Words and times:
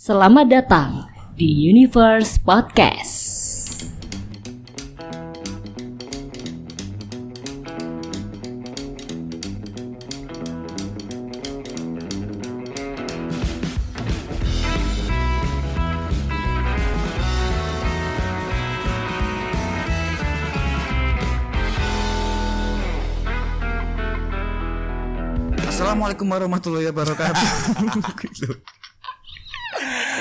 Selamat 0.00 0.48
datang 0.48 1.12
di 1.36 1.68
Universe 1.68 2.40
Podcast. 2.40 3.20
Assalamualaikum 25.68 26.24
warahmatullahi 26.24 26.88
wabarakatuh. 26.88 27.44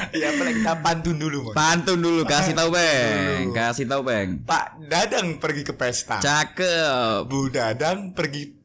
Ya 0.10 0.34
apa 0.34 0.50
kita 0.50 0.74
pantun 0.82 1.16
dulu 1.22 1.38
Mon. 1.50 1.54
Pantun 1.54 2.00
dulu 2.02 2.22
kasih 2.26 2.58
tahu 2.58 2.74
Beng. 2.74 3.54
Kasih 3.54 3.86
tahu 3.86 4.02
Beng. 4.02 4.42
Pak 4.42 4.82
Dadang 4.90 5.38
pergi 5.38 5.62
ke 5.62 5.74
pesta 5.78 6.18
Cakep. 6.18 7.30
Bu 7.30 7.54
Dadang 7.54 8.18
pergi 8.18 8.58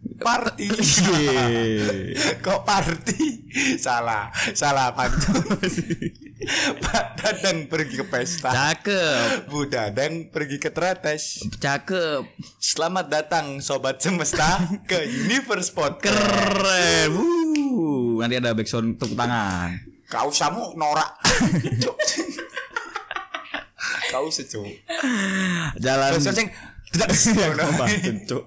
party 0.00 0.72
Kok 2.44 2.60
party? 2.64 3.20
Salah 3.76 4.32
Salah 4.56 4.96
pantun 4.96 5.44
Pak 6.84 7.06
Dadang 7.20 7.68
pergi 7.68 7.94
ke 8.00 8.06
pesta 8.08 8.48
Cakep. 8.48 9.52
Bu 9.52 9.68
Dadang 9.68 10.32
pergi 10.32 10.56
ke 10.56 10.72
tretes 10.72 11.44
Cakep. 11.60 12.24
Selamat 12.56 13.12
datang 13.12 13.60
Sobat 13.60 14.00
Semesta 14.00 14.64
Ke 14.88 15.04
Universe 15.04 15.76
Podcast 15.76 16.16
Keren. 16.16 17.12
Wuh. 17.12 18.24
Nanti 18.24 18.40
ada 18.40 18.56
backsound 18.56 18.96
tepuk 18.96 19.16
tangan. 19.16 19.89
Kau 20.10 20.28
samu 20.28 20.74
norak. 20.74 21.10
Kau 24.10 24.26
secu 24.26 24.66
Jalan. 25.78 26.10
Terus 26.18 26.34
sing 26.34 26.48
Pantun, 27.78 28.16
Cuk. 28.26 28.42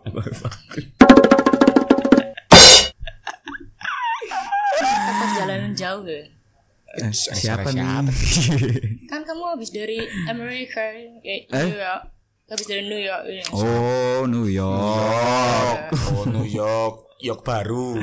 Perjalanan 5.15 5.73
jauh 5.73 6.03
ya. 6.03 6.23
Eh, 6.93 7.09
Siapa 7.09 7.73
nih? 7.73 7.81
Kan 9.09 9.25
kamu 9.25 9.43
habis 9.57 9.73
dari 9.73 9.97
Amerika, 10.29 10.83
eh, 10.93 11.17
Eh? 11.23 11.47
New 11.49 11.79
York. 11.79 12.03
Habis 12.45 12.67
dari 12.69 12.83
New 12.85 13.01
York. 13.01 13.23
ya. 13.25 13.43
Oh, 13.49 14.27
New 14.29 14.45
York. 14.45 15.89
Oh 16.11 16.27
New 16.27 16.45
York 16.45 17.02
York 17.23 17.41
baru 17.41 17.95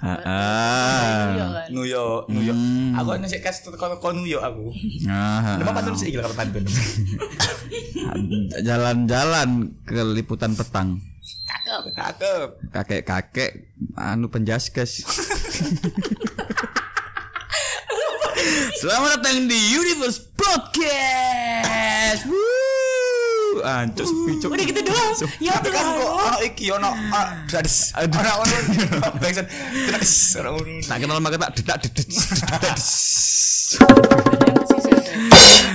Ah. 0.00 1.68
New 1.68 1.84
York. 1.84 2.26
New 2.32 2.40
York, 2.42 2.56
York. 2.56 2.58
Aku 2.96 3.08
nasi 3.20 3.38
kas 3.38 3.60
kalau 3.76 4.00
kalau 4.00 4.18
New 4.18 4.26
York 4.26 4.42
aku. 4.42 4.72
Ah. 5.06 5.60
Nama 5.60 5.70
pantun 5.70 5.94
sih 5.94 6.08
gila 6.08 6.24
kalau 6.24 6.36
pantun. 6.40 6.64
Jalan-jalan 8.64 9.48
ke 9.84 10.00
liputan 10.02 10.56
petang. 10.56 10.98
Cakep. 11.44 11.82
Cakep. 11.94 12.48
kakek-kakek 12.72 13.50
anu 13.94 14.32
penjaskes. 14.32 15.04
Selamat 18.82 19.22
datang 19.22 19.46
di 19.46 19.54
Universe 19.70 20.18
Podcast. 20.34 22.26
Woo! 22.26 22.51
Ancus 23.62 24.10
picu. 24.26 24.46
Udah 24.50 24.64
gitu 24.66 24.80
doang. 24.82 25.14
Ya 25.38 25.54
Tapi 25.58 25.70
kan 25.70 25.84
kok 25.94 26.10
ono 26.12 26.38
iki 26.42 26.66
ono 26.74 26.90
ah, 27.14 27.46
dadis. 27.46 27.94
Ono 27.96 28.10
ono 28.12 28.54
ono. 30.50 30.78
Tak 30.82 30.98
kenal 30.98 31.18
maka 31.22 31.38
tak 31.38 31.50
dedak 31.62 31.76
dedet. 31.86 32.08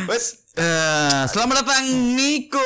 Wes 0.07 0.47
Eh, 0.57 1.23
selamat 1.29 1.61
datang 1.61 1.85
Niko. 2.17 2.65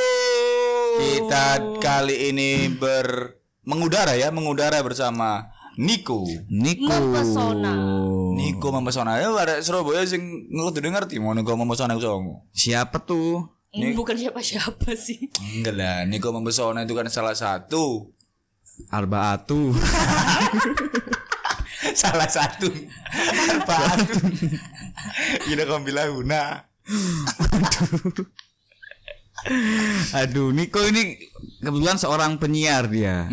kita 0.95 1.75
kali 1.83 2.31
ini 2.31 2.71
ber 2.71 3.35
mengudara 3.67 4.15
ya, 4.15 4.31
mengudara 4.31 4.79
bersama 4.79 5.51
Niko. 5.75 6.23
Niko. 6.47 6.87
Mempesona. 6.87 7.75
Niko 8.31 8.71
mempesona. 8.71 9.19
Ya 9.19 9.27
ada 9.35 9.59
Surabaya 9.59 10.07
sing 10.07 10.23
ngerti 10.47 10.87
ngerti 10.87 11.15
mau 11.19 11.35
Niko 11.35 11.51
mempesona 11.59 11.99
iku 11.99 11.99
sapa? 11.99 12.31
Siapa 12.55 13.03
tuh? 13.03 13.59
Ini 13.71 13.95
bukan 13.95 14.19
siapa-siapa 14.19 14.99
sih. 14.99 15.31
Enggak 15.55 15.75
lah, 15.79 16.03
Niko 16.03 16.35
mempesona 16.35 16.83
itu 16.83 16.91
kan 16.91 17.07
salah 17.07 17.31
satu 17.31 18.11
Arbaatu. 18.91 19.71
salah 22.01 22.29
satu 22.29 22.69
kamu 25.65 25.81
bilang 25.81 26.13
guna 26.13 26.61
Aduh, 30.13 30.53
Niko 30.53 30.85
ini 30.85 31.17
kebetulan 31.57 31.97
seorang 31.97 32.37
penyiar 32.37 32.85
dia. 32.85 33.25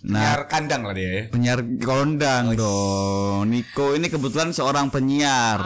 nah 0.00 0.40
kandang 0.48 0.88
lah 0.88 0.96
dia 0.96 1.28
Penyiar 1.28 1.60
kondang 1.84 2.56
dong. 2.56 3.52
Niko 3.52 3.92
ini 3.92 4.08
kebetulan 4.08 4.56
seorang 4.56 4.88
penyiar. 4.88 5.60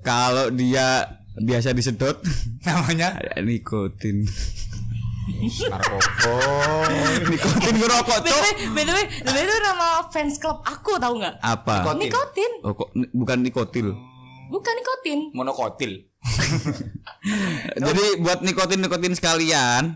Kalau 0.00 0.48
dia 0.48 1.19
biasa 1.38 1.70
disedot 1.76 2.18
namanya 2.66 3.14
nikotin. 3.38 4.26
narkoba 5.70 6.34
nikotin 7.30 7.74
ngerokok, 7.78 8.18
Cok. 8.26 8.42
BTW, 8.74 8.98
BTW, 9.22 9.38
itu 9.46 9.56
nama 9.62 10.02
fans 10.10 10.42
club 10.42 10.58
aku 10.66 10.98
tahu 10.98 11.22
nggak? 11.22 11.38
Apa? 11.38 11.94
Nikotin. 11.94 12.10
Nikotin. 12.10 12.52
Oh, 12.66 12.74
kok 12.74 12.90
bukan 13.14 13.38
nikotil. 13.46 13.88
Bukan 14.50 14.74
nikotin. 14.74 15.18
monokotil 15.30 16.10
Jadi 17.86 18.04
buat 18.18 18.42
nikotin-nikotin 18.42 19.14
sekalian, 19.14 19.94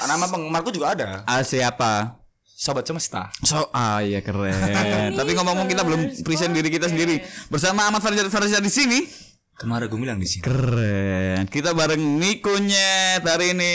nama 0.00 0.24
penggemarku 0.26 0.72
juga 0.72 0.96
ada 0.96 1.22
ah, 1.28 1.44
siapa? 1.44 2.16
sobat 2.56 2.88
semesta 2.88 3.28
So, 3.44 3.68
ah 3.76 4.00
iya 4.00 4.24
keren. 4.24 4.56
Tapi 5.20 5.30
ngomong-ngomong 5.36 5.68
kita 5.68 5.84
belum 5.84 6.24
present 6.24 6.56
diri 6.56 6.72
kita 6.72 6.88
sendiri. 6.88 7.20
Bersama 7.52 7.84
Ahmad 7.84 8.00
Farizal 8.00 8.32
Farizal 8.32 8.64
di 8.64 8.72
sini. 8.72 9.25
Kemarin 9.56 9.88
gue 9.88 9.98
bilang 9.98 10.18
di 10.18 10.28
sini 10.28 10.42
Keren. 10.42 11.44
Kita 11.48 11.72
bareng 11.72 12.20
Nikonya 12.20 13.18
hari 13.18 13.52
ini. 13.52 13.74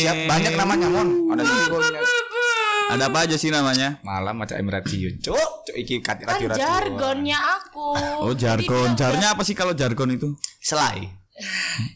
siap 0.00 0.16
banyak 0.26 0.52
namanya 0.54 0.86
mon 0.86 1.08
ada 1.32 1.42
Niko 1.42 1.76
Ada 2.86 3.10
apa 3.10 3.18
aja 3.26 3.34
sih 3.34 3.50
namanya? 3.50 3.98
malam 4.00 4.38
macam 4.38 4.54
Emirat 4.54 4.86
Radio 4.86 5.10
cuk 5.18 5.34
cuk 5.66 5.74
iki 5.74 5.98
kat 5.98 6.22
Kan 6.22 6.36
radio 6.36 6.46
radio 6.48 6.60
jargonnya 6.60 7.38
aku. 7.58 7.88
Oh 8.22 8.32
jargon. 8.32 8.94
Jarnya 8.94 9.34
apa 9.34 9.42
sih 9.42 9.52
kalau 9.52 9.72
jargon 9.72 10.12
itu? 10.12 10.36
selai 10.60 11.10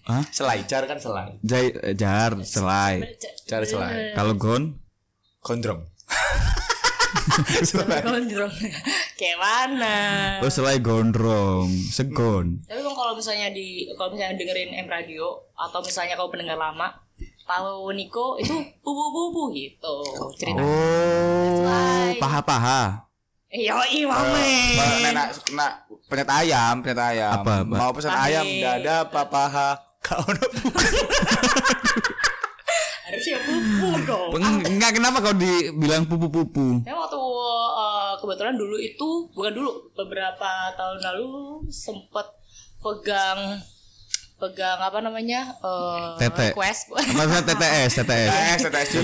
Hah? 0.05 0.21
selai 0.29 0.69
jar 0.69 0.85
kan 0.85 1.01
selai 1.01 1.41
Jai, 1.41 1.73
eh, 1.73 1.97
jar, 1.97 2.37
selai. 2.45 3.01
jar 3.47 3.65
selai 3.65 4.13
Kalau 4.13 4.37
gon? 4.37 4.77
gondrong 5.41 5.89
Gondrong. 8.05 8.55
Kayak 9.21 9.39
mana? 9.39 9.97
Oh 10.41 10.51
selai 10.51 10.81
gondrong, 10.81 11.69
segon. 11.93 12.65
Tapi 12.65 12.81
kan 12.81 12.95
kalau 12.97 13.13
misalnya 13.13 13.53
di 13.53 13.89
kalau 13.95 14.13
misalnya 14.13 14.37
dengerin 14.41 14.73
M 14.85 14.89
Radio 14.89 15.37
atau 15.53 15.85
misalnya 15.85 16.17
kau 16.17 16.33
pendengar 16.33 16.57
lama, 16.57 16.89
tahu 17.45 17.93
Niko 17.93 18.41
itu 18.41 18.55
pupu-pupu 18.81 19.53
gitu 19.53 19.97
cerita. 20.41 20.63
Oh, 20.65 22.17
paha-paha. 22.17 23.11
Yo 23.51 23.75
mame. 24.07 24.79
Nah, 24.79 25.11
nak 25.11 25.29
nak 25.59 25.73
penyet 26.07 26.31
ayam, 26.31 26.87
penyet 26.87 27.03
ayam. 27.03 27.43
Apa, 27.43 27.67
apa? 27.67 27.75
Mau 27.75 27.91
pesan 27.91 28.15
Pahe. 28.15 28.31
ayam, 28.31 28.47
dada, 28.63 28.97
papaha. 29.11 29.75
Kau 30.01 30.23
Harusnya 33.21 33.39
pupu 33.45 33.89
dong. 34.09 34.31
Enggak 34.65 34.97
kenapa 34.97 35.21
kau 35.21 35.37
dibilang 35.37 36.09
pupu-pupu? 36.09 36.81
Ya 36.89 36.97
waktu 36.97 37.21
eh, 37.21 38.13
kebetulan 38.17 38.57
dulu 38.57 38.77
itu 38.81 39.09
bukan 39.37 39.53
dulu 39.53 39.93
beberapa 39.93 40.73
tahun 40.73 41.05
lalu 41.05 41.69
sempat 41.69 42.33
pegang 42.81 43.61
pegang 44.41 44.81
apa 44.81 44.99
namanya 44.99 45.53
eh, 45.55 46.17
Tete. 46.19 46.51
request 46.51 46.89
Maksudnya 46.91 47.45
TTS, 47.45 47.91
TTS. 47.95 48.31
Eh, 48.33 48.57
setelah 48.59 48.83
itu 48.83 48.99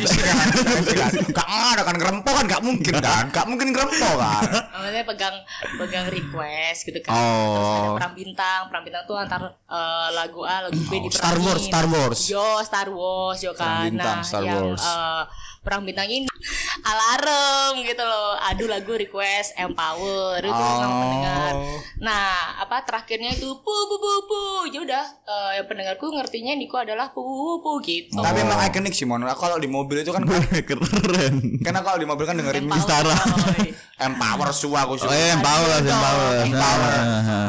Gak 1.28 1.44
ada 1.46 1.82
kan 1.82 1.94
ngerempoh 1.94 2.32
kan 2.32 2.44
gak 2.46 2.62
mungkin 2.62 2.94
kan 2.96 3.24
Gak 3.28 3.46
mungkin 3.46 3.68
ngerempoh 3.70 4.14
kan 4.16 4.42
namanya 4.72 5.04
pegang 5.04 5.36
pegang 5.76 6.06
request 6.08 6.84
gitu 6.84 6.98
kan 7.00 7.12
Oh. 7.12 7.52
terus 7.52 7.68
ada 7.70 7.90
perang 7.96 8.14
bintang 8.14 8.60
perang 8.66 8.82
bintang 8.82 9.02
tuh 9.04 9.16
antar 9.16 9.40
eh, 9.46 10.08
lagu 10.12 10.40
A 10.42 10.56
lagu 10.62 10.78
B 10.78 10.92
di 10.98 11.08
Star 11.10 11.36
Wars, 11.36 11.62
Star 11.62 11.86
Wars. 11.86 12.20
yo 12.26 12.44
Star 12.62 12.88
Wars 12.88 13.38
yo 13.38 13.52
kan 13.52 13.86
bintang, 13.86 14.16
nah 14.16 14.22
Star 14.22 14.42
yang 14.42 14.72
Wars. 14.72 14.80
eh, 14.80 15.22
perang 15.66 15.82
bintang 15.82 16.06
ini 16.06 16.30
alarm 16.80 17.82
gitu 17.82 17.98
loh 18.00 18.38
adu 18.40 18.64
lagu 18.64 18.94
request 18.94 19.58
empower 19.58 20.38
itu 20.38 20.54
Oh. 20.56 20.78
pendengar 20.78 21.52
nah 21.98 22.30
apa 22.56 22.84
terakhirnya 22.84 23.32
itu 23.32 23.50
pu 23.56 23.74
pu 23.82 23.96
pu 23.96 24.10
pu 24.22 24.40
ya 24.68 24.78
udah 24.78 25.04
eh, 25.24 25.50
yang 25.58 25.66
pendengarku 25.66 26.06
ngertinya 26.08 26.54
Niko 26.54 26.78
adalah 26.78 27.10
pu 27.10 27.18
pu 27.18 27.34
pu 27.58 27.72
gitu 27.82 28.14
Tapi 28.16 28.38
emang 28.40 28.62
ikonik 28.62 28.92
sih 28.92 29.02
Mon. 29.02 29.18
Kalau 29.26 29.58
di 29.58 29.66
mobil 29.66 30.00
itu 30.00 30.10
kan 30.10 30.22
Keren. 30.68 31.34
karena 31.58 31.80
kalau 31.80 31.98
di 31.98 32.06
mobil 32.06 32.22
kan 32.22 32.36
dengerin 32.36 32.64
Empower, 32.64 32.78
Istara. 32.78 33.14
coy. 33.16 33.66
Empower 33.98 34.48
su 34.54 34.68
aku 34.70 34.94
su. 34.94 35.04
Oh 35.04 35.10
iya, 35.10 35.34
Empower, 35.34 35.80
Empower. 35.80 36.34
Empower. 36.44 36.94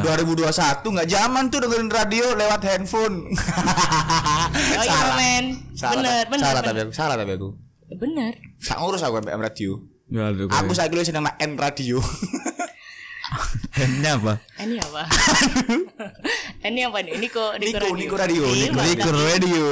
2021 0.02 0.50
nggak 0.88 1.08
zaman 1.08 1.44
tuh 1.46 1.58
dengerin 1.60 1.88
radio 1.88 2.24
lewat 2.34 2.60
handphone. 2.64 3.16
oh 3.28 4.82
iya 4.82 5.00
men 5.14 5.44
Salah, 5.72 5.94
bener 5.94 6.22
bener 6.26 6.42
salah 6.42 6.60
tapi 6.60 6.78
aku, 6.80 6.90
salah 6.90 7.14
tapi 7.14 7.32
aku. 7.36 7.48
Bener 7.96 8.36
Sak 8.60 8.76
ngurus 8.82 9.00
aku 9.00 9.24
M 9.24 9.40
radio. 9.40 9.80
Ada 10.08 10.44
Aku 10.64 10.72
saya 10.76 10.88
dulu 10.92 11.00
seneng 11.04 11.24
M 11.40 11.52
radio. 11.56 12.00
Handnya 13.78 14.18
apa? 14.18 14.34
ini 14.58 14.80
apa 14.80 15.02
ini 16.66 16.80
apa 16.82 16.98
nih 17.04 17.14
Niko 17.20 17.54
Niko, 17.60 17.86
Niko 17.94 18.16
Radio, 18.18 18.42
Iya, 18.50 18.72
Niko 18.74 19.10
Radio. 19.14 19.66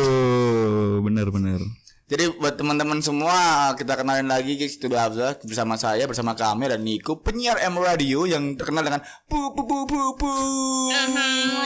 Bener 1.03 1.27
bener. 1.33 1.61
Jadi 2.07 2.31
buat 2.39 2.55
teman-teman 2.55 3.03
semua 3.03 3.75
kita 3.75 3.99
kenalin 3.99 4.31
lagi 4.31 4.55
ke 4.55 4.71
Studio 4.71 4.95
Abza 4.95 5.35
bersama 5.43 5.75
saya 5.75 6.07
bersama 6.07 6.39
kami 6.39 6.71
dan 6.71 6.87
Niko 6.87 7.19
penyiar 7.19 7.59
M 7.67 7.75
Radio 7.83 8.31
yang 8.31 8.55
terkenal 8.55 8.87
dengan 8.87 9.03
pu 9.27 9.51
pu 9.51 9.67
pu 9.67 9.77
pu 9.91 9.99
pu. 10.15 10.31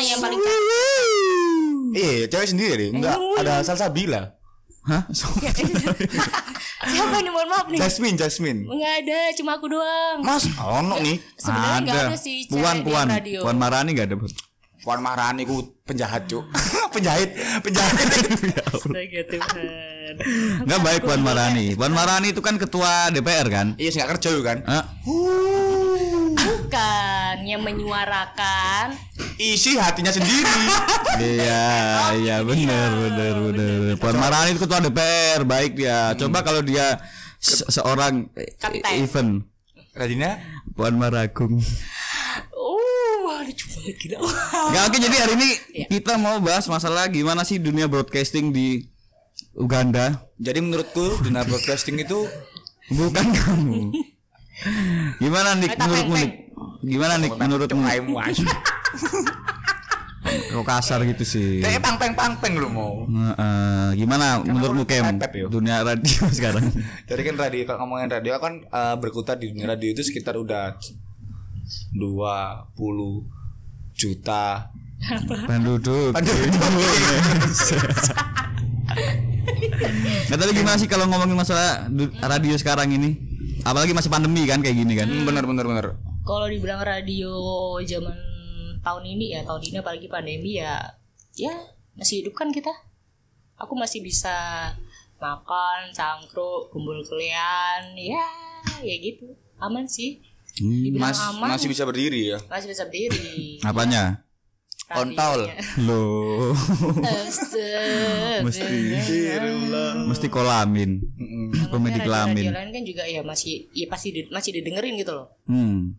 Yang 0.01 0.21
paling 0.25 0.41
Iya, 1.91 2.31
cewek 2.31 2.49
sendiri, 2.55 2.87
enggak 2.95 3.19
ada 3.37 3.61
Salsabila. 3.67 4.40
Hah? 4.91 5.03
Siapa 6.91 7.17
nih 7.23 7.31
mohon 7.31 7.47
maaf 7.47 7.67
nih 7.71 7.79
Jasmine, 7.79 8.17
Jasmine. 8.19 8.61
nggak 8.67 8.95
ada 9.05 9.19
cuma 9.39 9.55
aku 9.55 9.71
doang 9.71 10.19
Mas, 10.25 10.49
ono 10.59 10.99
nih. 10.99 11.23
sebenarnya 11.39 11.81
nggak 11.87 12.03
ada 12.11 12.17
sih 12.19 12.49
Puan 12.51 12.83
Puan. 12.83 13.07
radio 13.07 13.45
Puan 13.45 13.55
Marani 13.55 13.95
nggak 13.95 14.07
ada. 14.11 14.17
Puan 14.81 15.01
Maharani 15.01 15.45
ku 15.45 15.61
penjahat, 15.85 16.25
Cuk. 16.25 16.49
penjahit, 16.95 17.37
penjahit. 17.61 18.09
Astaga 18.67 19.21
Tuhan 19.29 20.15
Nggak 20.65 20.81
baik 20.81 21.01
Puan 21.05 21.21
Marani. 21.21 21.77
Puan 21.77 21.93
Marani 21.93 22.33
itu 22.33 22.41
kan 22.41 22.57
ketua 22.57 23.13
DPR 23.13 23.47
kan? 23.47 23.67
iya, 23.77 23.89
sih 23.89 24.01
nggak 24.01 24.17
kerja 24.17 24.31
kan. 24.41 24.59
Hah? 24.65 24.85
bukan 26.41 27.37
yang 27.43 27.61
menyuarakan 27.61 28.95
Isi 29.37 29.77
hatinya 29.77 30.11
sendiri. 30.11 30.65
Iya, 31.21 31.65
iya 32.17 32.37
bener, 32.41 32.89
bener, 32.97 33.35
bener. 33.43 33.95
Puan 33.97 34.17
Marani 34.17 34.55
itu 34.55 34.63
ketua 34.63 34.81
DPR, 34.81 35.45
baik 35.45 35.77
dia. 35.77 36.15
Coba 36.15 36.41
kalau 36.41 36.65
dia 36.65 36.97
se- 37.37 37.69
seorang 37.69 38.31
Kapten. 38.57 38.97
event 38.97 39.31
Radina, 39.93 40.41
Iya. 40.41 40.73
Puan 40.73 40.97
Maragung. 40.97 41.61
Uh 43.41 43.45
lucu 43.47 43.65
banget 43.71 43.97
gila 43.99 44.17
Nggak, 44.71 44.83
oke 44.85 44.97
jadi 44.99 45.17
hari 45.19 45.33
ini 45.35 45.51
Iya. 45.73 45.87
kita 45.91 46.13
mau 46.15 46.37
bahas 46.39 46.69
masalah 46.69 47.09
gimana 47.09 47.41
sih 47.43 47.57
dunia 47.57 47.89
broadcasting 47.89 48.53
di 48.53 48.85
Uganda. 49.51 50.29
jadi 50.37 50.61
menurutku 50.61 51.19
dunia 51.21 51.43
broadcasting 51.43 51.97
itu 51.97 52.29
Bukan 52.91 53.27
kamu. 53.31 53.95
Gimana 55.23 55.55
nih 55.55 55.71
tapeng, 55.73 56.11
menurutmu 56.11 56.15
nih? 56.19 56.31
Gimana 56.83 57.15
nih 57.17 57.31
menurutmu? 57.31 57.83
Kok 60.51 60.67
kasar 60.67 61.01
gitu 61.07 61.23
sih? 61.23 61.63
Kayak 61.63 61.87
pang 61.87 61.97
peng 61.97 62.13
pang 62.19 62.35
peng 62.43 62.59
lu 62.59 62.67
mau. 62.67 63.07
Eh, 63.07 63.89
gimana 63.95 64.43
menurutmu 64.43 64.83
Kem 64.85 65.23
dunia 65.47 65.87
radio 65.87 66.27
sekarang? 66.37 66.67
Jadi 67.07 67.21
kan 67.23 67.35
radio 67.39 67.63
kalau 67.65 67.79
ngomongin 67.87 68.11
radio 68.11 68.37
kan 68.43 68.59
eh, 68.59 68.95
berkutat 68.99 69.39
di 69.39 69.55
dunia 69.55 69.71
radio 69.71 69.95
itu 69.95 70.03
sekitar 70.03 70.35
udah 70.35 70.75
20 71.93 72.73
juta. 73.93 74.69
Penduduk. 75.49 76.13
Nah 80.31 80.37
tapi 80.37 80.53
gimana 80.53 80.77
sih 80.77 80.87
kalau 80.87 81.09
ngomongin 81.09 81.35
masalah 81.35 81.89
du- 81.89 82.13
radio 82.21 82.55
sekarang 82.55 82.93
ini? 82.93 83.17
Apalagi 83.61 83.93
masih 83.93 84.09
pandemi 84.09 84.45
kan 84.45 84.61
kayak 84.61 84.77
gini 84.77 84.95
kan? 84.95 85.09
Hmm, 85.09 85.25
bener 85.25 85.45
bener 85.45 85.67
bener. 85.67 85.87
kalau 86.21 86.47
dibilang 86.47 86.85
radio 86.85 87.33
zaman 87.83 88.13
tahun 88.81 89.05
ini 89.09 89.35
ya 89.35 89.41
tahun 89.43 89.63
ini 89.67 89.77
apalagi 89.81 90.07
pandemi 90.07 90.61
ya 90.61 90.79
ya 91.35 91.51
masih 91.97 92.23
hidup 92.23 92.37
kan 92.37 92.53
kita? 92.53 92.71
Aku 93.57 93.75
masih 93.75 94.01
bisa 94.01 94.71
makan 95.19 95.91
cangkruk 95.91 96.71
kumpul 96.71 97.01
kelian 97.03 97.93
ya 97.97 98.25
ya 98.81 98.95
gitu. 98.97 99.33
Aman 99.59 99.85
sih 99.85 100.23
dibilang 100.61 101.09
Mas, 101.09 101.19
aman 101.19 101.49
masih 101.51 101.67
bisa 101.67 101.83
berdiri 101.83 102.21
ya. 102.29 102.39
masih 102.47 102.69
bisa 102.69 102.85
berdiri 102.85 103.57
Apanya? 103.61 104.23
Kontol. 104.87 105.47
Loh, 105.81 106.51
mesti 108.43 108.75
mesti 110.03 110.27
kolamin. 110.29 110.99
Komedi 111.71 112.01
kelamin. 112.01 112.43
radio 112.43 112.59
lain 112.59 112.71
kan 112.73 112.83
juga 112.83 113.07
ya 113.07 113.23
masih 113.23 113.71
ya 113.71 113.87
pasti 113.87 114.11
di- 114.11 114.27
masih 114.29 114.51
didengerin 114.53 114.99
gitu 114.99 115.15
loh 115.15 115.31
Hmm. 115.47 115.95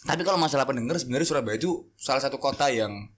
Tapi 0.00 0.24
kalau 0.24 0.40
masalah 0.40 0.64
pendengar 0.64 0.96
sebenarnya 0.96 1.28
Surabaya 1.28 1.60
itu 1.60 1.84
salah 1.94 2.18
satu 2.18 2.40
kota 2.40 2.72
yang 2.72 3.12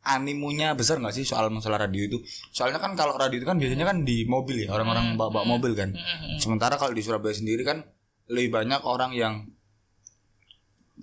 animunya 0.00 0.70
besar 0.72 1.02
nggak 1.02 1.10
sih 1.12 1.26
soal 1.26 1.50
masalah 1.50 1.82
radio 1.82 2.06
itu? 2.06 2.22
Soalnya 2.48 2.78
kan 2.78 2.94
kalau 2.94 3.18
radio 3.18 3.36
itu 3.36 3.46
kan 3.46 3.58
biasanya 3.58 3.82
kan 3.84 4.06
di 4.06 4.22
mobil 4.24 4.62
ya 4.62 4.70
orang-orang 4.70 5.18
bawa, 5.18 5.34
bawa 5.34 5.44
mobil 5.48 5.74
kan. 5.74 5.90
Sementara 6.38 6.78
kalau 6.78 6.94
di 6.94 7.02
Surabaya 7.02 7.34
sendiri 7.34 7.66
kan 7.66 7.82
lebih 8.30 8.54
banyak 8.54 8.78
orang 8.80 9.10
yang 9.10 9.34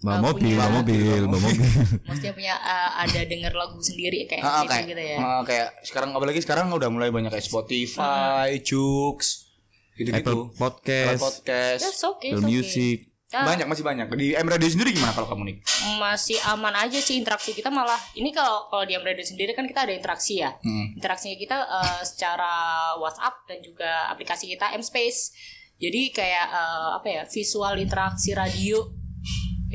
Bawa 0.05 0.21
mobil, 0.23 0.53
bawa 0.53 0.69
mobil, 0.79 1.01
bawa 1.25 1.41
mobil. 1.41 1.65
maksudnya 2.03 2.31
punya 2.31 2.53
uh, 2.55 3.01
ada 3.01 3.19
denger 3.21 3.49
lagu 3.51 3.77
sendiri 3.79 4.23
kayak 4.23 4.39
Ah, 4.39 4.61
gitu, 4.61 4.69
kayak 4.69 4.85
gitu 4.87 5.01
ya 5.03 5.17
ah, 5.17 5.41
kayak 5.41 5.67
sekarang 5.81 6.09
apalagi 6.11 6.39
sekarang 6.39 6.69
udah 6.69 6.87
mulai 6.87 7.09
banyak 7.09 7.27
kayak 7.27 7.41
Spotify, 7.43 8.61
Joox, 8.61 9.49
gitu-gitu. 9.95 10.21
Apple 10.21 10.53
Podcast, 10.53 11.19
podcast. 11.19 11.81
That's 11.83 12.03
okay, 12.05 12.31
Apple 12.31 12.39
okay. 12.39 12.53
Music. 12.53 12.97
Ah, 13.27 13.43
Banyak 13.43 13.65
masih 13.65 13.83
banyak. 13.83 14.07
Di 14.13 14.31
M 14.33 14.45
Radio 14.45 14.63
sendiri 14.65 14.91
gimana 14.91 15.11
kalau 15.11 15.27
kamu 15.27 15.43
nih? 15.45 15.57
masih 15.97 16.37
aman 16.45 16.71
aja 16.77 16.95
sih 16.97 17.15
interaksi 17.15 17.51
kita 17.51 17.67
malah 17.67 17.97
ini 18.13 18.29
kalau 18.29 18.69
kalau 18.69 18.83
di 18.83 18.95
Radio 18.95 19.21
sendiri 19.21 19.51
kan 19.51 19.65
kita 19.65 19.83
ada 19.83 19.91
interaksi 19.91 20.39
ya 20.39 20.55
Hmm. 20.55 20.93
interaksinya 20.93 21.35
kita 21.35 21.57
eh, 21.57 22.01
secara 22.05 22.53
WhatsApp 22.95 23.43
dan 23.45 23.59
juga 23.59 24.07
aplikasi 24.07 24.47
kita 24.47 24.71
M 24.71 24.79
Space 24.79 25.35
jadi 25.75 26.01
kayak 26.09 26.45
eh, 26.47 26.89
apa 26.95 27.07
ya 27.09 27.21
visual 27.25 27.75
interaksi 27.75 28.31
radio 28.31 28.87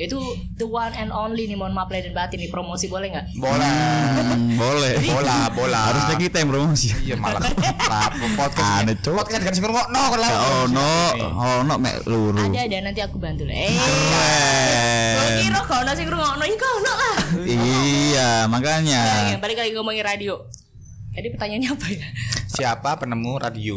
itu 0.01 0.17
the 0.55 0.65
one 0.65 0.89
and 0.93 1.09
only 1.09 1.45
nih 1.45 1.53
mohon 1.53 1.71
maaf 1.71 1.85
lahir 1.87 2.09
dan 2.09 2.17
batin 2.17 2.37
nih 2.37 2.49
promosi 2.49 2.89
boleh 2.89 3.13
nggak 3.13 3.37
Bola, 3.37 3.69
Hmm, 4.31 4.57
boleh. 4.57 4.97
bola, 5.13 5.37
bola. 5.51 5.79
Harusnya 5.87 6.15
kita 6.17 6.41
yang 6.41 6.49
promosi. 6.49 6.89
Iya 7.01 7.15
malah 7.15 7.37
apa 7.37 7.99
podcast 8.33 8.71
Aneh, 8.81 8.95
Cuk. 8.97 9.13
podcast 9.13 9.41
kan 9.41 9.51
sing 9.51 9.61
ngrungokno 9.61 10.01
kok 10.01 10.17
lah. 10.17 10.31
Oh 10.33 10.63
no, 10.67 10.91
oh 11.37 11.57
no, 11.61 11.75
mek 11.77 12.01
luru. 12.03 12.41
ada 12.41 12.59
ada 12.61 12.77
nanti 12.81 12.99
aku 12.99 13.17
bantu 13.17 13.45
lah 13.45 13.53
eh. 13.53 13.73
Kalau 15.11 15.31
kira 15.37 15.59
kau 15.63 15.81
nasi 15.83 16.01
ngrungokno 16.01 16.43
iki 16.43 16.57
kau 16.57 16.77
lah 16.79 16.97
Iya, 17.37 18.29
makanya. 18.47 19.01
Balik 19.37 19.57
lagi 19.59 19.71
ngomongin 19.71 20.01
radio 20.01 20.35
Tadi 21.11 21.27
pertanyaannya 21.27 21.69
apa 21.69 21.85
ya? 21.87 22.07
Siapa 22.47 22.89
penemu 22.95 23.35
radio? 23.35 23.75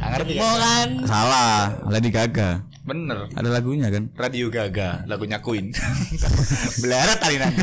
Nah, 0.00 0.08
ngerti 0.10 0.32
kan? 0.34 0.56
Kan? 0.56 0.88
Salah, 1.04 1.60
Lady 1.86 2.08
Gaga. 2.08 2.64
Bener. 2.90 3.30
Ada 3.30 3.48
lagunya 3.54 3.86
kan? 3.86 4.10
Radio 4.18 4.50
Gaga, 4.50 5.06
lagunya 5.06 5.38
Queen. 5.38 5.70
Belarat 6.82 7.22
tadi 7.22 7.38
nanti. 7.38 7.62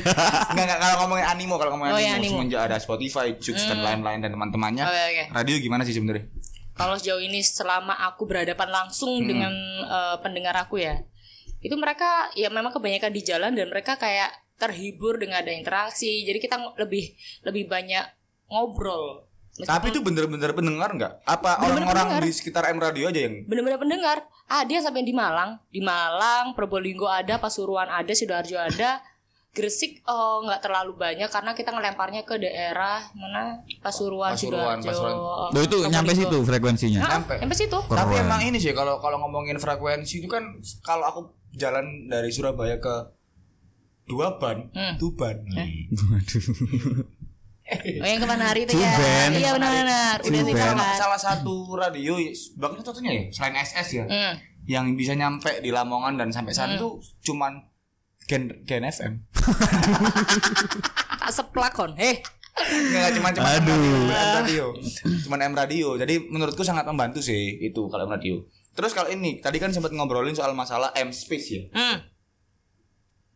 Enggak 0.55 0.65
enggak 0.72 0.79
kalau 0.79 0.96
ngomongin 1.03 1.25
animo, 1.27 1.60
kalau 1.60 1.75
ngomongin 1.75 1.93
Oh, 1.93 2.00
iya, 2.00 2.15
animo, 2.15 2.24
animo. 2.24 2.31
semenjak 2.39 2.62
ada 2.63 2.77
Spotify, 2.79 3.36
Joox 3.36 3.60
dan 3.67 3.84
lain-lain 3.84 4.24
dan 4.24 4.31
teman-temannya. 4.31 4.88
Oke, 4.88 5.01
oke. 5.12 5.24
Radio 5.36 5.55
gimana 5.60 5.84
sih 5.84 5.91
sebenarnya? 5.91 6.31
Kalau 6.77 6.96
sejauh 6.96 7.19
ini 7.19 7.41
selama 7.41 7.98
aku 8.07 8.29
berhadapan 8.29 8.69
langsung 8.69 9.25
dengan 9.25 9.50
eh, 9.81 10.15
pendengar 10.22 10.53
aku 10.62 10.77
ya 10.77 11.01
Itu 11.57 11.74
mereka 11.74 12.29
ya 12.38 12.53
memang 12.53 12.69
kebanyakan 12.69 13.10
di 13.10 13.25
jalan 13.25 13.57
dan 13.57 13.74
mereka 13.74 13.98
kayak 13.98 14.29
terhibur 14.62 15.17
dengan 15.17 15.41
ada 15.41 15.50
interaksi 15.50 16.22
Jadi 16.22 16.38
kita 16.38 16.62
lebih 16.77 17.17
lebih 17.41 17.65
banyak 17.65 18.05
ngobrol 18.46 19.25
Meskipun 19.57 19.74
Tapi 19.74 19.86
itu 19.89 20.00
bener-bener 20.05 20.53
pendengar 20.53 20.93
nggak? 20.93 21.13
Apa 21.25 21.65
Bener-bener 21.65 21.89
orang-orang 21.89 22.22
di 22.22 22.29
sekitar 22.29 22.69
M 22.69 22.77
Radio 22.77 23.10
aja 23.10 23.25
yang 23.25 23.41
benar-benar 23.50 23.81
pendengar 23.81 24.17
Ada 24.48 24.70
yang 24.70 24.82
sampai 24.82 25.01
di 25.01 25.12
Malang 25.12 25.60
Di 25.68 25.80
Malang, 25.80 26.51
Probolinggo 26.54 27.06
ada, 27.06 27.36
Pasuruan 27.36 27.88
ada, 27.88 28.10
Sidoarjo 28.10 28.56
ada 28.56 29.04
Gresik 29.50 30.06
oh, 30.06 30.46
nggak 30.46 30.62
terlalu 30.62 30.94
banyak 30.94 31.25
karena 31.27 31.51
kita 31.51 31.70
ngelemparnya 31.70 32.22
ke 32.22 32.38
daerah 32.38 33.01
mana 33.12 33.66
Pasuruan, 33.82 34.32
Pasuruan, 34.32 34.77
Sidoarjo. 34.77 34.88
Pasuruan. 34.88 35.50
Loh 35.50 35.62
itu 35.62 35.77
nyampe 35.84 36.12
Probolinggo. 36.12 36.22
situ 36.22 36.38
frekuensinya. 36.46 37.00
Nah, 37.00 37.10
Nyampe. 37.12 37.34
sampai 37.42 37.58
situ. 37.58 37.80
Tapi 37.82 38.13
Keren. 38.13 38.24
emang 38.24 38.42
ini 38.44 38.58
sih 38.58 38.72
kalau 38.72 38.98
kalau 38.98 39.18
ngomongin 39.18 39.58
frekuensi 39.58 40.22
itu 40.22 40.30
kan 40.30 40.46
kalau 40.80 41.04
aku 41.04 41.20
jalan 41.51 41.84
dari 42.06 42.30
Surabaya 42.30 42.77
ke 42.77 42.96
dua 44.06 44.38
ban, 44.38 44.70
Hmm. 44.72 44.94
Tuban. 44.96 45.42
Waduh. 45.42 46.46
Oh 47.97 48.05
yang 48.05 48.17
ke 48.17 48.25
mana 48.25 48.43
hari 48.47 48.63
itu 48.63 48.74
ya? 48.74 48.91
Iya 49.29 49.50
benar-benar. 49.51 50.17
Udah 50.19 50.41
sih 50.41 50.53
salah, 50.53 50.75
kan. 50.77 50.95
salah 50.97 51.19
satu 51.19 51.55
radio 51.74 52.15
bahkan 52.55 52.79
satunya 52.79 53.12
ya 53.12 53.24
selain 53.29 53.55
SS 53.57 53.88
ya 53.93 54.05
Hmm. 54.05 54.33
yang 54.63 54.86
bisa 54.93 55.12
nyampe 55.13 55.59
di 55.59 55.69
Lamongan 55.69 56.15
dan 56.15 56.29
sampai 56.29 56.51
sana 56.51 56.75
tuh 56.75 56.95
cuman 57.21 57.59
Gen 58.24 58.51
Gen 58.63 58.83
FM 58.83 59.24
Tak 61.17 61.31
seplakon. 61.33 61.95
Eh, 61.97 62.19
Nggak 62.57 63.12
cuma 63.13 63.29
cuma 63.31 63.50
M 63.51 63.62
Aduh. 63.62 63.69
radio, 63.69 63.93
M 64.09 64.33
radio. 64.36 64.65
Cuman 65.21 65.39
M 65.41 65.53
radio. 65.53 65.88
Jadi 65.95 66.25
menurutku 66.25 66.62
sangat 66.62 66.83
membantu 66.83 67.21
sih 67.21 67.38
itu 67.62 67.81
kalau 67.86 68.03
M 68.03 68.12
radio. 68.12 68.41
Terus 68.74 68.91
kalau 68.91 69.07
ini 69.07 69.38
tadi 69.38 69.57
kan 69.57 69.69
sempat 69.69 69.91
ngobrolin 69.91 70.33
soal 70.33 70.51
masalah 70.51 70.89
M 70.93 71.09
Space 71.09 71.47
ya. 71.50 71.63
hmm. 71.69 71.97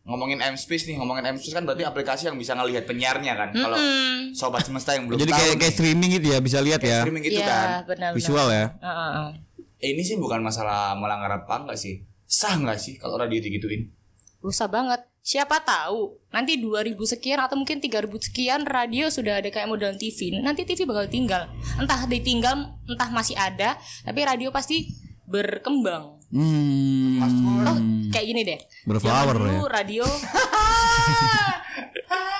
Ngomongin 0.01 0.41
M 0.41 0.55
Space 0.55 0.85
nih, 0.85 0.97
ngomongin 0.97 1.21
M 1.23 1.37
Space 1.37 1.53
kan 1.53 1.61
berarti 1.61 1.85
aplikasi 1.85 2.25
yang 2.25 2.35
bisa 2.35 2.57
ngelihat 2.57 2.89
penyiarnya 2.89 3.33
kan. 3.33 3.49
Kalau 3.51 3.77
Hmm. 3.77 4.33
sobat 4.33 4.63
semesta 4.63 4.91
yang 4.91 5.05
belum 5.05 5.17
Jadi 5.17 5.29
tahu 5.29 5.39
kayak 5.39 5.55
kayak 5.59 5.73
streaming 5.73 6.09
gitu 6.15 6.27
ya, 6.31 6.39
bisa 6.39 6.57
lihat 6.57 6.81
ya. 6.81 6.99
streaming 7.01 7.23
gitu 7.23 7.37
Iya, 7.37 7.45
kan. 7.45 7.67
benar-benar. 7.85 8.17
Visual 8.17 8.47
ya. 8.49 8.65
Heeh, 8.73 9.09
heeh. 9.13 9.29
Eh, 9.77 9.89
ini 9.91 10.01
sih 10.01 10.15
bukan 10.15 10.39
masalah 10.39 10.93
melanggar 10.93 11.29
apa 11.35 11.53
enggak 11.59 11.77
sih? 11.77 12.01
Sah 12.23 12.53
enggak 12.53 12.77
sih 12.77 12.97
kalau 12.97 13.15
radio 13.15 13.37
digituin? 13.37 13.93
Rusak 14.39 14.69
banget. 14.69 15.05
Siapa 15.21 15.61
tahu 15.61 16.17
nanti 16.29 16.57
2000 16.57 17.05
sekian 17.05 17.37
atau 17.37 17.53
mungkin 17.53 17.77
3000 17.77 18.17
sekian 18.19 18.65
radio 18.65 19.05
sudah 19.05 19.37
ada 19.37 19.45
kayak 19.47 19.69
model 19.69 19.93
TV. 19.93 20.33
Nanti 20.35 20.65
TV 20.65 20.81
bakal 20.81 21.05
tinggal. 21.07 21.45
Entah 21.77 22.09
ditinggal, 22.09 22.57
entah 22.83 23.09
masih 23.11 23.37
ada, 23.37 23.77
tapi 24.01 24.19
radio 24.21 24.49
pasti 24.49 24.89
berkembang. 25.31 26.19
Hmm. 26.31 27.23
Oh, 27.67 27.77
kayak 28.11 28.25
gini 28.27 28.41
deh. 28.43 28.59
Berflower 28.87 29.35
Zaman 29.35 29.51
dulu 29.51 29.67
ya. 29.67 29.71
radio. 29.71 30.05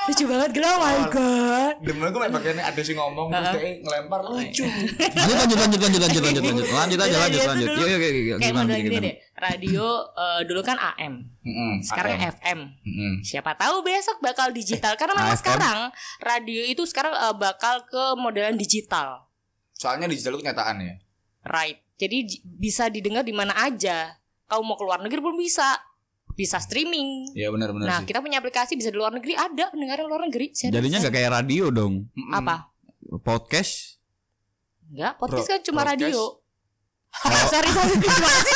Lucu 0.01 0.25
banget 0.25 0.49
gila, 0.57 0.67
oh 0.75 0.79
my 0.81 0.99
god. 1.13 1.75
Demen 1.85 2.09
gue 2.09 2.19
main 2.19 2.33
bagiannya 2.33 2.65
ada 2.65 2.81
sih 2.81 2.97
ngomong 2.97 3.29
terus 3.29 3.53
dia 3.53 3.79
ngelempar 3.85 4.19
lucu. 4.25 4.65
Lanjut 4.65 5.37
lanjut 5.37 5.57
lanjut 5.61 5.79
lanjut 5.79 6.01
lanjut 6.01 6.21
lanjut 6.25 6.41
lanjut 6.41 6.67
lanjut 6.73 6.99
aja 6.99 7.17
lanjut 7.21 7.41
lanjut. 7.47 7.69
Yuk 7.69 7.87
yuk 7.87 8.01
yuk 8.01 8.37
Kayak 8.41 8.51
gimana 8.51 8.65
model 8.65 8.81
gini 8.81 8.97
deh. 8.97 9.15
Radio 9.37 9.85
eh, 10.17 10.39
dulu 10.49 10.61
kan 10.65 10.77
AM, 10.81 11.13
sekarang 11.85 12.17
AM. 12.17 12.33
FM. 12.33 12.59
Siapa 13.21 13.53
tahu 13.53 13.85
besok 13.85 14.17
bakal 14.25 14.49
digital 14.49 14.97
karena 14.97 15.13
memang 15.15 15.37
sekarang 15.37 15.79
radio 16.19 16.61
itu 16.65 16.81
sekarang 16.89 17.13
eh, 17.13 17.35
bakal 17.37 17.85
ke 17.85 18.03
modelan 18.17 18.57
digital. 18.57 19.29
Soalnya 19.77 20.09
digital 20.09 20.33
itu 20.35 20.41
kenyataan 20.43 20.75
ya. 20.81 20.95
Right. 21.45 21.77
Jadi 22.01 22.17
bisa 22.43 22.89
didengar 22.89 23.21
di 23.21 23.29
mana 23.29 23.53
aja. 23.55 24.17
Kau 24.45 24.65
mau 24.65 24.73
keluar 24.73 24.97
negeri 24.97 25.21
pun 25.21 25.37
bisa. 25.37 25.77
Bisa 26.31 26.57
streaming. 26.57 27.29
Iya 27.31 27.51
benar-benar 27.51 27.85
Nah, 27.85 27.99
sih. 28.01 28.07
kita 28.07 28.17
punya 28.17 28.39
aplikasi 28.39 28.73
bisa 28.73 28.89
di 28.89 28.97
luar 28.97 29.11
negeri 29.11 29.35
ada 29.35 29.69
pendengar 29.69 29.99
yang 29.99 30.09
luar 30.09 30.25
negeri. 30.25 30.49
Serius. 30.51 30.73
Jadinya 30.73 30.97
nggak 30.99 31.13
kayak 31.13 31.31
radio 31.31 31.69
dong. 31.69 32.09
Apa? 32.29 32.71
Podcast. 33.19 34.01
Enggak, 34.89 35.13
podcast 35.17 35.45
Bro- 35.45 35.51
kan 35.51 35.61
cuma 35.61 35.81
broadcast. 35.83 36.01
radio. 36.01 36.19
sorry, 37.51 37.69
sorry. 37.69 37.95
Gimana 37.95 38.27
sih? 38.47 38.55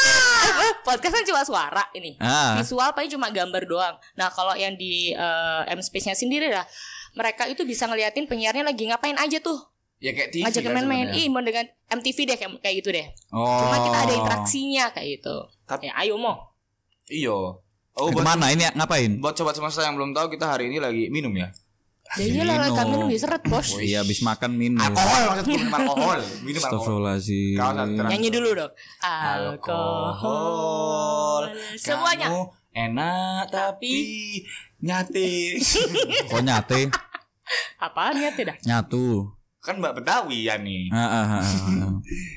podcast 0.82 1.14
kan 1.14 1.26
cuma 1.26 1.42
suara 1.44 1.84
ini. 1.92 2.16
Ah. 2.18 2.56
Visual 2.58 2.90
paling 2.92 3.12
cuma 3.12 3.28
gambar 3.30 3.64
doang. 3.66 3.96
Nah, 4.16 4.32
kalau 4.32 4.56
yang 4.56 4.74
di 4.74 5.12
eh, 5.12 5.62
M 5.68 5.80
Space-nya 5.80 6.16
sendiri 6.16 6.48
lah, 6.50 6.64
mereka 7.14 7.46
itu 7.46 7.62
bisa 7.62 7.86
ngeliatin 7.86 8.26
penyiarnya 8.26 8.64
lagi 8.64 8.88
ngapain 8.88 9.16
aja 9.16 9.38
tuh. 9.38 9.60
Ya 10.06 10.14
kayak 10.14 10.30
TV 10.30 10.46
Ngajakin 10.46 10.70
kan 10.70 10.86
main-main. 10.86 11.18
Ih, 11.18 11.26
mau 11.28 11.42
dengan 11.42 11.66
MTV 11.90 12.18
deh 12.24 12.38
kayak, 12.38 12.62
kayak 12.62 12.76
gitu 12.78 12.94
deh. 12.94 13.10
Oh. 13.34 13.58
Cuma 13.58 13.82
kita 13.82 13.98
ada 14.06 14.14
interaksinya 14.14 14.94
kayak 14.94 15.08
gitu. 15.18 15.36
Tapi- 15.66 15.90
Ya, 15.90 15.98
ayo 15.98 16.14
mau. 16.16 16.54
Iya. 17.10 17.34
Oh, 17.96 18.12
buat, 18.14 18.22
Ke 18.22 18.28
mana 18.28 18.54
ini 18.54 18.70
ngapain? 18.70 19.18
buat 19.18 19.34
sobat 19.34 19.56
semesta 19.56 19.82
yang 19.82 19.98
belum 19.98 20.14
tahu 20.14 20.30
kita 20.30 20.46
hari 20.46 20.70
ini 20.70 20.78
lagi 20.78 21.10
minum 21.10 21.34
ya. 21.34 21.50
Ya 22.22 22.26
iyalah 22.28 22.62
minum. 22.62 22.78
kami 22.78 22.90
minum 22.94 23.08
ya 23.10 23.18
seret, 23.18 23.42
Bos. 23.50 23.82
Iya, 23.82 24.06
habis 24.06 24.22
makan 24.22 24.52
minum. 24.54 24.78
Alkohol 24.78 25.22
maksudku 25.26 25.50
minum 25.50 25.74
alkohol. 25.74 26.20
Minum 26.44 26.62
alkohol. 26.62 27.02
Astagfirullahaladzim. 27.10 28.06
Nyanyi 28.06 28.30
dulu 28.30 28.50
dong. 28.54 28.70
Alkohol. 30.06 31.44
Semuanya. 31.76 32.28
Kamu 32.30 32.42
enak 32.76 33.44
tapi 33.50 33.94
nyate. 34.80 35.58
Kok 36.30 36.42
nyate? 36.44 36.94
Apaan 37.80 38.20
ya 38.20 38.30
tidak? 38.34 38.62
Nyatu. 38.62 39.34
Kan 39.66 39.82
Mbak 39.82 39.98
Betawi 39.98 40.46
ya 40.46 40.62
nih. 40.62 40.94
Ah, 40.94 41.02
ah, 41.02 41.26
ah, 41.26 41.42
ah. 41.42 41.90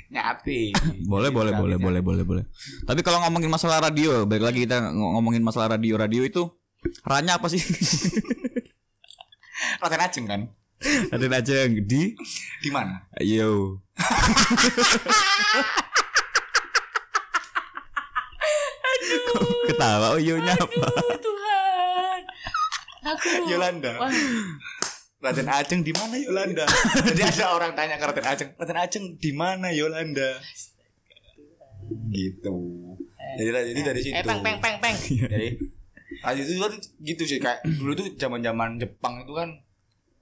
Nyate. 0.09 0.73
boleh 1.05 1.29
boleh 1.29 1.53
boleh 1.53 1.77
boleh 1.77 2.01
boleh 2.01 2.25
boleh. 2.25 2.45
Tapi 2.89 3.05
kalau 3.05 3.21
ngomongin 3.29 3.53
masalah 3.53 3.85
radio, 3.85 4.25
balik 4.25 4.49
lagi 4.49 4.65
kita 4.65 4.81
ng- 4.81 4.97
ngomongin 4.97 5.45
masalah 5.45 5.77
radio 5.77 6.01
radio 6.01 6.25
itu 6.25 6.49
ranya 7.05 7.37
apa 7.37 7.53
sih? 7.53 7.61
Raten 9.85 10.01
Ajeng 10.01 10.25
kan? 10.25 10.49
Ada 11.13 11.27
aja 11.29 11.69
di 11.69 12.17
Di 12.63 12.71
mana? 12.73 13.05
Yo. 13.21 13.83
Ketawa 19.69 20.17
oh 20.17 20.21
yonya 20.21 20.55
apa? 20.57 20.87
Oh, 20.89 21.17
Tuhan. 21.19 22.21
Aku. 23.05 23.29
Yolanda. 23.53 23.93
Wah, 24.01 24.13
Raden 25.19 25.51
Ajeng 25.51 25.83
di 25.83 25.91
mana 25.91 26.15
Yolanda? 26.15 26.63
Jadi 27.11 27.23
ada 27.27 27.51
orang 27.51 27.75
tanya 27.75 27.99
ke 27.99 28.07
Raden 28.07 28.27
Ajeng, 28.27 28.51
Raden 28.55 28.79
Ajeng 28.79 29.05
di 29.19 29.31
mana 29.35 29.75
Yolanda? 29.75 30.39
Gitu. 32.15 32.57
Jadi 33.39 33.51
jadi 33.75 33.81
dari 33.83 34.01
situ. 34.01 34.15
eh 34.15 34.25
peng 34.25 34.41
peng 34.41 34.57
peng 34.63 34.79
peng. 34.79 34.97
Jadi 35.27 35.59
ah, 36.23 36.33
itu 36.33 36.59
kan 36.59 36.73
gitu 37.03 37.23
sih 37.27 37.39
kayak 37.43 37.67
dulu 37.67 37.93
tuh 37.99 38.07
zaman-zaman 38.15 38.79
Jepang 38.79 39.27
itu 39.27 39.35
kan 39.35 39.59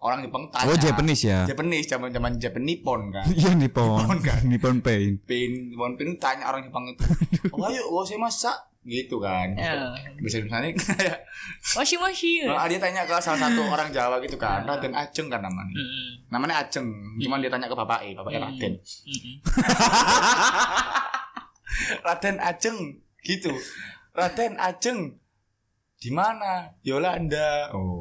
orang 0.00 0.25
Jepang 0.25 0.49
tanya. 0.49 0.67
Oh 0.73 0.76
Japanese 0.81 1.23
ya? 1.29 1.45
Japanese 1.45 1.87
zaman-zaman 1.93 2.41
Japan 2.41 2.62
Nippon 2.65 3.00
kan. 3.12 3.26
Iya 3.38 3.53
Nippon. 3.53 4.00
Nippon 4.00 4.19
kan? 4.25 4.41
Nippon 4.49 4.76
Paint. 4.81 5.17
Pin, 5.29 5.76
Nippon 5.76 5.93
Pin 6.00 6.17
tanya 6.17 6.49
orang 6.49 6.65
Jepang 6.67 6.88
itu. 6.88 7.05
Oh 7.53 7.69
ayo, 7.69 7.85
oh 7.93 8.03
saya 8.03 8.17
masak 8.17 8.57
gitu 8.87 9.19
kan. 9.19 9.50
Ya. 9.59 9.90
Bisa 10.23 10.38
misalnya 10.38 10.71
kayak 10.78 11.19
Moshi 11.75 11.97
moshi. 11.99 12.33
Ah, 12.47 12.71
dia 12.71 12.78
tanya 12.78 13.02
ke 13.02 13.19
salah 13.19 13.50
satu 13.50 13.66
orang 13.66 13.90
Jawa 13.90 14.23
gitu 14.23 14.38
kan, 14.38 14.62
Raden 14.62 14.95
Ajeng 14.95 15.26
kan 15.26 15.43
namanya. 15.43 15.75
Mm-mm. 15.75 16.31
Namanya 16.31 16.62
Ajeng, 16.62 16.87
cuman 17.19 17.43
dia 17.43 17.50
tanya 17.50 17.66
ke 17.66 17.76
bapaknya, 17.76 18.14
bapaknya 18.14 18.40
Raden. 18.47 18.73
Mm-mm. 18.78 19.35
Raden 22.07 22.37
Ajeng 22.38 22.78
gitu. 23.26 23.52
Raden 24.14 24.55
Ajeng 24.57 24.99
di 25.97 26.11
mana? 26.12 26.71
Yolanda. 26.85 27.73
Oh. 27.73 27.96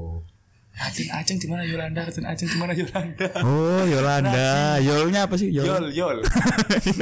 Raden 0.75 1.07
Ajeng 1.07 1.37
di 1.39 1.47
mana 1.47 1.63
Yolanda? 1.63 2.03
Raden 2.03 2.27
Ajeng 2.27 2.49
di 2.51 2.57
mana 2.59 2.73
Yolanda? 2.75 3.27
Oh 3.41 3.83
Yolanda. 3.87 4.75
Yolnya 4.83 5.23
apa 5.23 5.35
sih? 5.39 5.47
Yol, 5.47 5.87
Yol. 5.89 6.19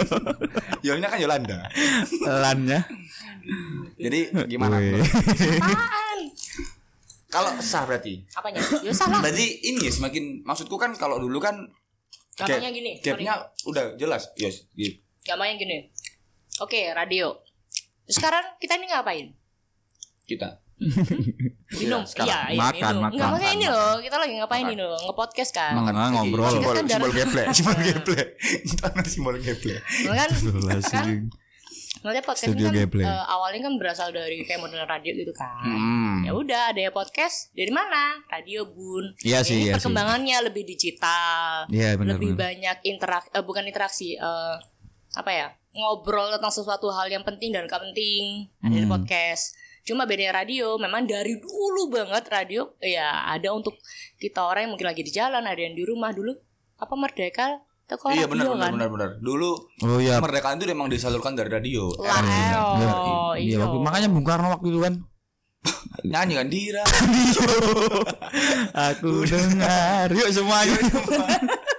Yolnya 0.86 1.08
kan 1.10 1.18
Yolanda. 1.18 1.58
Lannya. 2.22 2.86
Jadi 3.98 4.30
gimana? 4.46 4.78
Apaan? 4.78 6.20
Kalau 7.28 7.50
sah 7.60 7.90
berarti. 7.90 8.22
Apanya? 8.38 8.62
Ya 8.86 8.94
salah. 8.94 9.26
Berarti 9.26 9.66
ini 9.66 9.90
ya 9.90 9.92
semakin 9.92 10.46
maksudku 10.46 10.78
kan 10.78 10.94
kalau 10.94 11.18
dulu 11.18 11.42
kan 11.42 11.66
Gampangnya 12.34 12.70
gap- 12.70 12.78
gini. 12.78 12.92
Gapnya 12.98 13.34
udah 13.66 13.86
jelas. 13.98 14.30
Yes, 14.38 14.70
gitu. 14.74 15.02
Gampangnya 15.26 15.58
gini. 15.58 15.78
Oke, 16.62 16.94
radio. 16.94 17.34
Sekarang 18.06 18.58
kita 18.58 18.78
ini 18.78 18.86
ngapain? 18.86 19.34
Kita. 20.26 20.62
Minum. 21.74 22.02
Iya, 22.02 22.10
sekarang. 22.10 22.28
Iya, 22.28 22.40
iya, 22.50 22.60
Makan, 22.60 22.74
minum. 22.74 23.04
makan, 23.04 23.18
maksudnya 23.24 23.30
makan, 23.46 23.56
ini 23.56 23.68
loh. 23.68 23.94
Kita 24.00 24.16
lagi 24.18 24.34
ngapain 24.36 24.64
Makan. 24.64 24.74
ini 24.74 24.84
loh? 24.84 25.00
Nge-podcast 25.04 25.52
kan. 25.52 25.74
Ah, 25.86 26.08
ngobrol. 26.10 26.50
Simbol, 26.50 26.74
Kita 26.74 26.76
kan 26.76 26.86
simbol 26.90 27.12
geplek, 27.14 27.48
simbol 27.58 27.78
geplek. 27.80 28.28
Itu 28.42 28.82
ada 28.82 29.02
simbol 29.04 29.36
geplek. 29.38 29.82
Kan, 29.82 30.30
kan. 30.84 31.10
Maksudnya 31.96 32.20
podcast 32.22 32.44
ini 32.44 32.52
Studio 32.52 32.68
kan 32.68 32.76
gameplay. 32.76 33.06
eh, 33.06 33.24
awalnya 33.26 33.60
kan 33.64 33.74
berasal 33.80 34.12
dari 34.12 34.44
kayak 34.44 34.60
model 34.60 34.84
radio 34.84 35.12
gitu 35.14 35.32
kan. 35.32 35.64
Hmm. 35.64 36.20
Ya 36.22 36.36
udah 36.36 36.62
ada 36.70 36.82
ya 36.82 36.92
podcast 36.92 37.48
dari 37.54 37.72
mana? 37.72 38.20
Radio 38.28 38.68
Bun. 38.68 39.16
Iya 39.20 39.40
sih, 39.40 39.56
Ini 39.56 39.62
iya 39.62 39.72
sih. 39.72 39.76
perkembangannya 39.80 40.38
lebih 40.44 40.68
digital. 40.68 41.64
Iya 41.70 41.96
benar 41.96 42.20
lebih 42.20 42.36
benar. 42.36 42.44
banyak 42.46 42.78
interak 42.84 43.24
eh, 43.32 43.40
bukan 43.40 43.64
interaksi 43.64 44.20
eh, 44.20 44.56
apa 45.14 45.32
ya? 45.32 45.48
Ngobrol 45.72 46.28
tentang 46.30 46.52
sesuatu 46.52 46.92
hal 46.92 47.08
yang 47.08 47.24
penting 47.24 47.50
dan 47.50 47.66
gak 47.66 47.80
penting 47.82 48.52
ada 48.60 48.70
di 48.70 48.84
Hmm. 48.84 48.92
podcast. 48.92 49.56
Cuma 49.84 50.04
bedanya 50.04 50.32
radio 50.38 50.76
memang 50.76 51.04
dari 51.04 51.36
dulu 51.36 51.88
banget 51.90 52.24
radio 52.26 52.72
ya 52.78 53.28
ada 53.28 53.52
untuk 53.52 53.76
kita 54.16 54.40
orang 54.42 54.66
yang 54.66 54.72
mungkin 54.72 54.88
lagi 54.88 55.02
di 55.02 55.12
jalan, 55.12 55.44
ada 55.44 55.58
yang 55.58 55.74
di 55.74 55.84
rumah 55.84 56.10
dulu. 56.10 56.32
Apa 56.76 56.94
Merdeka? 56.94 57.60
Toko 57.84 58.08
Iya 58.08 58.24
radio 58.24 58.32
benar 58.32 58.48
benar 58.48 58.60
kan? 58.62 58.72
benar 58.74 58.90
benar. 58.90 59.10
Dulu 59.20 59.52
Oh 59.84 60.00
iya. 60.00 60.16
kemerdekaan 60.18 60.56
itu 60.56 60.66
memang 60.66 60.88
disalurkan 60.88 61.36
dari 61.36 61.52
radio. 61.52 61.92
Lah, 61.94 62.16
Eh, 62.16 62.56
oh, 62.56 63.36
Iya, 63.36 63.36
iya. 63.36 63.58
waktu- 63.60 63.84
makanya 63.84 64.08
Bung 64.08 64.24
Karno 64.24 64.48
waktu 64.50 64.72
itu 64.72 64.80
kan 64.80 64.94
nyanyi 66.10 66.34
kan 66.34 66.48
Dira. 66.48 66.84
Aku 68.88 69.24
dengar 69.24 70.08
Yuk 70.10 70.30
semuanya 70.30 70.80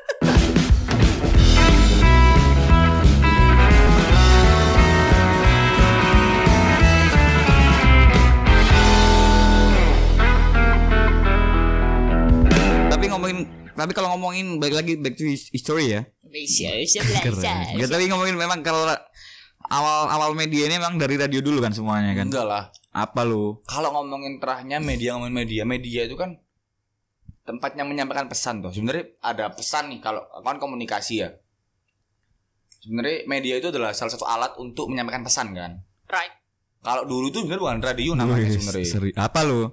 ngomongin 13.17 13.39
tapi 13.75 13.91
kalau 13.91 14.15
ngomongin 14.15 14.63
balik 14.63 14.79
lagi 14.79 14.93
back 14.95 15.15
to 15.19 15.27
his- 15.27 15.51
history 15.51 15.91
ya. 15.91 16.07
Bisa, 16.31 16.71
bisa 16.79 16.99
Keren. 17.03 17.39
belajar. 17.39 17.75
Nggak, 17.75 17.91
tapi 17.91 18.05
ngomongin 18.11 18.35
memang 18.35 18.59
kalau 18.63 18.87
awal 19.71 20.11
awal 20.11 20.31
media 20.35 20.67
ini 20.67 20.79
memang 20.79 20.99
dari 20.99 21.15
radio 21.15 21.39
dulu 21.43 21.63
kan 21.63 21.71
semuanya 21.71 22.15
kan. 22.15 22.27
Enggak 22.31 22.47
lah. 22.47 22.65
Apa 22.95 23.27
lu? 23.27 23.59
Kalau 23.67 23.91
ngomongin 23.91 24.39
terahnya 24.39 24.79
media 24.79 25.15
ngomongin 25.19 25.35
media, 25.35 25.63
media 25.67 26.07
itu 26.07 26.15
kan 26.15 26.39
tempatnya 27.43 27.83
menyampaikan 27.83 28.31
pesan 28.31 28.63
tuh. 28.63 28.71
Sebenarnya 28.71 29.15
ada 29.23 29.51
pesan 29.51 29.91
nih 29.91 30.01
kalau 30.03 30.23
kan 30.43 30.59
komunikasi 30.59 31.27
ya. 31.27 31.35
Sebenarnya 32.83 33.25
media 33.27 33.55
itu 33.59 33.73
adalah 33.73 33.91
salah 33.97 34.13
satu 34.13 34.27
alat 34.29 34.55
untuk 34.61 34.93
menyampaikan 34.93 35.25
pesan 35.25 35.57
kan. 35.57 35.83
Right. 36.07 36.35
Kalau 36.85 37.09
dulu 37.09 37.33
tuh 37.33 37.49
sebenarnya 37.49 37.63
bukan 37.65 37.81
radio 37.81 38.13
namanya 38.13 38.49
sebenarnya. 38.53 38.85
seri. 38.85 39.11
Apa 39.17 39.41
lu? 39.43 39.73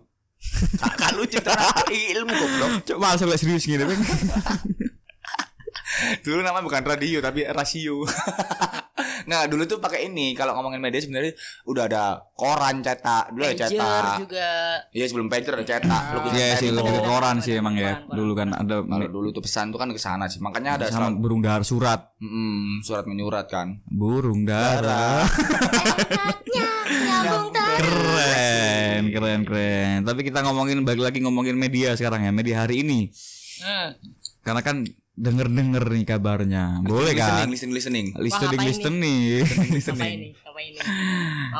Kakak 0.81 1.09
lu 1.15 1.23
cerita 1.29 1.53
ilmu 1.89 2.33
goblok. 2.33 2.71
Coba 2.89 3.13
lihat 3.13 3.37
serius 3.37 3.65
gini. 3.65 3.85
Bang. 3.85 3.97
Dulu 6.25 6.41
namanya 6.41 6.65
bukan 6.65 6.83
radio 6.83 7.21
tapi 7.21 7.45
rasio. 7.45 8.03
nah, 9.29 9.45
dulu 9.45 9.63
tuh 9.67 9.77
pakai 9.77 10.07
ini 10.09 10.33
kalau 10.33 10.57
ngomongin 10.57 10.81
media 10.81 11.01
sebenarnya 11.01 11.33
udah 11.67 11.83
ada 11.89 12.03
koran 12.33 12.81
cetak, 12.81 13.35
dulu 13.35 13.43
ada 13.45 13.57
cetak. 13.67 14.15
juga. 14.25 14.51
Iya 14.95 15.05
sebelum 15.09 15.27
pager 15.29 15.53
ada 15.57 15.65
cetak. 15.65 16.03
Lukisan 16.17 16.37
Iya 16.37 16.47
sih 16.57 16.69
lebih 16.73 16.91
ke 16.97 17.01
koran 17.05 17.37
sih 17.41 17.53
emang 17.57 17.75
ya. 17.77 18.01
Dulu 18.07 18.31
kan 18.33 18.49
ada 18.55 18.81
Kalau 18.81 19.07
dulu 19.09 19.27
tuh 19.29 19.43
pesan 19.43 19.69
tuh 19.69 19.79
kan 19.81 19.89
ke 19.93 20.01
sana 20.01 20.25
sih. 20.25 20.41
Makanya 20.41 20.81
ada 20.81 20.85
sama 20.89 21.13
burung 21.13 21.41
dahar 21.41 21.61
surat. 21.61 22.13
Mm, 22.21 22.81
surat 22.85 23.05
menyurat 23.05 23.45
kan. 23.49 23.81
Burung 23.89 24.45
dara. 24.45 25.25
Nyambung 26.91 27.51
Keren, 27.81 29.03
keren, 29.09 29.41
keren. 29.47 29.97
Tapi 30.05 30.21
kita 30.27 30.43
ngomongin 30.45 30.83
balik 30.85 31.01
lagi 31.01 31.19
ngomongin 31.23 31.57
media 31.57 31.95
sekarang 31.97 32.27
ya, 32.27 32.31
media 32.35 32.67
hari 32.67 32.85
ini. 32.85 33.09
Hmm. 33.63 33.95
Karena 34.41 34.61
kan 34.61 34.85
denger-denger 35.21 35.85
nih 35.85 36.05
kabarnya. 36.09 36.81
Boleh 36.81 37.13
kan? 37.13 37.45
Listening, 37.45 37.71
listening, 37.71 37.73
listening. 37.77 38.07
Listening, 38.17 38.57
ngapain 38.57 38.73
listening. 38.73 39.29
Apa 39.93 40.09
ini? 40.09 40.29
Apa 40.41 40.59
ini? 40.59 40.79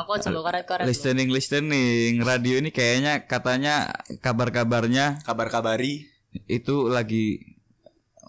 Aku 0.01 0.11
coba 0.17 0.39
koret-koret. 0.49 0.81
dulu. 0.81 0.89
listening, 0.89 1.29
listening. 1.29 2.11
Radio 2.25 2.57
ini 2.57 2.73
kayaknya 2.73 3.29
katanya 3.29 3.93
kabar-kabarnya 4.19 5.21
Kabar-kabari. 5.21 6.09
itu 6.49 6.89
lagi 6.89 7.55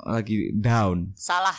lagi 0.04 0.52
down. 0.52 1.16
Salah. 1.16 1.56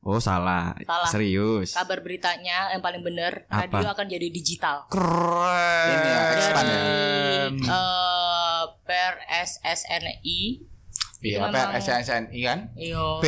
Oh 0.00 0.16
salah, 0.16 0.72
Salah. 0.80 1.12
serius. 1.12 1.76
Kabar 1.76 2.00
beritanya 2.00 2.72
yang 2.72 2.80
paling 2.80 3.04
benar, 3.04 3.44
Apa? 3.52 3.68
radio 3.68 3.92
akan 3.92 4.08
jadi 4.08 4.32
digital. 4.32 4.88
Keren. 4.88 5.92
Dari 5.92 6.40
eh 7.68 8.64
per 8.80 9.12
SSNI. 9.28 10.40
Iya, 11.20 11.38
memang- 11.42 11.76
SNI 11.76 12.40
kan? 12.40 12.58
Iyo. 12.74 13.20
P. 13.20 13.26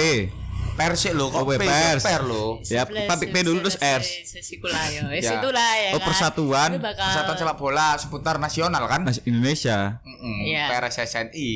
Persik 0.73 1.13
lo, 1.13 1.29
kok 1.29 1.45
Oh, 1.45 1.47
P, 1.47 1.61
pers. 1.61 2.01
per 2.01 2.25
lo. 2.25 2.57
Ya, 2.65 2.89
P, 2.89 2.97
P 3.29 3.37
dulu 3.45 3.61
terus 3.61 3.77
R. 3.77 4.01
Sesikulah 4.01 4.89
ya. 4.89 5.05
Wes 5.07 5.21
Ya. 5.23 5.37
itulah 5.37 5.71
ya 5.77 5.91
Oh, 5.93 6.01
kan. 6.01 6.09
persatuan. 6.09 6.71
Persatuan 6.81 7.37
sepak 7.37 7.57
bola 7.57 7.89
seputar 7.95 8.41
nasional 8.41 8.81
kan? 8.87 9.05
Mas 9.05 9.21
Indonesia. 9.23 10.01
Mm-mm, 10.01 10.49
Iya. 10.49 10.73
PRSSNI. 10.73 11.51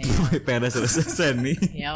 Peres 0.46 0.72
selesai 0.72 1.36
nih. 1.36 1.56
Ya, 1.74 1.92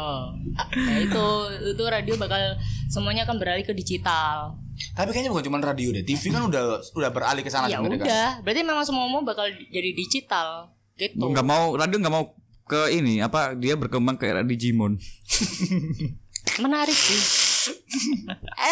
itu 0.99 1.25
itu 1.65 1.83
radio 1.83 2.13
bakal 2.15 2.37
semuanya 2.85 3.25
akan 3.25 3.37
beralih 3.37 3.61
ke 3.61 3.73
digital. 3.73 4.53
Tapi 4.93 5.09
kayaknya 5.09 5.31
bukan 5.31 5.41
cuma 5.43 5.57
radio 5.57 5.89
deh. 5.89 6.03
TV 6.03 6.29
kan 6.29 6.43
udah 6.43 6.63
udah 6.91 7.09
beralih 7.09 7.41
ke 7.41 7.49
sana 7.49 7.65
ya 7.65 7.79
sebenarnya 7.79 7.97
kan. 7.97 8.05
udah, 8.05 8.29
berarti 8.41 8.61
memang 8.61 8.85
semua 8.85 9.05
mau 9.07 9.21
bakal 9.21 9.47
jadi 9.49 9.89
digital 9.91 10.69
gitu. 10.93 11.17
Nggak 11.23 11.45
mau 11.45 11.73
radio 11.73 11.97
nggak 11.97 12.13
mau 12.13 12.29
ke 12.65 12.89
ini 12.89 13.21
apa 13.21 13.53
dia 13.53 13.77
berkembang 13.77 14.17
ke 14.17 14.25
era 14.25 14.41
Digimon. 14.41 14.97
Menarik 16.61 16.97
sih. 16.97 17.21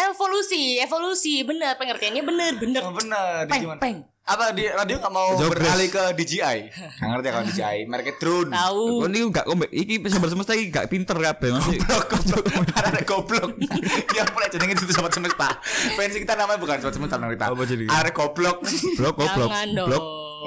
evolusi, 0.06 0.78
evolusi, 0.78 1.42
bener 1.42 1.74
pengertiannya 1.74 2.22
bener, 2.22 2.52
bener. 2.58 2.82
Oh, 2.86 2.94
bener, 2.94 3.46
Peng, 3.50 3.62
Digimon. 3.62 3.78
peng. 3.82 3.96
Apa 4.24 4.56
di 4.56 4.64
radio 4.64 4.96
nggak 5.04 5.12
mau 5.12 5.36
Jogres. 5.36 5.60
beralih 5.60 5.88
ke 5.92 6.02
DJI? 6.16 6.58
Nggak 6.72 7.08
ngerti 7.12 7.26
ya 7.28 7.32
kalau 7.34 7.44
DJI, 7.44 7.78
mereknya 7.84 8.14
drone. 8.16 8.50
Tahu. 8.56 8.84
Oh, 9.04 9.08
ini 9.10 9.18
gak 9.28 9.44
kombe 9.44 9.66
iki 9.68 10.00
sobat 10.08 10.30
semesta 10.32 10.56
iki 10.56 10.72
gak 10.72 10.88
pinter 10.88 11.12
kabeh 11.12 11.52
masih. 11.52 11.76
Goblok, 11.84 12.44
ada 12.72 13.00
goblok. 13.04 13.50
Dia 14.08 14.24
mulai 14.32 14.48
jenengin 14.48 14.80
itu 14.80 14.94
sobat 14.96 15.12
semesta. 15.12 15.60
Fans 15.92 16.16
kita 16.16 16.40
namanya 16.40 16.56
bukan 16.56 16.80
sobat 16.80 16.94
semesta 16.96 17.20
kita. 17.20 17.44
Apa 17.52 17.62
jadi? 17.68 17.84
Ada 17.84 18.10
goblok. 18.16 18.64
Blok 18.96 19.14
goblok. 19.20 19.50
Jangan 19.52 19.68
dong. 19.76 19.88
Blok 19.92 20.04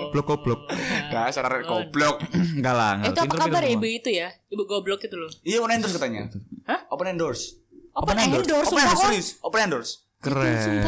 blok 0.10 0.26
goblok. 0.26 0.62
Dasar 1.10 1.44
arek 1.46 1.66
goblok. 1.66 2.22
Enggak 2.32 2.74
lah, 2.74 2.92
enggak. 2.98 3.12
itu 3.12 3.20
apa 3.22 3.36
kabar 3.38 3.62
ya 3.62 3.72
ibu 3.72 3.86
itu 3.86 4.10
ya? 4.10 4.30
Ibu 4.48 4.64
goblok 4.64 5.02
itu 5.02 5.16
loh. 5.16 5.30
Iya, 5.42 5.58
open 5.60 5.72
endorse 5.74 5.94
katanya. 5.96 6.22
Hah? 6.66 6.80
Open 6.90 7.08
endorse. 7.08 7.46
Open 7.94 8.14
endorse, 8.14 8.46
Open 8.46 8.66
sumpah, 8.66 8.84
endorse 8.84 9.04
serius. 9.04 9.28
Open 9.42 9.60
endorse. 9.60 9.92
Sumpah 10.18 10.34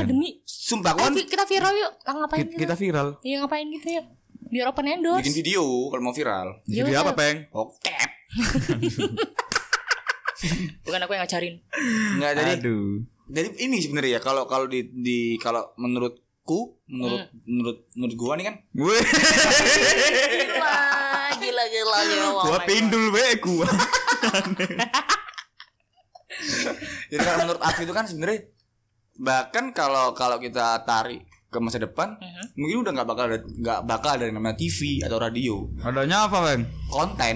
Keren. 0.01 0.05
demi. 0.05 0.29
Sumpah 0.41 0.91
Ayo, 0.91 0.99
kon 0.99 1.13
vi- 1.13 1.25
kita 1.25 1.45
viral 1.45 1.73
yuk. 1.73 1.91
Ah, 2.01 2.13
ngapain 2.17 2.45
Kita, 2.45 2.59
kita? 2.59 2.75
viral. 2.75 3.07
Iya 3.21 3.35
ngapain 3.41 3.65
gitu 3.69 3.87
ya? 3.91 4.03
Biar 4.49 4.65
open 4.67 4.85
endorse. 4.87 5.21
bikin 5.21 5.35
video 5.35 5.61
kalau 5.89 6.01
mau 6.01 6.13
viral. 6.13 6.47
Jadi 6.65 6.89
udah. 6.89 7.01
apa, 7.03 7.13
Peng? 7.13 7.37
Oke. 7.51 7.93
Bukan 10.85 10.99
aku 11.03 11.11
yang 11.13 11.23
ngajarin. 11.25 11.55
Enggak 12.15 12.31
jadi 12.35 12.51
Aduh. 12.57 13.03
jadi 13.27 13.47
ini 13.59 13.77
sebenarnya 13.83 14.17
ya 14.17 14.21
kalau 14.21 14.47
kalau 14.47 14.65
di 14.65 14.87
di 14.89 15.35
kalau 15.37 15.69
menurutku 16.49 16.59
menurut 16.87 17.21
Hmm. 17.21 17.39
menurut 17.45 17.77
menurut 17.93 18.15
gua 18.15 18.33
nih 18.33 18.45
kan 18.45 18.55
gila 21.39 21.63
gila 21.63 21.97
gila. 22.03 22.27
Oh 22.27 22.43
gua 22.43 22.59
pindul 22.65 23.05
be 23.09 23.23
gua. 23.37 23.67
jadi 27.09 27.19
kalau 27.19 27.37
menurut 27.43 27.61
aku 27.61 27.79
itu 27.81 27.91
kan 27.91 28.05
sebenarnya 28.05 28.39
bahkan 29.15 29.65
kalau 29.71 30.13
kalau 30.13 30.37
kita 30.37 30.81
tarik 30.83 31.21
ke 31.45 31.57
masa 31.57 31.77
depan 31.77 32.13
Mhm. 32.15 32.43
mungkin 32.55 32.77
udah 32.79 32.91
nggak 32.93 33.07
bakal 33.07 33.25
ada 33.25 33.37
nggak 33.41 33.79
bakal 33.83 34.09
ada 34.11 34.23
yang 34.23 34.37
namanya 34.37 34.55
TV 34.55 34.79
atau 35.01 35.17
radio 35.17 35.65
Adanya 35.79 36.23
apa, 36.23 36.37
Peng? 36.45 36.61
konten 36.87 37.35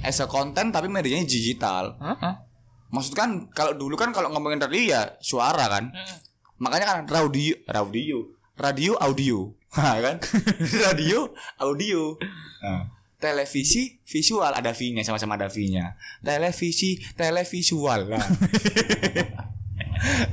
as 0.00 0.16
a 0.18 0.26
konten 0.26 0.70
tapi 0.70 0.88
medianya 0.88 1.22
digital. 1.22 1.94
Hah? 1.98 2.48
maksud 2.90 3.14
kan 3.14 3.46
kalau 3.48 3.70
dulu 3.72 3.94
kan 3.94 4.10
kalau 4.10 4.26
ngomongin 4.28 4.58
radio 4.58 4.82
ya 4.90 5.02
suara 5.20 5.70
kan 5.70 5.86
Mm-mm. 5.86 6.16
makanya 6.58 6.86
kan 6.88 6.98
radio 7.06 7.54
radio 7.64 8.18
radio 8.60 8.92
audio. 9.00 9.38
Nah, 9.70 10.02
kan? 10.02 10.18
Radio 10.90 11.30
audio. 11.62 12.18
Nah, 12.58 12.90
televisi 13.22 14.02
visual. 14.02 14.50
Ada 14.50 14.74
V-nya 14.74 15.06
sama-sama 15.06 15.38
ada 15.38 15.46
V-nya. 15.46 15.94
Televisi 16.26 16.98
televisual. 17.14 18.10
Lah 18.10 18.18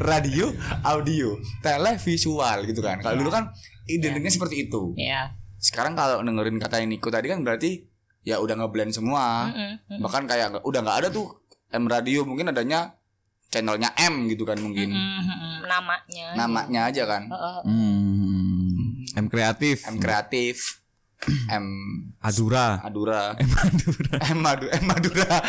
radio 0.10 0.50
audio. 0.82 1.38
Televisual 1.62 2.66
gitu 2.66 2.82
kan. 2.82 2.98
Kalau 2.98 3.14
dulu 3.14 3.30
kan 3.30 3.54
identiknya 3.86 4.34
seperti 4.34 4.66
itu. 4.66 4.98
Iya. 4.98 5.38
sekarang 5.58 5.94
kalau 5.94 6.22
dengerin 6.22 6.58
kata 6.62 6.82
Niko 6.86 7.10
tadi 7.10 7.30
kan 7.30 7.42
berarti 7.42 7.86
ya 8.26 8.42
udah 8.42 8.58
ngeblend 8.58 8.94
semua. 8.94 9.54
Mm-mm. 9.54 10.02
bahkan 10.02 10.26
kayak 10.26 10.66
udah 10.66 10.82
nggak 10.82 10.98
ada 11.06 11.10
tuh 11.14 11.46
M 11.74 11.86
radio 11.86 12.26
mungkin 12.26 12.50
adanya 12.50 12.94
channelnya 13.50 13.94
M 13.98 14.30
gitu 14.30 14.46
kan 14.46 14.58
mungkin. 14.62 14.94
Mm-mm. 14.94 15.66
Namanya. 15.66 16.28
namanya 16.38 16.82
aja 16.90 17.10
kan. 17.10 17.26
Heeh. 17.26 17.58
Hmm. 17.66 18.07
M 19.18 19.26
kreatif. 19.34 19.82
M 19.90 19.98
kreatif 19.98 20.78
M 21.50 21.66
Adura. 22.22 22.78
Adura 22.86 23.34
M 23.42 23.50
Madura 23.50 24.16
M 24.30 24.40
Madu 24.46 24.66
M 24.70 24.84
Madura 24.86 25.42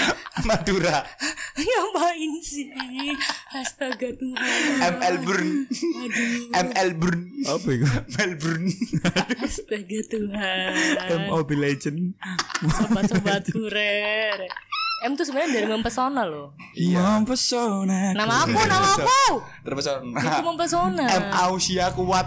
Madura 0.49 0.97
Ngapain 1.59 2.33
sih? 2.41 2.73
Astaga 3.53 4.09
Tuhan. 4.17 4.63
M 4.81 4.97
Elburn. 5.05 5.49
M 6.57 6.69
Elburn 6.73 7.21
Apa 7.45 7.69
itu? 7.69 7.85
Melbourne 8.17 8.73
Astaga 9.45 10.01
Tuhan. 10.09 11.29
Mobile 11.29 11.61
Legend. 11.69 12.17
Sobat-sobatku 12.65 13.69
re. 13.69 14.49
M 14.99 15.15
tuh 15.15 15.23
sebenarnya 15.23 15.63
dari 15.63 15.69
mempesona 15.71 16.27
loh. 16.27 16.51
Iya. 16.75 17.23
Mempesona. 17.23 18.11
Nama 18.13 18.35
aku, 18.43 18.59
nama 18.59 18.89
aku. 18.93 19.39
terpesona 19.63 20.03
Itu 20.11 20.39
mempesona. 20.43 21.07
M 21.07 21.25
Ausia 21.47 21.87
kuat 21.95 22.27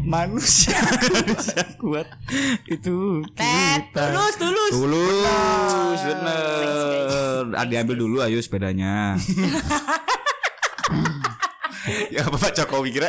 manusia 0.00 0.80
kuat 1.82 2.08
itu 2.64 3.20
Tet, 3.36 3.92
kita. 3.92 4.08
tulus, 4.08 4.34
tulus. 4.40 4.70
Tulus, 4.72 6.00
bener. 6.00 7.44
Ah, 7.52 7.68
diambil 7.68 8.00
dulu 8.00 8.24
ayo 8.24 8.40
sepedanya. 8.40 9.12
ya 12.08 12.24
Bapak 12.24 12.52
Jokowi 12.54 12.88
kira 12.90 13.08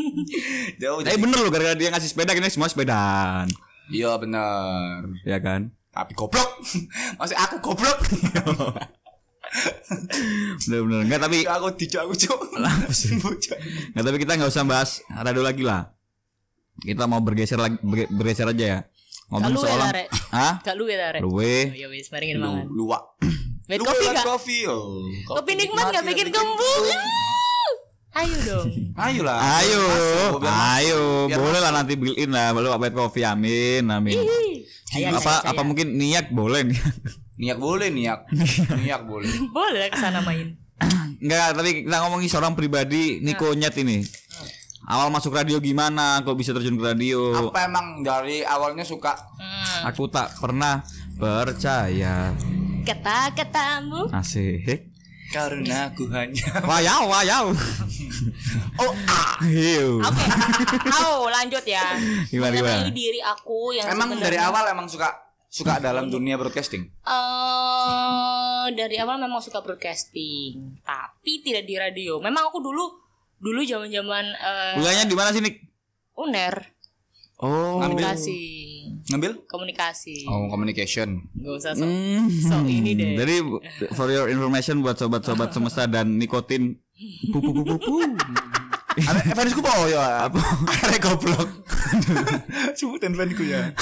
jauh 0.82 1.02
Eh 1.02 1.18
bener 1.18 1.38
loh 1.38 1.50
gara-gara 1.50 1.74
dia 1.74 1.90
ngasih 1.90 2.10
sepeda 2.10 2.34
ini 2.34 2.46
semua 2.46 2.66
sepedaan. 2.66 3.46
iya 3.90 4.14
benar 4.14 5.06
Ya 5.22 5.38
kan? 5.38 5.74
Tapi 5.92 6.12
goblok 6.12 6.50
masih 7.20 7.36
aku 7.36 7.60
goblok 7.60 8.00
Bener-bener 10.64 11.04
enggak 11.04 11.20
tapi 11.20 11.44
aku 11.44 11.66
dijak 11.76 12.08
aku 12.08 12.14
cok 12.16 12.38
Bocah. 13.20 13.56
enggak 13.92 14.04
tapi 14.04 14.16
kita 14.16 14.32
nggak 14.40 14.48
usah 14.48 14.64
bahas 14.64 15.04
radio 15.12 15.44
lagi 15.44 15.60
lah. 15.60 15.92
Kita 16.80 17.04
mau 17.04 17.20
bergeser 17.20 17.60
lagi 17.60 17.76
berge- 17.84 18.08
bergeser 18.08 18.48
aja 18.48 18.64
ya. 18.64 18.78
Ngomong 19.28 19.44
Gak 19.44 19.52
lu 19.52 19.60
soal. 19.60 19.80
Hah? 20.32 20.54
Gak 20.60 20.74
lu 20.76 20.84
ya, 20.88 21.12
Rek. 21.12 21.20
Luwe. 21.20 21.68
Ya 21.76 21.88
wis, 21.88 22.08
mari 22.08 22.32
kita 22.32 22.40
mangan. 22.40 22.64
luwak 22.64 23.02
Bad 23.68 23.78
Lu 23.78 23.84
coffee 23.84 24.04
bad 24.04 24.14
nggak? 24.16 24.26
coffee. 24.26 24.62
Oh, 24.66 25.04
Kopi 25.28 25.52
nikmat 25.52 25.84
nggak 25.88 26.04
bikin 26.08 26.28
kembung. 26.32 26.84
Ayo 28.12 28.36
dong. 28.44 28.68
Ayo 29.04 29.20
lah. 29.24 29.38
Ayo, 29.60 29.82
ayo, 30.44 31.00
boleh 31.32 31.60
lah 31.60 31.72
nanti 31.72 31.96
beliin 31.96 32.28
lah, 32.28 32.52
boleh 32.52 32.68
Bad 32.76 32.92
Coffee, 32.92 33.24
amin, 33.24 33.88
amin. 33.88 34.12
Saya, 34.92 35.08
apa 35.08 35.20
saya, 35.24 35.40
apa 35.48 35.56
saya. 35.56 35.64
mungkin 35.64 35.96
niat 35.96 36.28
boleh 36.28 36.68
nih? 36.68 36.80
Niat 37.42 37.58
boleh, 37.58 37.88
niat. 37.90 38.28
niat 38.84 39.02
boleh. 39.08 39.26
Boleh 39.50 39.88
ke 39.90 39.98
sana 39.98 40.22
main. 40.22 40.54
Enggak, 41.24 41.58
tapi 41.58 41.82
kita 41.82 41.96
ngomongin 42.06 42.28
seorang 42.30 42.54
pribadi, 42.54 43.18
Niko 43.18 43.50
Nyet 43.56 43.74
ini. 43.82 44.04
Awal 44.86 45.10
masuk 45.10 45.34
radio 45.34 45.58
gimana? 45.58 46.20
Kok 46.22 46.36
bisa 46.38 46.52
terjun 46.54 46.76
ke 46.78 46.84
radio? 46.84 47.50
Apa 47.50 47.66
emang 47.66 48.04
dari 48.04 48.44
awalnya 48.46 48.84
suka 48.86 49.14
Hmm. 49.42 49.90
Aku 49.90 50.06
tak 50.06 50.38
pernah 50.38 50.82
percaya. 51.18 52.30
Kata-katamu. 52.86 54.10
Asik. 54.14 54.91
Karena 55.32 55.88
aku 55.88 56.04
hanya 56.08 56.44
Wayau, 56.68 57.08
wayau. 57.08 57.46
Oh, 58.76 58.92
ah. 59.06 59.40
Hiu. 59.42 59.98
Oke. 59.98 60.24
Oh, 60.94 61.26
lanjut 61.26 61.64
ya. 61.64 61.96
Gimana, 62.26 62.52
gimana? 62.52 62.86
diri 62.88 63.18
aku 63.18 63.72
yang 63.72 63.88
emang 63.88 64.12
sebenarnya- 64.12 64.22
dari 64.22 64.38
awal 64.38 64.64
emang 64.68 64.86
suka 64.86 65.08
suka 65.48 65.76
dalam 65.78 66.08
dunia 66.08 66.36
broadcasting. 66.36 66.88
eh 67.04 68.66
dari 68.70 68.96
awal 68.96 69.18
memang 69.18 69.40
suka 69.40 69.58
broadcasting, 69.58 70.80
tapi 70.80 71.40
tidak 71.40 71.64
di 71.64 71.74
radio. 71.74 72.16
Memang 72.18 72.48
aku 72.48 72.60
dulu 72.60 72.84
dulu 73.36 73.60
zaman-zaman 73.60 74.24
eh, 74.30 74.72
Kuliahnya 74.76 75.04
di 75.04 75.16
mana 75.16 75.30
sih, 75.30 75.40
Nik? 75.40 75.56
uner 76.14 76.54
Oh. 77.36 77.80
komunikasi 77.80 78.81
Ngambil? 79.12 79.32
komunikasi 79.44 80.24
Oh, 80.24 80.48
communication. 80.48 81.28
nggak 81.32 81.52
usah 81.54 81.72
so, 81.72 81.84
Hmm. 81.84 82.26
so 82.28 82.56
ini 82.62 82.92
deh 82.92 83.12
Jadi 83.20 83.34
for 83.92 84.08
your 84.08 84.26
information 84.26 84.80
buat 84.80 84.96
sobat-sobat 84.96 85.52
semesta 85.54 85.84
dan 85.84 86.16
nikotin 86.16 86.80
pupu 87.28 87.52
pupu 87.52 87.76
pupu. 87.76 87.96
Fansku 89.32 89.64
po 89.64 89.72
ya. 89.88 90.28
Apa? 90.28 90.36
Ada 90.84 91.00
goblok. 91.00 91.48
Sebutin 92.72 93.12
fansku 93.12 93.40
ya. 93.42 93.72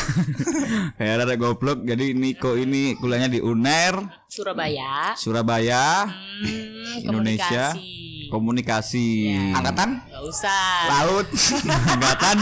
Ya 0.97 1.19
ada 1.19 1.35
goblok. 1.35 1.83
Jadi 1.83 2.15
Niko 2.15 2.55
ini 2.55 2.95
kuliahnya 2.95 3.27
di 3.29 3.43
UNER 3.43 4.07
Surabaya 4.27 5.11
Surabaya 5.15 6.07
hmm, 6.07 7.03
Indonesia 7.03 7.75
komunikasi 7.75 8.31
komunikasi 8.31 9.07
Angkatan 9.51 9.99
nggak 10.07 10.23
usah 10.23 10.63
laut. 10.87 11.27
angkatan 11.67 12.39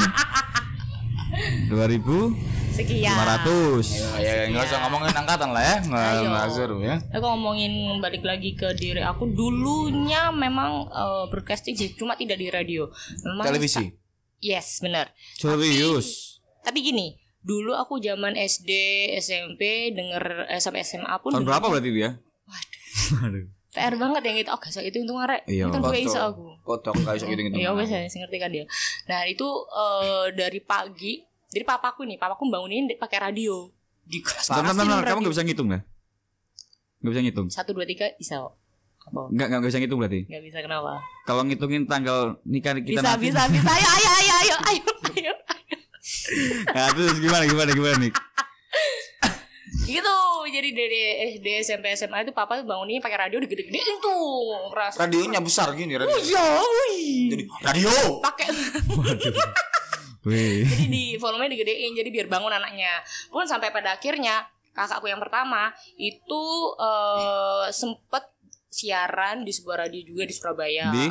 2500 1.72 2.57
sekian 2.78 3.10
Ya, 3.10 4.22
ya, 4.22 4.34
enggak 4.46 4.64
usah 4.64 4.78
ngomongin 4.86 5.14
angkatan 5.14 5.50
lah 5.50 5.62
ya. 5.62 5.76
Enggak 5.82 6.48
seru 6.54 6.76
ya. 6.80 6.96
Aku 7.10 7.26
ngomongin 7.26 7.72
balik 7.98 8.22
lagi 8.22 8.54
ke 8.54 8.70
diri 8.72 9.02
aku 9.02 9.26
dulunya 9.28 10.30
memang 10.30 10.86
eh, 10.88 11.24
broadcasting 11.26 11.74
sih 11.74 11.92
cuma 11.92 12.14
tidak 12.14 12.38
di 12.38 12.48
radio 12.48 12.86
memang 13.24 13.44
Televisi. 13.48 13.90
yes 14.38 14.78
benar 14.78 15.10
serius 15.34 16.38
tapi 16.62 16.84
gini 16.84 17.18
dulu 17.40 17.74
aku 17.74 17.98
zaman 17.98 18.36
SD 18.36 18.70
SMP 19.18 19.90
denger 19.90 20.46
eh, 20.46 20.60
sampai 20.60 20.84
SMA 20.84 21.10
pun 21.18 21.34
tahun 21.34 21.42
dulu 21.42 21.50
berapa 21.50 21.66
berarti 21.66 21.90
dia 21.90 22.10
Waduh. 22.46 23.44
PR 23.74 23.94
banget 23.94 24.22
yang 24.24 24.36
gitu 24.40 24.50
oh 24.50 24.58
gak 24.58 24.80
itu 24.80 24.96
untung 25.04 25.20
arek 25.20 25.42
Iya. 25.44 25.68
itu 25.68 25.78
gue 25.78 25.98
iso 26.00 26.20
aku 26.20 26.44
Foto 26.64 26.90
enggak 26.94 27.14
iso 27.20 27.24
gitu 27.28 27.40
gitu. 27.40 27.56
ya 27.58 27.70
wes 27.74 27.88
saya 27.88 28.06
ngerti 28.08 28.36
kan 28.38 28.50
dia 28.50 28.64
nah 29.06 29.22
itu 29.26 29.48
eh, 29.74 30.26
dari 30.34 30.60
pagi 30.62 31.20
jadi 31.48 31.64
papaku 31.64 32.04
nih 32.04 32.16
papaku 32.16 32.44
bangunin 32.46 32.84
di- 32.84 32.94
pakai 32.94 33.18
radio. 33.22 33.68
Di 34.02 34.20
kelas 34.20 34.48
Bentar, 34.48 34.72
bentar, 34.72 35.04
kamu 35.06 35.20
gak 35.22 35.32
bisa 35.32 35.44
ngitung 35.44 35.68
lah 35.68 35.84
Gak 36.98 37.10
bisa 37.10 37.20
ngitung? 37.20 37.46
Satu 37.48 37.70
dua 37.72 37.84
tiga 37.84 38.08
bisa 38.14 38.40
kok. 38.40 38.56
apa? 39.00 39.20
Enggak, 39.28 39.46
enggak 39.48 39.62
bisa 39.66 39.78
ngitung 39.78 39.98
berarti? 39.98 40.20
Nggak 40.24 40.42
bisa 40.44 40.58
kenapa? 40.60 40.92
Kalau 41.24 41.42
ngitungin 41.42 41.84
tanggal 41.84 42.36
nikah 42.42 42.72
kita 42.74 43.00
bisa 43.00 43.08
nanti 43.10 43.24
bisa 43.26 43.42
bisa. 43.48 43.68
Ayo 43.70 43.88
ayo 43.90 44.10
ayo 44.10 44.34
ayo 44.34 44.56
ayo 44.68 44.84
ayo. 45.14 45.32
Nah 46.68 46.88
terus 46.90 47.16
gimana, 47.16 47.44
gimana, 47.44 47.70
gimana 47.70 47.96
nih? 47.98 48.12
Gitu. 49.88 50.16
Jadi 50.48 50.68
dari 50.72 51.00
SD 51.30 51.46
SMP 51.62 51.92
SMA 51.92 52.22
itu 52.22 52.32
papa 52.32 52.56
tuh 52.56 52.64
bangunin 52.64 52.98
pakai 52.98 53.20
radio 53.22 53.36
digede-gedein 53.38 53.96
tuh. 53.98 54.72
Keras 54.72 54.96
Radionya 54.96 55.40
besar 55.40 55.72
gini 55.72 55.92
radio. 55.94 56.12
ya 56.18 56.44
wih. 56.58 57.28
Jadi 57.30 57.42
radio. 57.62 57.92
pakai 58.18 58.48
Wih 60.26 60.66
jadi 60.66 60.86
di 60.90 61.04
volumenya 61.20 61.54
digedein 61.54 61.94
jadi 61.94 62.10
biar 62.10 62.26
bangun 62.26 62.50
anaknya 62.50 63.02
pun 63.30 63.46
sampai 63.46 63.70
pada 63.70 63.98
akhirnya 63.98 64.46
kakakku 64.74 65.06
yang 65.06 65.22
pertama 65.22 65.70
itu 65.94 66.42
eh, 66.78 67.66
sempet 67.70 68.34
siaran 68.68 69.42
di 69.42 69.52
sebuah 69.54 69.88
radio 69.88 70.02
juga 70.04 70.22
di 70.28 70.34
Surabaya 70.34 70.86
Di? 70.92 71.06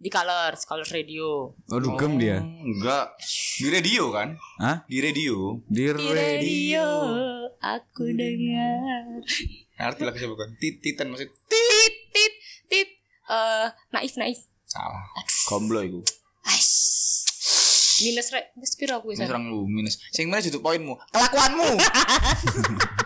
di 0.00 0.08
Colors 0.08 0.64
Colors 0.64 0.92
Radio 0.94 1.56
Waduh 1.68 1.96
gem 1.98 2.16
dia 2.16 2.40
Enggak. 2.40 3.18
Di 3.60 3.68
radio 3.68 4.08
kan? 4.08 4.32
Hah? 4.56 4.88
Di 4.88 5.04
radio. 5.04 5.60
Di 5.68 5.92
di 5.92 6.08
radio 6.08 6.86
aku 7.60 8.08
dengar 8.16 9.20
Ngerti 9.80 10.02
lah 10.04 10.12
siapa 10.16 10.32
bukan? 10.32 10.50
Tititan 10.60 11.08
maksud. 11.12 11.28
tit 11.48 11.94
tit 12.12 12.34
tit 12.68 12.88
eh 13.28 13.68
naif 13.92 14.16
naif 14.16 14.50
Salah. 14.70 15.02
Gomblo 15.50 15.82
iku. 15.82 16.00
Ais. 16.46 16.89
Minus 18.02 18.28
rek 18.28 18.52
minus 18.52 18.72
piro 18.74 18.94
aku 18.96 19.12
bisa 19.12 19.24
serang 19.24 19.46
lu 19.46 19.64
minus. 19.64 20.00
Sing 20.08 20.26
minus 20.26 20.44
itu 20.44 20.58
poinmu. 20.58 20.96
Kelakuanmu. 21.08 21.68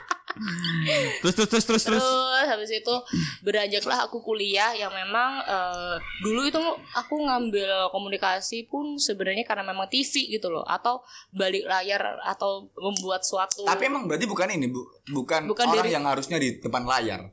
Terus, 1.23 1.31
terus, 1.33 1.47
terus, 1.49 1.65
terus, 1.65 1.83
terus 1.87 2.05
habis 2.45 2.67
itu 2.69 2.95
beranjaklah 3.41 4.05
aku 4.05 4.19
kuliah 4.21 4.75
yang 4.75 4.91
memang 4.91 5.39
eh, 5.41 5.95
dulu 6.21 6.43
itu 6.43 6.59
aku 6.93 7.23
ngambil 7.23 7.71
komunikasi 7.89 8.67
pun 8.67 8.99
sebenarnya 8.99 9.47
karena 9.47 9.63
memang 9.63 9.87
TV 9.87 10.11
gitu 10.29 10.51
loh 10.51 10.67
atau 10.67 11.01
balik 11.31 11.63
layar 11.65 12.19
atau 12.21 12.67
membuat 12.75 13.23
suatu 13.23 13.63
Tapi 13.63 13.87
emang 13.87 14.05
berarti 14.05 14.27
bukan 14.27 14.51
ini, 14.51 14.67
Bu. 14.67 14.83
Bukan, 15.15 15.47
Bukan 15.47 15.65
orang 15.65 15.81
dari- 15.81 15.95
yang 15.95 16.05
harusnya 16.05 16.37
di 16.37 16.59
depan 16.59 16.83
layar. 16.83 17.31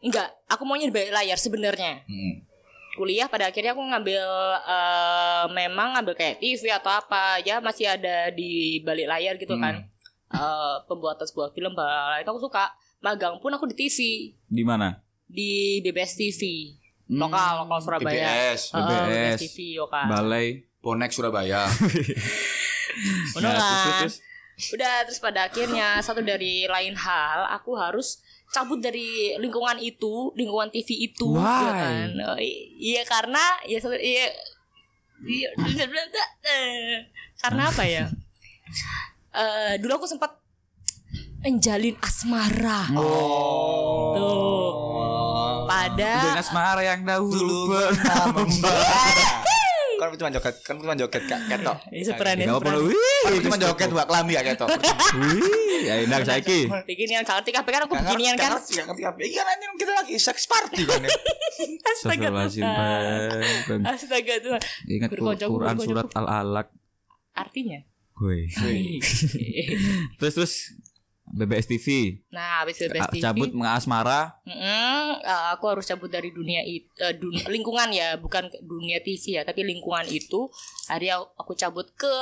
enggak 0.00 0.28
aku 0.46 0.64
maunya 0.64 0.84
di 0.84 0.94
balik 0.94 1.12
layar 1.12 1.36
sebenarnya 1.36 2.04
Hmm. 2.04 2.44
Kuliah 2.94 3.26
pada 3.26 3.50
akhirnya 3.50 3.74
aku 3.74 3.82
ngambil 3.82 4.24
eh, 4.64 5.44
memang 5.50 5.98
ngambil 5.98 6.14
kayak 6.14 6.38
TV 6.38 6.70
atau 6.70 6.90
apa 6.94 7.42
ya 7.42 7.58
masih 7.58 7.90
ada 7.90 8.30
di 8.30 8.78
balik 8.80 9.10
layar 9.10 9.34
gitu 9.36 9.58
kan. 9.58 9.84
Eh, 10.34 10.76
pembuatan 10.90 11.26
sebuah 11.26 11.54
film 11.54 11.74
bla 11.74 12.18
itu 12.18 12.30
aku 12.30 12.42
suka. 12.42 12.70
Magang 13.04 13.36
pun 13.36 13.52
aku 13.52 13.68
di 13.68 13.76
TV 13.76 13.98
Di 14.48 14.64
mana? 14.64 15.04
di 15.24 15.82
BBS 15.82 16.14
TV 16.16 16.40
lokal 17.10 17.64
lokal 17.68 17.78
Surabaya. 17.84 18.16
BBS, 18.16 18.60
Heeh, 18.72 18.88
BBS. 18.88 19.40
TV 19.44 19.58
lokal 19.76 20.06
Balai. 20.08 20.46
Bonek 20.80 21.10
Surabaya. 21.12 21.64
udah 23.36 23.50
Nah, 23.50 23.60
kan 23.60 24.00
terus, 24.00 24.20
terus, 24.56 24.72
udah 24.76 24.94
terus 25.04 25.20
pada 25.20 25.50
akhirnya 25.50 26.00
satu 26.00 26.20
dari 26.24 26.64
lain 26.64 26.94
hal 26.96 27.48
aku 27.52 27.76
harus 27.76 28.23
cabut 28.54 28.78
dari 28.78 29.34
lingkungan 29.34 29.82
itu 29.82 30.30
lingkungan 30.32 30.70
TV 30.70 31.10
itu 31.10 31.26
Why? 31.34 31.42
ya 31.42 31.72
kan 31.74 32.08
Oh, 32.22 32.38
iya 32.78 33.02
karena 33.02 33.42
ya 33.66 33.78
iya 33.98 34.26
iya 35.26 35.48
karena 37.42 37.62
apa 37.66 37.82
ya 37.82 38.06
Eh, 39.34 39.74
dulu 39.82 39.98
aku 39.98 40.06
sempat 40.06 40.30
menjalin 41.42 41.98
asmara 41.98 42.86
Oh. 42.94 44.14
tuh 44.14 44.70
pada 45.66 46.38
asmara 46.38 46.80
yang 46.80 47.02
dahulu 47.02 47.34
Dulu 47.34 47.58
pernah 47.74 48.24
membara. 48.38 49.43
Kan 49.98 50.08
cuma 50.18 50.30
joget, 50.30 50.54
kan 50.62 50.74
cuma 50.78 50.94
joget 50.98 51.22
kak 51.26 51.40
ketok. 51.48 51.78
ini 51.94 52.04
seperan 52.04 52.34
ini 52.38 52.50
seperan. 52.50 52.76
Wih 52.84 53.24
Kan 53.24 53.32
cuma 53.46 53.56
joget 53.58 53.88
buat 53.90 54.06
kelambi 54.06 54.32
kak 54.36 54.44
ketok. 54.54 54.68
Wih 55.20 55.82
Ya 55.84 55.94
enak 56.04 56.24
saiki. 56.24 56.70
Beginian 56.88 57.22
kan 57.26 57.42
kan 57.44 57.80
aku 57.84 57.94
beginian 57.94 58.34
kan? 58.40 58.56
ngerti. 58.56 58.80
Iya 59.28 59.42
kan 59.44 59.56
ini 59.60 59.66
kita 59.76 59.92
lagi 59.92 60.14
sex 60.16 60.48
party 60.48 60.82
kan 60.88 61.00
ya. 61.04 61.10
astaga 61.94 62.28
astaga 63.84 64.34
Tuhan. 64.40 64.60
Ingat 64.88 65.10
Quran 65.44 65.76
surat 65.80 66.08
Al-Alaq. 66.16 66.68
Artinya? 67.34 67.82
Gue 68.14 68.46
Terus 70.22 70.32
terus 70.38 70.54
BBS 71.30 71.66
TV 71.70 71.86
nah 72.28 72.62
habis 72.62 72.76
BBS 72.78 73.08
TV 73.08 73.20
Cabut 73.24 73.50
mengasmara 73.56 74.36
Mm-mm, 74.44 75.24
eh, 75.24 75.44
aku 75.56 75.64
harus 75.72 75.88
cabut 75.88 76.12
dari 76.12 76.28
dunia 76.30 76.60
itu 76.64 76.92
lingkungan 77.48 77.88
ya 77.90 78.20
bukan 78.20 78.48
dunia 78.60 79.00
TV 79.00 79.40
ya 79.40 79.42
tapi 79.44 79.64
lingkungan 79.64 80.04
itu. 80.08 80.48
Akhirnya 80.88 81.24
aku 81.36 81.56
cabut 81.56 81.88
ke 81.96 82.14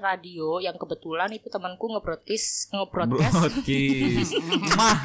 radio 0.00 0.60
yang 0.60 0.76
kebetulan 0.76 1.32
itu 1.32 1.48
temanku 1.48 1.88
nge-broadcast 1.96 2.72
nge-broadcast. 2.76 3.34
Broadcast. 3.34 4.32
Mah. 4.78 4.96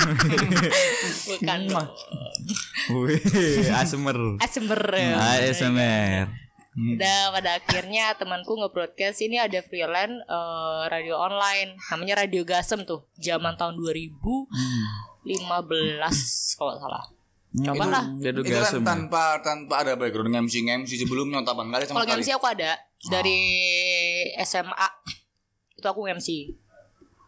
Bukan. 1.29 1.59
Wih 2.91 3.21
Asmer 3.81 4.17
ASMR 4.41 6.27
ASMR 6.71 6.95
Udah 6.95 7.19
pada 7.31 7.49
akhirnya 7.55 8.15
temanku 8.15 8.55
nge-broadcast 8.55 9.19
ini 9.21 9.35
ada 9.35 9.59
freelance 9.59 10.23
eh, 10.23 10.81
radio 10.87 11.19
online 11.19 11.75
namanya 11.87 12.23
Radio 12.23 12.41
Gasem 12.41 12.83
tuh 12.83 13.03
zaman 13.15 13.55
tahun 13.55 13.75
2000 13.75 14.15
15 15.21 16.57
kalau 16.57 16.73
salah. 16.79 17.03
Hmm, 17.51 17.67
Coba 17.67 17.75
itu 17.75 17.89
lah. 17.91 18.05
Jadu 18.17 18.39
Itu 18.41 18.49
kan 18.49 18.63
gasem. 18.63 18.81
tanpa 18.81 19.23
tanpa 19.43 19.83
ada 19.83 19.93
background 19.93 20.31
MC 20.41 20.63
MC 20.63 20.91
sebelumnya 20.97 21.43
tak 21.43 21.59
bang, 21.59 21.67
nggak 21.67 21.79
ada 21.83 21.85
sama 21.85 21.97
Kalau 21.99 22.07
sekali. 22.07 22.23
MC 22.23 22.29
aku 22.33 22.47
ada 22.47 22.71
dari 23.05 23.39
SMA. 24.39 24.87
Itu 25.75 25.85
aku 25.85 26.07
MC. 26.07 26.29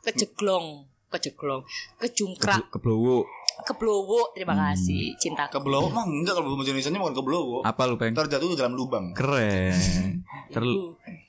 Kejeglong, 0.02 0.88
kejeglong, 1.08 1.64
kejungkrak, 1.96 2.72
Keblowo. 2.72 3.28
Keblowo. 3.62 4.34
Terima 4.34 4.52
Hmm. 4.52 4.64
kasih, 4.68 5.14
cinta. 5.16 5.46
Kebelowo 5.48 5.88
mah 5.88 6.04
enggak 6.04 6.34
kalau 6.34 6.52
bahasa 6.52 6.72
Indonesia 6.72 6.96
bukan 6.96 7.16
kebelowo. 7.16 7.58
Apa 7.62 7.82
lu 7.86 7.96
peng? 7.96 8.12
Terjatuh 8.12 8.48
ke 8.48 8.58
dalam 8.58 8.74
lubang. 8.74 9.14
Keren. 9.14 9.74
Ter 10.54 10.64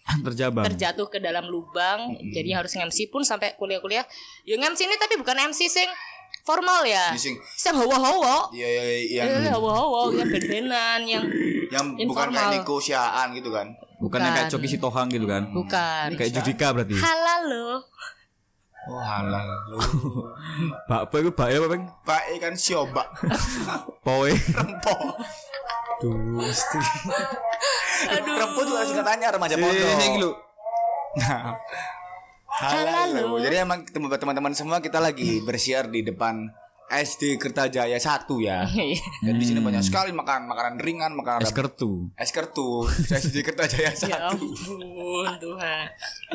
terjabang. 0.26 0.64
terjatuh 0.66 1.08
ke 1.08 1.16
dalam 1.16 1.46
lubang 1.46 2.12
jadi 2.28 2.54
harus 2.54 2.68
MC 2.70 3.08
pun 3.08 3.24
sampai 3.24 3.56
kuliah-kuliah 3.56 4.04
ya 4.42 4.54
MC 4.54 4.84
ini 4.84 4.94
tapi 4.94 5.16
bukan 5.16 5.32
MC 5.48 5.64
sing 5.66 5.88
formal 6.42 6.84
ya 6.84 7.16
Sing- 7.16 7.40
sing 7.50 7.72
hawa-hawa 7.72 8.52
Iya 8.52 8.68
iya 8.68 8.82
iya, 9.00 9.20
yang 9.24 9.42
ya 9.42 9.56
hawa-hawa 9.56 10.12
yang 10.12 10.28
ben-benan 10.28 11.00
yang 11.08 11.24
yang 11.72 11.86
bukan 12.04 12.28
kayak 12.30 12.60
negosiaan 12.60 13.32
gitu 13.32 13.48
kan. 13.48 13.72
Bukannya 13.96 14.28
kayak 14.28 14.46
Bukan. 14.46 14.60
Coki 14.60 14.68
Sitohang 14.68 15.08
gitu 15.08 15.24
kan? 15.24 15.42
bukan 15.48 16.08
Kayak 16.14 16.32
Judika 16.36 16.66
berarti. 16.70 16.94
halal 16.94 17.40
loh 17.48 17.76
Oh 18.84 19.00
halal. 19.00 19.48
Bakpo 20.90 21.14
itu 21.24 21.30
bak 21.32 21.48
ya 21.48 21.56
apa 21.56 21.68
peng? 21.72 21.84
Pak 22.04 22.22
kan 22.36 22.54
sioba. 22.56 23.04
Poe. 24.04 24.32
Rempo. 24.32 24.94
Duh, 26.04 26.44
aduh 28.12 28.34
Rempo 28.36 28.60
juga 28.66 28.84
singkatannya 28.84 29.28
remaja 29.32 29.54
pondok. 29.56 29.88
Sing 29.96 30.14
lu. 30.20 30.30
Nah. 31.16 31.56
Halal. 32.54 33.40
Jadi 33.40 33.56
emang 33.56 33.82
tem- 33.88 34.18
teman-teman 34.20 34.52
semua 34.52 34.78
kita 34.84 35.00
lagi 35.00 35.40
bersiar 35.42 35.88
di 35.88 36.04
depan 36.04 36.52
SD 36.86 37.36
Kertajaya 37.36 37.96
1 37.96 38.28
ya. 38.38 38.68
Dan 39.20 39.34
di 39.34 39.44
sini 39.44 39.58
banyak 39.58 39.80
sekali 39.80 40.10
makan 40.10 40.46
makanan 40.46 40.76
ringan, 40.78 41.12
makanan 41.12 41.42
Es 41.42 41.50
kertu. 41.50 42.12
es 42.14 42.30
kertu. 42.30 42.84
SD 43.08 43.40
Kertajaya 43.40 43.90
1. 43.90 44.04
ya 44.12 44.28
ampun 44.28 45.26
Tuhan 45.36 45.86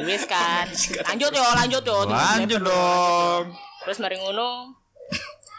Wis 0.02 0.24
kan 0.26 0.66
lanjut 1.10 1.32
yo 1.32 1.46
lanjut 1.54 1.84
yo 1.84 1.98
Lanjut 2.06 2.62
dong. 2.62 3.46
terus 3.80 3.98
mari 4.00 4.18
ngono 4.18 4.74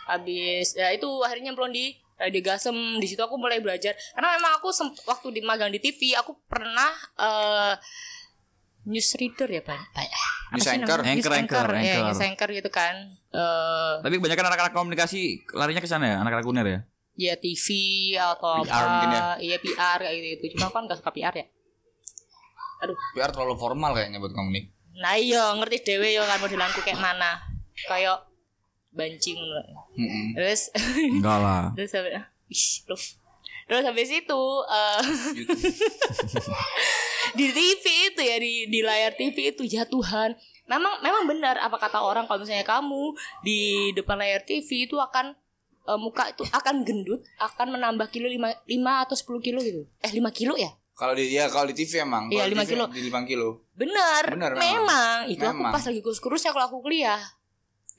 habis 0.05 0.75
ya 0.75 0.91
itu 0.91 1.07
akhirnya 1.23 1.51
nyemplung 1.51 1.71
di 1.71 1.95
Radio 2.19 2.43
Gasem 2.43 2.75
di 2.99 3.07
situ 3.07 3.23
aku 3.23 3.39
mulai 3.39 3.63
belajar 3.63 3.95
karena 4.13 4.37
memang 4.37 4.59
aku 4.59 4.69
waktu 5.07 5.29
di 5.33 5.41
magang 5.41 5.71
di 5.71 5.79
TV 5.79 6.13
aku 6.13 6.37
pernah 6.45 6.91
eh 7.17 7.75
news 8.85 9.09
reader 9.17 9.49
ya 9.49 9.63
pak 9.63 9.81
Pak, 9.93 10.07
apa 10.09 10.57
News 10.57 10.67
anchor. 10.67 10.99
Anchor, 11.07 11.07
anchor, 11.07 11.33
anchor, 11.37 11.67
ya 11.79 11.79
anchor. 11.79 12.05
news 12.11 12.23
anchor 12.25 12.49
gitu 12.51 12.71
kan 12.73 12.95
eh 13.31 13.95
Tapi 14.03 14.15
kebanyakan 14.19 14.47
anak-anak 14.51 14.73
komunikasi 14.75 15.21
larinya 15.55 15.79
ke 15.79 15.87
sana 15.87 16.05
ya, 16.11 16.17
anak-anak 16.21 16.47
kuner 16.47 16.67
ya. 16.67 16.81
ya 17.15 17.35
TV 17.37 17.67
atau 18.17 18.65
PR 18.65 18.85
mungkin 18.89 19.11
ya? 19.13 19.21
apa 19.21 19.35
iya 19.39 19.57
PR 19.61 19.99
kayak 20.01 20.17
gitu, 20.17 20.27
gitu 20.41 20.45
cuma 20.57 20.73
kan 20.73 20.89
gak 20.89 20.99
suka 20.99 21.13
PR 21.13 21.35
ya 21.37 21.47
aduh 22.81 22.97
PR 23.13 23.31
terlalu 23.31 23.55
formal 23.61 23.93
kayaknya 23.93 24.17
buat 24.19 24.33
kamu 24.33 24.49
nih. 24.57 24.65
nah 24.97 25.15
iya 25.15 25.53
ngerti 25.53 25.85
dewe 25.85 26.17
yo 26.17 26.25
kan 26.25 26.41
modelanku 26.41 26.81
kayak 26.81 26.97
mana 26.97 27.37
kayak 27.85 28.25
bancing 28.91 29.39
loh. 29.39 29.87
Mm-mm. 29.95 30.35
terus 30.35 30.73
Enggak 31.21 31.39
lah. 31.39 31.63
terus 31.77 31.91
sampai 31.95 32.19
Ish, 32.51 32.83
loh. 32.91 32.99
Terus 33.71 33.87
habis 33.87 34.11
itu 34.11 34.43
eh, 34.67 35.01
di 37.33 37.47
TV 37.51 37.85
itu 38.11 38.21
ya 38.21 38.37
di 38.37 38.53
di 38.67 38.81
layar 38.83 39.15
TV 39.15 39.55
itu 39.55 39.63
ya 39.63 39.87
Tuhan 39.87 40.35
memang 40.67 40.99
memang 41.01 41.25
benar 41.27 41.59
apa 41.59 41.79
kata 41.79 42.03
orang 42.03 42.27
kalau 42.27 42.43
misalnya 42.43 42.67
kamu 42.67 43.15
di 43.43 43.61
depan 43.95 44.19
layar 44.19 44.43
TV 44.43 44.87
itu 44.87 44.99
akan 44.99 45.35
eh, 45.87 45.99
muka 45.99 46.31
itu 46.31 46.43
akan 46.51 46.83
gendut 46.83 47.23
akan 47.39 47.79
menambah 47.79 48.11
kilo 48.11 48.27
5, 48.27 48.67
5 48.67 49.05
atau 49.07 49.15
10 49.15 49.47
kilo 49.47 49.59
gitu 49.63 49.87
eh 50.03 50.11
5 50.11 50.19
kilo 50.35 50.59
ya 50.59 50.75
Kalau 50.93 51.17
di 51.17 51.33
ya 51.33 51.49
kalau 51.49 51.65
di 51.65 51.73
TV 51.73 52.05
emang. 52.05 52.29
Iya, 52.29 52.45
Kalau 52.45 52.45
di 52.45 52.53
lima 52.53 52.65
TV 52.69 52.71
kilo. 52.77 52.85
Di 52.93 53.01
5 53.09 53.25
kilo. 53.25 53.49
benar 53.73 54.23
Benar, 54.37 54.51
memang. 54.53 54.61
memang 54.61 55.17
itu 55.33 55.41
aku 55.41 55.57
Memang. 55.57 55.73
pas 55.73 55.85
lagi 55.89 56.01
kurus-kurusnya 56.05 56.53
kalau 56.53 56.69
aku 56.69 56.79
kuliah 56.85 57.17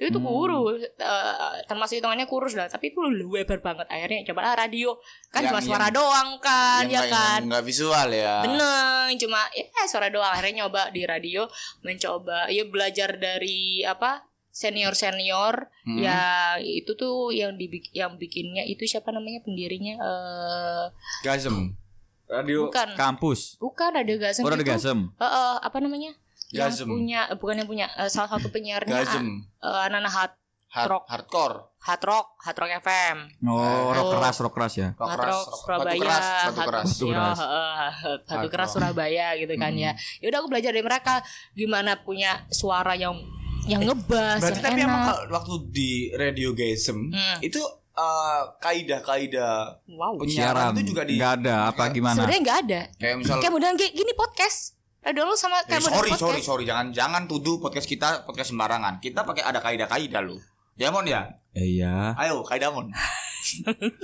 itu 0.03 0.17
Hmm. 0.17 0.25
kurus 0.25 0.81
eh, 0.81 1.33
termasuk 1.63 1.95
hitungannya 1.95 2.25
kurus 2.25 2.53
lah 2.53 2.65
tapi 2.65 2.89
itu 2.89 2.99
lebar 3.01 3.59
banget 3.59 3.85
akhirnya 3.85 4.25
coba 4.25 4.57
radio 4.57 4.97
kan 5.27 5.41
Yang- 5.41 5.47
cuma 5.47 5.59
suara 5.61 5.85
yang- 5.85 5.95
doang 5.95 6.29
kan 6.39 6.83
Yang 6.83 6.91
ya 6.91 7.01
kayak 7.01 7.13
kan 7.13 7.41
nggak 7.45 7.63
visual 7.63 8.07
ya. 8.09 8.35
bener 8.41 9.05
cuma 9.15 9.39
ya 9.51 9.83
suara 9.85 10.07
doang 10.07 10.27
akhirnya 10.27 10.55
nyoba 10.59 10.89
di 10.89 11.01
radio 11.03 11.45
mencoba 11.81 12.47
ya 12.47 12.65
belajar 12.65 13.15
dari 13.15 13.81
apa 13.81 14.25
senior 14.49 14.91
senior 14.93 15.69
Hmm. 15.85 15.95
ya 15.97 16.21
itu 16.57 16.91
tuh 16.93 17.29
yang 17.29 17.55
dibik 17.55 17.87
yang 17.91 18.17
bikinnya 18.17 18.61
itu 18.63 18.83
siapa 18.83 19.09
namanya 19.09 19.39
pendirinya 19.41 19.95
eh 19.95 20.85
Gasem. 21.21 21.77
Radio 22.25 22.67
Bukan. 22.67 22.95
kampus. 22.95 23.59
bukan 23.59 23.91
radio 23.91 24.15
gasem 24.15 24.41
Oh, 24.41 24.47
Radio 24.47 24.63
itu. 24.63 24.71
Gasem. 24.71 24.99
Eh, 25.11 25.23
eh, 25.23 25.55
apa 25.61 25.77
namanya 25.77 26.15
yang 26.53 26.69
Gasem. 26.69 26.85
punya 26.85 27.19
eh, 27.25 27.35
bukan 27.35 27.55
yang 27.57 27.65
punya 27.65 27.87
eh, 27.93 28.07
salah 28.07 28.29
satu 28.29 28.47
penyiarnya 28.47 28.91
Gasem. 28.93 29.47
uh, 29.57 29.81
anak 29.83 30.07
hard 30.07 30.33
Hard, 30.71 30.87
rock. 30.87 31.03
hardcore. 31.05 31.55
hard 31.79 32.01
rock 32.01 32.27
hard 32.39 32.57
rock 32.57 32.71
FM 32.79 33.17
Oh, 33.43 33.59
rock 33.89 34.05
Oh. 34.05 34.11
keras, 34.13 34.35
rock 34.39 34.53
keras 34.53 34.73
ya. 34.73 34.89
Rock 34.93 35.03
Hard 35.05 35.19
keras, 35.19 35.27
rock 35.27 35.43
rock- 35.43 35.59
Surabaya 35.59 35.83
batu 35.83 35.99
keras, 35.99 36.23
batu 36.23 36.31
hard- 36.31 36.55
keras. 36.63 36.87
Batu 36.87 37.05
keras. 37.09 37.37
heeh, 37.37 37.89
batu 38.21 38.31
Hard 38.31 38.47
keras 38.49 38.63
rock. 38.65 38.75
Surabaya 38.77 39.27
gitu 39.35 39.53
kan 39.57 39.73
ya 39.73 39.91
ya 40.17 40.27
udah 40.27 40.39
aku 40.39 40.47
belajar 40.47 40.71
dari 40.71 40.79
mereka 40.81 41.13
gimana 41.51 41.91
punya 41.99 42.31
suara 42.49 42.95
yang 42.95 43.19
yang 43.63 43.83
ngebas 43.83 44.39
Berarti 44.39 44.57
yang 44.57 44.65
tapi 44.65 44.79
enak 44.79 44.87
emang 44.87 45.03
kalau 45.05 45.21
waktu 45.33 45.53
di 45.69 45.91
Radio 46.13 46.49
Gasem 46.51 46.99
Hmm. 47.09 47.37
itu 47.41 47.59
eh, 47.93 48.41
kaidah-kaidah 48.57 49.55
wow 49.91 50.15
penyiaran 50.15 50.71
Siaran 50.71 50.71
itu 50.73 50.83
juga 50.87 51.03
di 51.03 51.15
nggak 51.15 51.33
ada 51.43 51.55
apa 51.67 51.83
gimana? 51.89 52.15
sebenarnya 52.15 52.41
nggak 52.41 52.59
ada 52.63 52.81
kayak 52.95 53.15
misal 53.17 53.35
kayak 53.37 53.75
kayak 53.75 53.93
gini 53.93 54.11
podcast 54.13 54.79
ada 55.01 55.19
lu 55.21 55.33
sama 55.33 55.57
Eh, 55.59 55.65
kayak 55.67 55.81
modern 55.81 55.91
sorry 55.91 56.09
podcast. 56.09 56.21
sorry. 56.21 56.41
Sorry 56.41 56.63
jangan 56.63 56.87
jangan 56.91 57.25
tuduh 57.25 57.57
podcast 57.57 57.85
kita 57.85 58.21
podcast 58.23 58.49
sembarangan. 58.51 58.97
Kita 58.97 59.21
pakai 59.21 59.41
ada 59.41 59.57
kaidah-kaidah 59.59 60.21
lo 60.21 60.37
Diamond 60.73 61.05
ya? 61.05 61.21
Eh, 61.51 61.75
Iya. 61.75 62.13
ayo 62.15 62.41
kaidah 62.41 62.69
mon. 62.69 62.87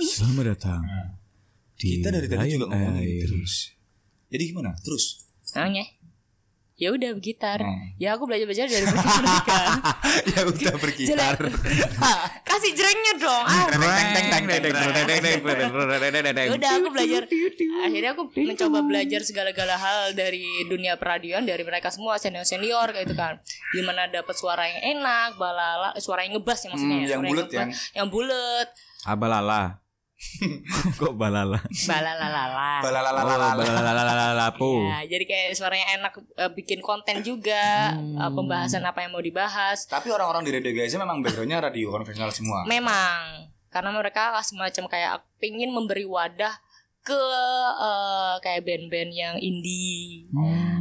Selamat 0.04 0.52
datang. 0.52 0.82
Di 1.74 1.96
kita 1.96 2.10
dari 2.10 2.26
tadi 2.26 2.50
juga 2.52 2.66
ngomongin 2.68 3.22
terus. 3.22 3.72
Jadi 4.28 4.42
gimana? 4.44 4.74
Terus? 4.76 5.22
Namanya 5.54 5.86
ya 6.78 6.88
udah 6.88 7.10
bergitar 7.12 7.58
Hmm. 7.58 7.90
ya 7.98 8.14
aku 8.14 8.24
belajar 8.24 8.46
belajar 8.46 8.66
dari 8.66 8.86
mereka 8.86 9.60
ya 10.30 10.40
udah 10.46 10.74
bergitar 10.78 11.34
kasih 12.40 12.70
jrengnya 12.72 13.18
dong 13.18 13.44
ah 13.44 13.66
Ya 16.38 16.54
udah 16.54 16.70
aku 16.72 16.88
belajar 16.88 17.22
akhirnya 17.80 18.10
aku 18.14 18.22
mencoba 18.32 18.78
belajar 18.80 19.20
segala-gala 19.22 19.74
hal 19.74 20.14
dari 20.14 20.44
dunia 20.64 20.94
peradian 20.94 21.42
dari 21.42 21.62
mereka 21.62 21.90
semua 21.90 22.14
senior 22.16 22.46
senior 22.46 22.88
kayak 22.88 23.06
itu 23.06 23.14
kan 23.14 23.42
gimana 23.70 24.06
dapat 24.06 24.34
suara 24.34 24.64
yang 24.64 24.96
enak 24.96 25.34
balala 25.34 25.90
eh, 25.92 26.00
suara 26.00 26.22
yang 26.22 26.38
ngebas 26.38 26.58
ya 26.60 26.68
maksudnya 26.70 26.86
Hmm, 26.88 27.02
ya, 27.02 27.10
yang 27.10 27.22
bulet 27.22 27.46
ngebas, 27.48 27.76
yang 27.92 28.08
bulet 28.08 28.68
Abalala. 29.04 29.62
Kok 30.98 31.14
balala? 31.14 31.62
balalalala 31.62 32.66
Oh, 32.78 32.82
Balalalala. 32.84 33.48
balalalalapo. 33.54 34.70
ya 34.90 35.00
jadi 35.08 35.24
kayak 35.24 35.48
suaranya 35.54 35.86
enak 35.96 36.12
eh, 36.34 36.50
bikin 36.52 36.80
konten 36.80 37.22
juga 37.22 37.94
Hmm. 37.94 38.18
eh, 38.18 38.30
pembahasan 38.30 38.82
apa 38.82 39.02
yang 39.02 39.10
mau 39.10 39.22
dibahas. 39.22 39.86
Tapi 39.86 40.10
orang-orang 40.10 40.42
di 40.42 40.52
Radio 40.52 40.72
Gasem 40.72 40.98
memang 40.98 41.22
backgroundnya 41.22 41.62
radio 41.62 41.90
konvensional 41.90 42.30
semua. 42.30 42.66
Memang. 42.66 43.46
Karena 43.68 43.90
mereka 43.90 44.32
semacam 44.40 44.84
kayak 44.86 45.12
pingin 45.36 45.68
memberi 45.68 46.02
wadah 46.02 46.56
ke 47.00 47.16
eh, 47.78 48.34
kayak 48.38 48.64
band-band 48.64 49.10
yang 49.10 49.34
indie 49.38 50.26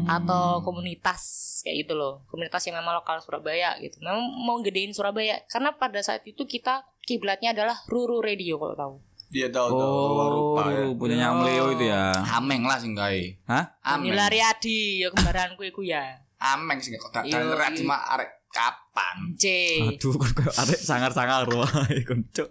atau 0.08 0.60
komunitas 0.62 1.21
kayak 1.62 1.84
gitu 1.84 1.93
loh. 1.93 2.26
Komunitas 2.26 2.63
yang 2.63 2.78
memang 2.78 2.95
lokal 2.95 3.19
Surabaya 3.19 3.78
gitu. 3.78 4.02
Memang 4.02 4.17
mau 4.39 4.58
gedein 4.60 4.91
Surabaya. 4.91 5.39
Karena 5.45 5.71
pada 5.71 6.02
saat 6.02 6.23
itu 6.23 6.43
kita 6.43 6.84
kiblatnya 7.04 7.54
adalah 7.54 7.78
Ruru 7.86 8.19
Radio 8.19 8.58
kalau 8.58 8.76
tahu 8.76 8.95
dia 9.27 9.47
tahu 9.51 9.69
tahu 9.75 9.95
ruang 10.15 10.29
rupa 10.31 10.61
ya. 10.71 11.27
Oh, 11.31 11.43
Leo 11.43 11.65
itu 11.75 11.85
ya. 11.91 12.15
ameng 12.39 12.63
lah 12.63 12.79
sih 12.79 12.91
ngai 12.95 13.35
Hah? 13.43 13.75
ameng. 13.83 14.15
Nila 14.15 14.31
Riyadi 14.31 15.03
ya 15.03 15.11
kembaranku 15.11 15.61
iku 15.67 15.83
ya. 15.83 16.23
Ameng 16.39 16.79
sih 16.79 16.95
kok 16.95 17.11
dan 17.11 17.27
iya. 17.27 17.67
cuma 17.75 17.99
arek 18.15 18.47
kapan? 18.47 19.35
C 19.35 19.45
Aduh, 19.83 20.15
kan 20.15 20.31
kayak 20.31 20.53
arek 20.63 20.79
sangar-sangar 20.79 21.43
wae 21.51 22.07
konco. 22.07 22.47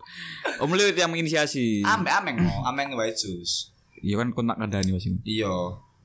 Om 0.60 0.70
Leo 0.76 0.92
itu 0.92 1.00
yang 1.00 1.12
menginisiasi. 1.12 1.80
ameng 1.80 2.12
ameng 2.12 2.36
mau 2.44 2.68
ameng 2.68 2.92
wae 2.92 3.14
jus. 3.16 3.72
Iya 4.04 4.20
kan 4.20 4.36
kontak 4.36 4.60
kadani 4.60 4.92
Mas. 4.92 5.08
iya. 5.24 5.52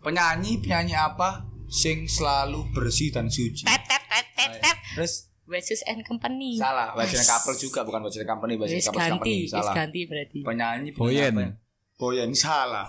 Penyanyi 0.01 0.63
penyanyi 0.63 0.95
apa? 0.95 1.45
Sing 1.67 2.07
selalu 2.07 2.67
bersih 2.71 3.11
dan 3.11 3.27
suci. 3.27 3.63
Tet 3.67 3.83
tet 3.87 4.03
tet 4.07 4.27
tet 4.35 4.51
tet. 4.59 4.77
Terus 4.95 5.30
Wessus 5.51 5.83
and 5.83 6.01
Company 6.07 6.55
salah 6.55 6.95
bacanya 6.95 7.27
couple 7.27 7.53
juga 7.59 7.83
bukan 7.83 7.99
bacanya 8.07 8.27
company 8.27 8.53
bacanya 8.55 8.79
Wes 8.79 8.87
couple 8.87 9.01
ganti 9.03 9.11
company 9.11 9.35
salah 9.51 9.73
ganti 9.75 10.01
berarti 10.07 10.39
penyanyi 10.41 10.89
Boyen. 10.95 11.33
apa 11.35 11.41
ya? 11.43 11.51
Boyen 11.99 12.29
salah 12.31 12.87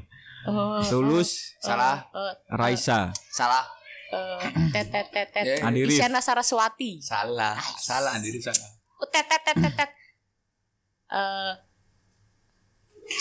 oh 0.48 0.80
Tulus, 0.86 1.58
salah 1.58 2.06
eh, 2.14 2.32
Raisa, 2.54 3.10
salah 3.34 3.66
eh, 4.14 4.70
tet 4.70 4.88
tet 4.94 5.10
tet 5.10 5.28
tet 5.34 5.44
Ya. 5.44 5.66
Andi 5.66 5.82
Rif. 5.84 5.98
Isyana 5.98 6.22
Saraswati 6.22 7.02
salah 7.02 7.58
salah 7.76 8.14
Andiri 8.14 8.38
salah 8.38 8.70
tet 9.10 9.26
tet 9.26 9.42
tet 9.42 9.56
tet 9.58 9.74
tet. 9.74 9.90
Eh, 11.12 11.52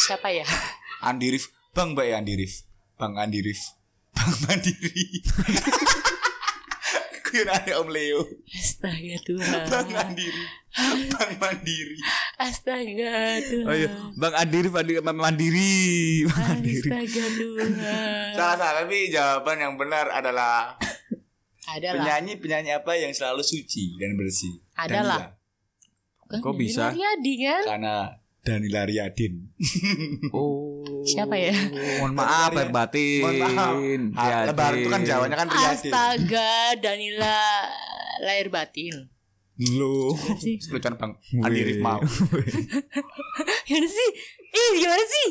siapa 0.08 0.32
ya? 0.32 0.48
Andi 1.04 1.36
Rif, 1.36 1.52
Bang 1.76 1.92
Mbak 1.98 2.06
ya 2.08 2.16
Andi 2.24 2.34
Rif. 2.40 2.64
Bang 2.96 3.20
Andi 3.20 3.44
Rif. 3.44 3.60
Bang 4.14 4.32
Mandiri. 4.46 5.20
Ada 7.34 7.82
Om 7.82 7.90
Leo. 7.90 8.22
Astaga 8.54 9.16
Tuhan. 9.26 9.66
Bang 9.66 9.90
Andi 9.90 10.26
Rif. 10.30 10.50
Bang 11.14 11.34
Mandiri. 11.38 11.98
Astaga 12.42 13.38
Tuhan. 13.46 13.70
Oh 13.70 13.76
iya, 13.78 13.90
Bang 14.18 14.34
Adiri 14.34 14.70
Mandiri. 14.74 15.02
Mandiri. 15.02 15.74
Mandiri. 16.26 16.90
Astaga 16.90 17.26
Tuhan. 17.30 17.70
Salah 18.34 18.56
salah 18.58 18.74
tapi 18.82 19.14
jawaban 19.14 19.58
yang 19.62 19.74
benar 19.78 20.10
adalah 20.10 20.74
Ada 21.70 21.94
lah. 21.94 22.02
penyanyi 22.02 22.42
penyanyi 22.42 22.72
apa 22.74 22.98
yang 22.98 23.14
selalu 23.14 23.46
suci 23.46 23.94
dan 24.02 24.18
bersih. 24.18 24.54
Ada 24.74 25.00
lah. 25.06 25.22
Danila. 25.22 25.42
Kan 26.34 26.40
Kok 26.42 26.56
bisa? 26.58 26.90
Kan? 26.90 27.64
Karena 27.70 27.96
Danila 28.44 28.84
Riyadin. 28.84 29.48
Oh. 30.36 30.84
Siapa 31.08 31.36
ya? 31.40 31.56
Mohon 32.00 32.12
maaf, 32.16 32.52
Air 32.56 32.72
Batin. 32.76 33.24
Mohon 33.24 33.40
maaf. 34.12 34.46
Lebaran 34.52 34.78
itu 34.84 34.90
kan 34.92 35.02
Jawanya 35.08 35.36
kan 35.40 35.48
Riyadin. 35.48 35.92
Astaga 35.92 36.52
Danila 36.84 37.40
lahir 38.24 38.48
batin. 38.52 39.12
Lo. 39.80 40.12
sih? 40.44 40.60
Lucuan 40.74 40.96
Bang 41.00 41.14
Andi 41.40 41.62
Rif 41.64 41.80
mau. 41.80 42.04
Gimana 43.64 43.88
sih? 43.88 44.10
Ih 44.52 44.72
gimana 44.80 45.06
sih? 45.08 45.28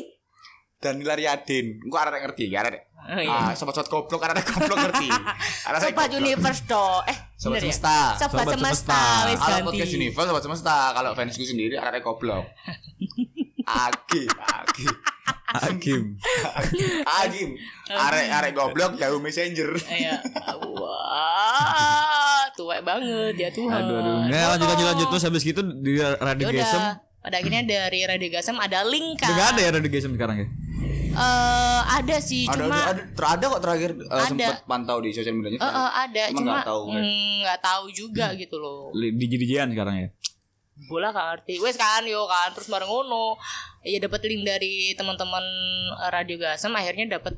Danila 0.81 1.13
Riyadin. 1.13 1.79
Gua 1.85 2.09
arek 2.09 2.21
ngerti, 2.27 2.49
arek. 2.49 2.93
Oh, 3.03 3.19
iya. 3.19 3.51
Ah, 3.51 3.51
sobat-sobat 3.51 3.91
goblok 3.91 4.23
arek 4.23 4.47
goblok 4.47 4.79
ngerti. 4.79 5.11
Arek 5.67 5.79
Sobat. 5.91 6.07
Universe 6.15 6.63
do. 6.63 7.03
Eh, 7.03 7.17
Sobat 7.43 7.59
bener 7.59 7.67
ya? 7.67 7.75
Semesta. 7.75 7.97
Sobat, 8.15 8.31
Sobat 8.31 8.45
semesta. 8.55 9.01
Semesta. 9.27 9.43
Kalau 9.43 9.67
podcast 9.67 9.91
Universe 9.91 10.27
sobat 10.31 10.43
semesta, 10.47 10.75
kalau 10.95 11.11
fansku 11.11 11.43
sendiri 11.43 11.75
arek 11.75 11.99
goblok. 11.99 12.47
Agi, 13.83 14.23
Agi. 14.31 14.87
Hakim. 15.53 16.17
Agim. 17.05 17.49
Arek 18.09 18.27
arek 18.27 18.51
goblok 18.57 18.97
jauh 18.97 19.21
messenger. 19.21 19.69
Iya. 19.85 20.17
Wah, 20.65 22.49
tua 22.57 22.81
banget 22.81 23.37
ya 23.37 23.49
Tuhan. 23.53 23.85
Aduh, 23.85 24.01
aduh. 24.01 24.15
Nggak, 24.33 24.45
lanjut, 24.49 24.67
lanjut, 24.73 24.85
lanjut. 24.89 25.07
Terus 25.13 25.23
habis 25.29 25.43
gitu 25.45 25.61
di 25.61 26.01
Radio 26.01 26.49
Ya 26.49 26.65
Gesem. 26.65 26.81
Pada 27.23 27.35
akhirnya 27.39 27.61
dari 27.63 28.03
Radio 28.03 28.29
Gasem 28.33 28.57
ada 28.57 28.83
link 28.83 29.21
kan. 29.21 29.31
Udah 29.31 29.45
ada 29.55 29.61
ya 29.61 29.69
Radio 29.71 29.91
Gesem 29.93 30.11
sekarang 30.17 30.37
ya? 30.43 30.47
Eh, 31.13 31.81
ada 31.85 32.17
sih, 32.17 32.49
Ada, 32.49 32.57
cuma 32.57 32.73
ada, 32.73 33.05
ada, 33.05 33.27
ada 33.29 33.43
kok 33.47 33.61
terakhir 33.61 33.91
uh, 34.01 34.17
Ada. 34.17 34.25
sempat 34.27 34.55
pantau 34.65 34.97
di 34.97 35.13
sosial 35.13 35.37
medianya. 35.37 35.61
Eh, 35.61 35.69
eh, 35.69 35.91
ada, 36.01 36.21
Emang 36.25 36.37
cuma 36.41 36.51
nggak 36.51 36.65
tahu, 36.65 36.81
kan? 36.89 37.01
mm, 37.01 37.33
nggak 37.43 37.59
tahu 37.61 37.85
juga 37.89 38.25
gitu 38.33 38.55
loh. 38.57 38.89
Di 38.91 39.25
Jidijian 39.27 39.69
sekarang 39.69 39.97
ya? 39.99 40.09
bola 40.73 41.13
gak 41.13 41.45
ngerti 41.45 41.61
wes 41.61 41.77
kan 41.77 42.01
yo 42.01 42.25
kan 42.25 42.49
terus 42.49 42.65
bareng 42.65 42.89
ngono 42.89 43.37
ya 43.85 44.01
dapat 44.01 44.25
link 44.25 44.41
dari 44.41 44.97
teman-teman 44.97 45.45
eh, 45.95 46.09
radio 46.09 46.35
gasem 46.35 46.73
akhirnya 46.73 47.21
dapat 47.21 47.37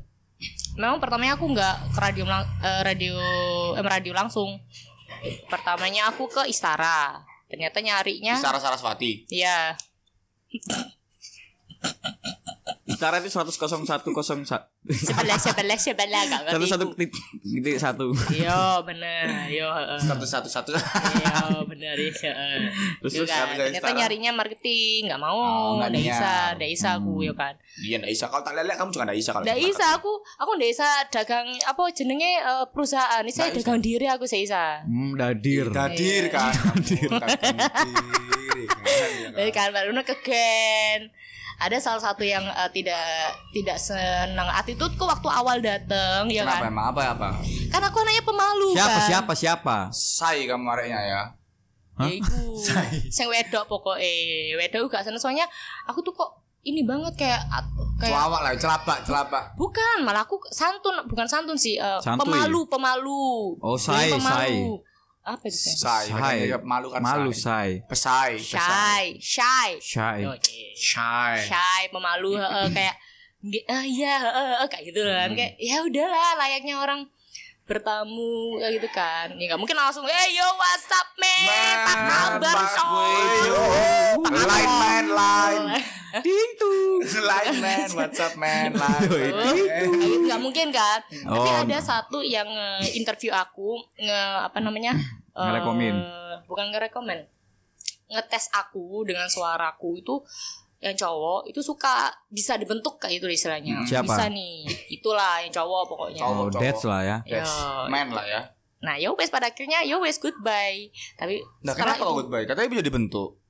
memang 0.74 0.96
pertamanya 0.96 1.36
aku 1.36 1.52
nggak 1.52 1.76
ke 1.92 1.98
radio 2.00 2.24
lang- 2.24 2.48
eh, 2.64 2.80
radio 2.80 3.14
em 3.76 3.84
radio 3.84 4.16
langsung 4.16 4.56
pertamanya 5.46 6.08
aku 6.08 6.26
ke 6.26 6.48
Istara 6.48 7.22
ternyata 7.46 7.78
nyarinya 7.78 8.40
Sarah 8.40 8.58
Saraswati. 8.58 9.28
ya 9.28 9.76
Istara 12.96 13.20
itu 13.20 13.28
10101 13.28 13.84
sebelah 14.86 15.36
sebelah 15.36 15.76
sebelah 15.76 16.22
gak 16.30 16.40
satu 16.48 16.56
ngerti 16.56 16.70
satu 16.72 16.84
iku. 16.96 17.18
titik 17.42 17.76
satu 17.76 18.06
yo 18.32 18.80
bener 18.86 19.50
yo 19.52 19.68
heeh. 19.68 19.98
Satu 20.00 20.24
satu 20.24 20.48
satu. 20.48 20.70
Yo 20.72 21.66
bener 21.68 21.92
ya. 21.98 22.08
heeh. 22.32 22.72
Terus, 23.04 23.12
terus, 23.20 23.28
kan, 23.28 23.52
ternyata 23.52 23.90
nyarinya 23.92 24.30
marketing 24.32 25.12
nggak 25.12 25.20
mau 25.20 25.36
Oh, 25.36 25.76
nggak 25.76 25.92
nggak 25.92 25.92
niat. 25.92 26.08
bisa 26.16 26.32
nggak 26.56 26.70
bisa 26.72 26.88
aku 26.96 27.12
yo 27.20 27.34
kan 27.36 27.52
Iya 27.76 28.00
ndak 28.00 28.10
bisa. 28.16 28.24
Kalau 28.32 28.40
tak 28.40 28.54
lelek 28.56 28.76
kamu 28.80 28.88
juga 28.88 29.04
ndak 29.04 29.18
bisa 29.20 29.30
kalau. 29.36 29.44
Nggak 29.44 29.58
sama 29.60 29.68
bisa 29.68 29.86
aku 29.92 30.12
aku 30.40 30.50
nggak 30.56 30.70
bisa 30.72 30.88
dagang 31.12 31.46
apa 31.60 31.82
jenenge 31.92 32.30
eh, 32.40 32.64
perusahaan 32.72 33.20
ini 33.20 33.32
saya 33.34 33.52
dagang 33.52 33.80
diri 33.84 34.06
aku 34.08 34.24
saya 34.24 34.40
bisa 34.40 34.62
hmm, 34.88 35.12
dadir 35.20 35.66
Dadir 35.68 36.24
kan. 36.32 36.54
Dadir. 36.80 37.10
Dadir. 37.12 37.54
dari 39.36 39.52
kan 39.52 39.68
baru 39.68 39.92
ke 40.00 40.16
gen 40.24 41.12
ada 41.58 41.76
salah 41.76 41.98
satu 41.98 42.20
yang 42.20 42.44
eh, 42.44 42.70
tidak 42.70 43.00
tidak 43.50 43.76
senang 43.76 44.48
attitudeku 44.50 45.02
waktu 45.02 45.24
awal 45.26 45.56
dateng 45.56 46.28
ya 46.28 46.42
Kenapa 46.42 46.60
kan 46.60 46.68
emang 46.68 46.86
apa 46.90 47.00
apa? 47.10 47.28
kan 47.66 47.82
aku 47.82 47.96
anaknya 47.98 48.22
pemalu 48.22 48.68
siapa 48.72 48.90
kan 48.92 49.04
siapa 49.04 49.32
siapa 49.34 49.76
Say 49.88 50.44
kamu 50.44 50.68
areknya 50.68 51.00
ya. 51.02 51.22
Hah? 51.96 52.04
ya 52.04 52.12
iku 52.14 52.60
sing 53.14 53.24
wedok 53.26 53.64
pokoknya 53.66 54.08
wedok 54.54 54.86
gak 54.86 55.00
seneng 55.02 55.16
soalnya 55.16 55.48
aku 55.84 56.00
tuh 56.00 56.12
kok 56.12 56.28
ini 56.60 56.82
banget 56.82 57.14
kayak 57.16 57.40
kayak 57.96 58.12
Celawak 58.12 58.40
lah, 58.42 58.52
celabak, 58.52 58.98
celabak. 59.00 59.44
bukan 59.54 60.02
malah 60.02 60.20
aku 60.20 60.36
santun 60.46 60.92
bukan 61.06 61.24
santun 61.24 61.54
sih 61.54 61.74
eh, 61.74 61.96
Santuy. 61.98 62.20
pemalu 62.20 62.60
pemalu 62.68 63.56
Oh, 63.58 63.78
say, 63.78 64.12
pemalu. 64.12 64.76
Apa 65.26 65.42
itu 65.50 65.58
Say? 65.58 65.74
Say, 65.74 66.04
Say. 66.06 66.14
makanya 66.14 66.58
malu 66.62 66.86
kan 66.94 67.02
malu 67.02 67.34
say. 67.34 67.82
say 67.82 67.90
Pesai, 67.90 68.30
shy 68.38 69.02
shy 69.18 69.70
shy 69.82 70.18
Oke. 70.22 70.62
Shy. 70.78 71.34
shy 71.42 71.82
pemalu 71.90 72.38
heeh, 72.38 72.66
kayak 72.70 72.94
"Nggih, 73.42 73.62
ah 73.66 73.82
iya 73.82 74.14
heeh," 74.22 74.66
kayak 74.70 74.84
gitu 74.86 75.02
kan 75.02 75.30
kayak 75.34 75.58
ya 75.58 75.82
udahlah 75.82 76.38
layaknya 76.38 76.78
orang 76.78 77.00
bertamu 77.66 78.32
kayak 78.56 78.72
gitu 78.78 78.88
kan. 78.88 79.26
Ya 79.34 79.44
nggak 79.50 79.58
mungkin 79.58 79.74
langsung 79.74 80.06
eh 80.06 80.26
yo 80.32 80.46
what's 80.54 80.86
up 80.88 81.08
man? 81.16 81.76
Apa 81.82 81.92
kabar 82.38 82.56
coy. 82.72 83.14
Line 84.32 84.74
man, 84.78 85.06
line. 85.10 85.64
itu 86.16 86.74
Line 87.28 87.58
man, 87.58 87.88
what's 87.92 88.16
up 88.16 88.34
man, 88.36 88.70
line. 88.80 89.02
Gitu 89.04 90.24
nggak 90.24 90.40
mungkin 90.40 90.70
kan? 90.70 91.02
Tapi 91.04 91.48
Oh. 91.48 91.60
ada 91.60 91.78
satu 91.78 92.22
yang 92.22 92.46
nge 92.46 92.94
interview 92.94 93.30
aku 93.30 93.82
nge 93.96 94.20
apa 94.46 94.58
namanya 94.58 94.94
eh, 95.34 95.42
Ngerekomen. 95.42 95.94
bukan 96.46 96.66
ngerekomen. 96.70 97.18
Ngetes 98.06 98.54
aku 98.54 99.02
dengan 99.02 99.26
suaraku 99.26 99.98
itu 99.98 100.22
yang 100.86 100.94
cowok 100.94 101.46
itu 101.46 101.58
suka 101.60 101.94
bisa 102.26 102.54
dibentuk 102.54 102.96
kayak 102.96 103.18
itu 103.18 103.26
istilahnya 103.26 103.82
Siapa? 103.82 104.06
bisa 104.06 104.24
nih 104.28 104.62
itulah 104.88 105.38
yang 105.38 105.50
cowok 105.50 105.82
pokoknya 105.86 106.22
Cowok. 106.22 106.46
oh 106.46 106.48
that's 106.52 106.82
lah 106.82 107.02
ya 107.02 107.16
Yes, 107.26 107.42
Yo. 107.44 107.88
man 107.88 108.08
lah 108.08 108.22
ya. 108.22 108.42
Nah, 108.76 108.94
ya 108.94 109.10
wes 109.10 109.26
pada 109.26 109.48
akhirnya 109.48 109.82
ya 109.82 109.96
wes 109.96 110.16
goodbye. 110.16 110.92
Tapi 111.14 111.40
Nah, 111.60 111.72
kenapa 111.72 111.96
itu, 111.98 112.12
goodbye? 112.14 112.44
Katanya 112.44 112.70
bisa 112.70 112.84
dibentuk. 112.84 113.40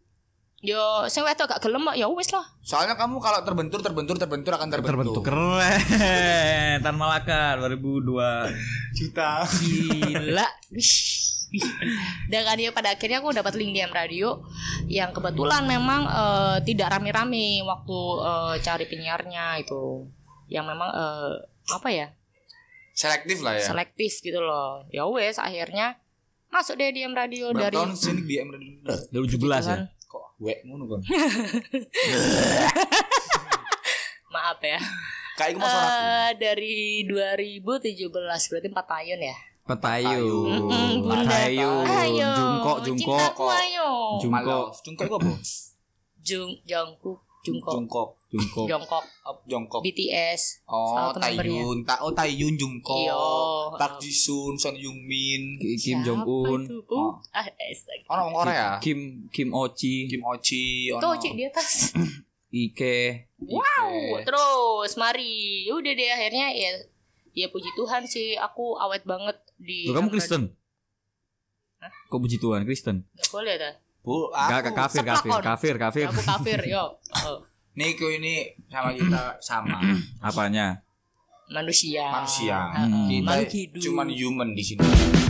yo 0.59 0.81
sing 1.07 1.21
wedok 1.21 1.47
gak 1.47 1.61
gelem 1.61 1.85
ya 1.93 2.09
wes 2.09 2.31
lah. 2.31 2.47
Soalnya 2.61 2.95
kamu 2.95 3.21
kalau 3.21 3.43
terbentur, 3.43 3.79
terbentur, 3.81 4.17
terbentur 4.17 4.55
akan 4.55 4.69
terbentur. 4.71 5.21
terbentuk 5.21 5.23
keren 5.23 6.81
Tan 6.81 6.97
Malaka 6.97 7.61
2002 7.61 8.49
Juta. 8.97 9.45
Gila. 9.45 10.47
Wish. 10.71 11.26
Dan 12.33 12.41
kan 12.47 12.59
ya 12.59 12.71
pada 12.73 12.95
akhirnya 12.95 13.21
aku 13.21 13.33
dapat 13.33 13.57
link 13.57 13.73
di 13.73 13.81
M 13.83 13.93
Radio 13.93 14.45
yang 14.87 15.11
kebetulan 15.11 15.65
memang 15.65 16.07
eh, 16.07 16.57
tidak 16.65 16.97
rame-rame 16.97 17.65
waktu 17.65 17.99
eh, 18.25 18.55
cari 18.63 18.85
penyiarnya 18.87 19.63
itu. 19.63 20.07
Yang 20.47 20.65
memang 20.73 20.91
eh, 20.93 21.33
apa 21.73 21.89
ya? 21.91 22.07
Selektif 22.97 23.45
lah 23.45 23.61
ya. 23.61 23.67
selektif 23.69 24.25
gitu 24.25 24.41
loh. 24.41 24.89
Ya 24.89 25.05
wes 25.05 25.37
akhirnya 25.37 26.01
masuk 26.49 26.81
deh 26.81 26.89
di 26.95 27.05
M 27.05 27.13
Radio 27.13 27.53
Berapa 27.53 27.69
dari 27.69 27.77
tahun 27.77 27.93
sini 27.93 28.23
di 28.25 28.41
M 28.41 28.49
Radio? 28.49 28.73
2017 29.13 29.45
ya 29.45 29.61
kan. 29.61 29.81
Kok 30.09 30.41
wek 30.41 30.65
ngono 30.65 30.85
kan? 30.89 31.01
Maaf 34.33 34.61
ya. 34.65 34.81
Kayak. 35.37 35.61
Eh, 35.61 36.31
dari 36.41 37.05
2017 37.05 38.09
berarti 38.49 38.69
4 38.73 38.73
tahun 38.73 39.21
ya. 39.21 39.37
Petayu. 39.67 40.47
Petayu 41.03 41.71
Ayo, 41.83 42.31
Jungkok 42.39 42.77
Jungkok 42.87 43.19
cintaku 43.19 43.45
ayo. 43.51 43.89
Jungkok 44.23 44.31
Malah. 44.31 44.67
Jungkok 44.79 45.05
itu 45.07 45.17
apa? 45.19 45.31
Jung 46.27 46.51
Jungkook, 46.63 47.19
Jungkok. 47.43 47.75
Jungkok 48.27 48.67
Jongkok, 48.67 49.05
Jongkok. 49.47 49.81
BTS. 49.83 50.67
Oh. 50.67 51.15
Taeyun, 51.15 51.83
ta 51.87 51.99
oh 52.03 52.11
Taeyun 52.11 52.55
Jungkook, 52.59 53.07
Iya. 53.07 53.19
Park 53.79 54.03
Jisun, 54.03 54.55
Son 54.59 54.75
Heung-min. 54.75 55.59
Kim 55.59 56.03
Siapa 56.03 56.07
Jong 56.07 56.23
Un? 56.27 56.63
Oh. 56.91 57.19
Ah, 57.31 57.47
astaga. 57.47 58.07
Ono 58.11 58.21
wong 58.31 58.35
Korea. 58.43 58.69
Kim 58.83 59.31
Kim 59.31 59.51
Ochi 59.51 60.07
Kim 60.11 60.23
Ochi, 60.23 60.91
ono. 60.95 61.03
Tuh 61.03 61.15
cik 61.19 61.33
di 61.35 61.43
atas. 61.47 61.91
Ike 62.55 63.29
Wow, 63.43 64.23
terus 64.23 64.95
mari. 64.95 65.67
Udah 65.71 65.93
deh 65.93 66.09
akhirnya 66.09 66.55
ya 66.55 66.71
ya 67.37 67.47
puji 67.47 67.69
Tuhan 67.71 68.03
sih 68.03 68.33
aku 68.35 68.75
awet 68.77 69.05
banget 69.05 69.37
di 69.55 69.87
Loh, 69.87 70.01
kamu. 70.01 70.09
Kristen 70.09 70.43
kok 72.09 72.19
puji 72.19 72.37
Tuhan 72.37 72.65
Kristen 72.65 73.05
Nggak 73.05 73.29
boleh 73.29 73.55
dah. 73.57 73.75
Bu, 74.01 74.31
Gak 74.31 74.59
aku 74.63 74.71
kafir 74.73 75.03
seplak 75.03 75.19
kafir 75.19 75.31
on. 75.31 75.43
kafir 75.43 75.75
kafir 75.77 76.07
Aku 76.09 76.23
kafir, 76.25 76.59
yo. 76.65 76.85
Oh, 77.27 77.43
Niko 77.75 78.07
ini 78.07 78.35
sama 78.67 78.91
kita 78.91 79.37
sama 79.39 79.77
apanya 80.17 80.81
manusia. 81.47 82.07
manusia. 82.09 82.71
Heeh, 82.73 83.21
Kita 83.21 83.35
cuman 83.83 84.09
human 84.09 84.55
di 84.55 84.63
sini. 84.65 85.26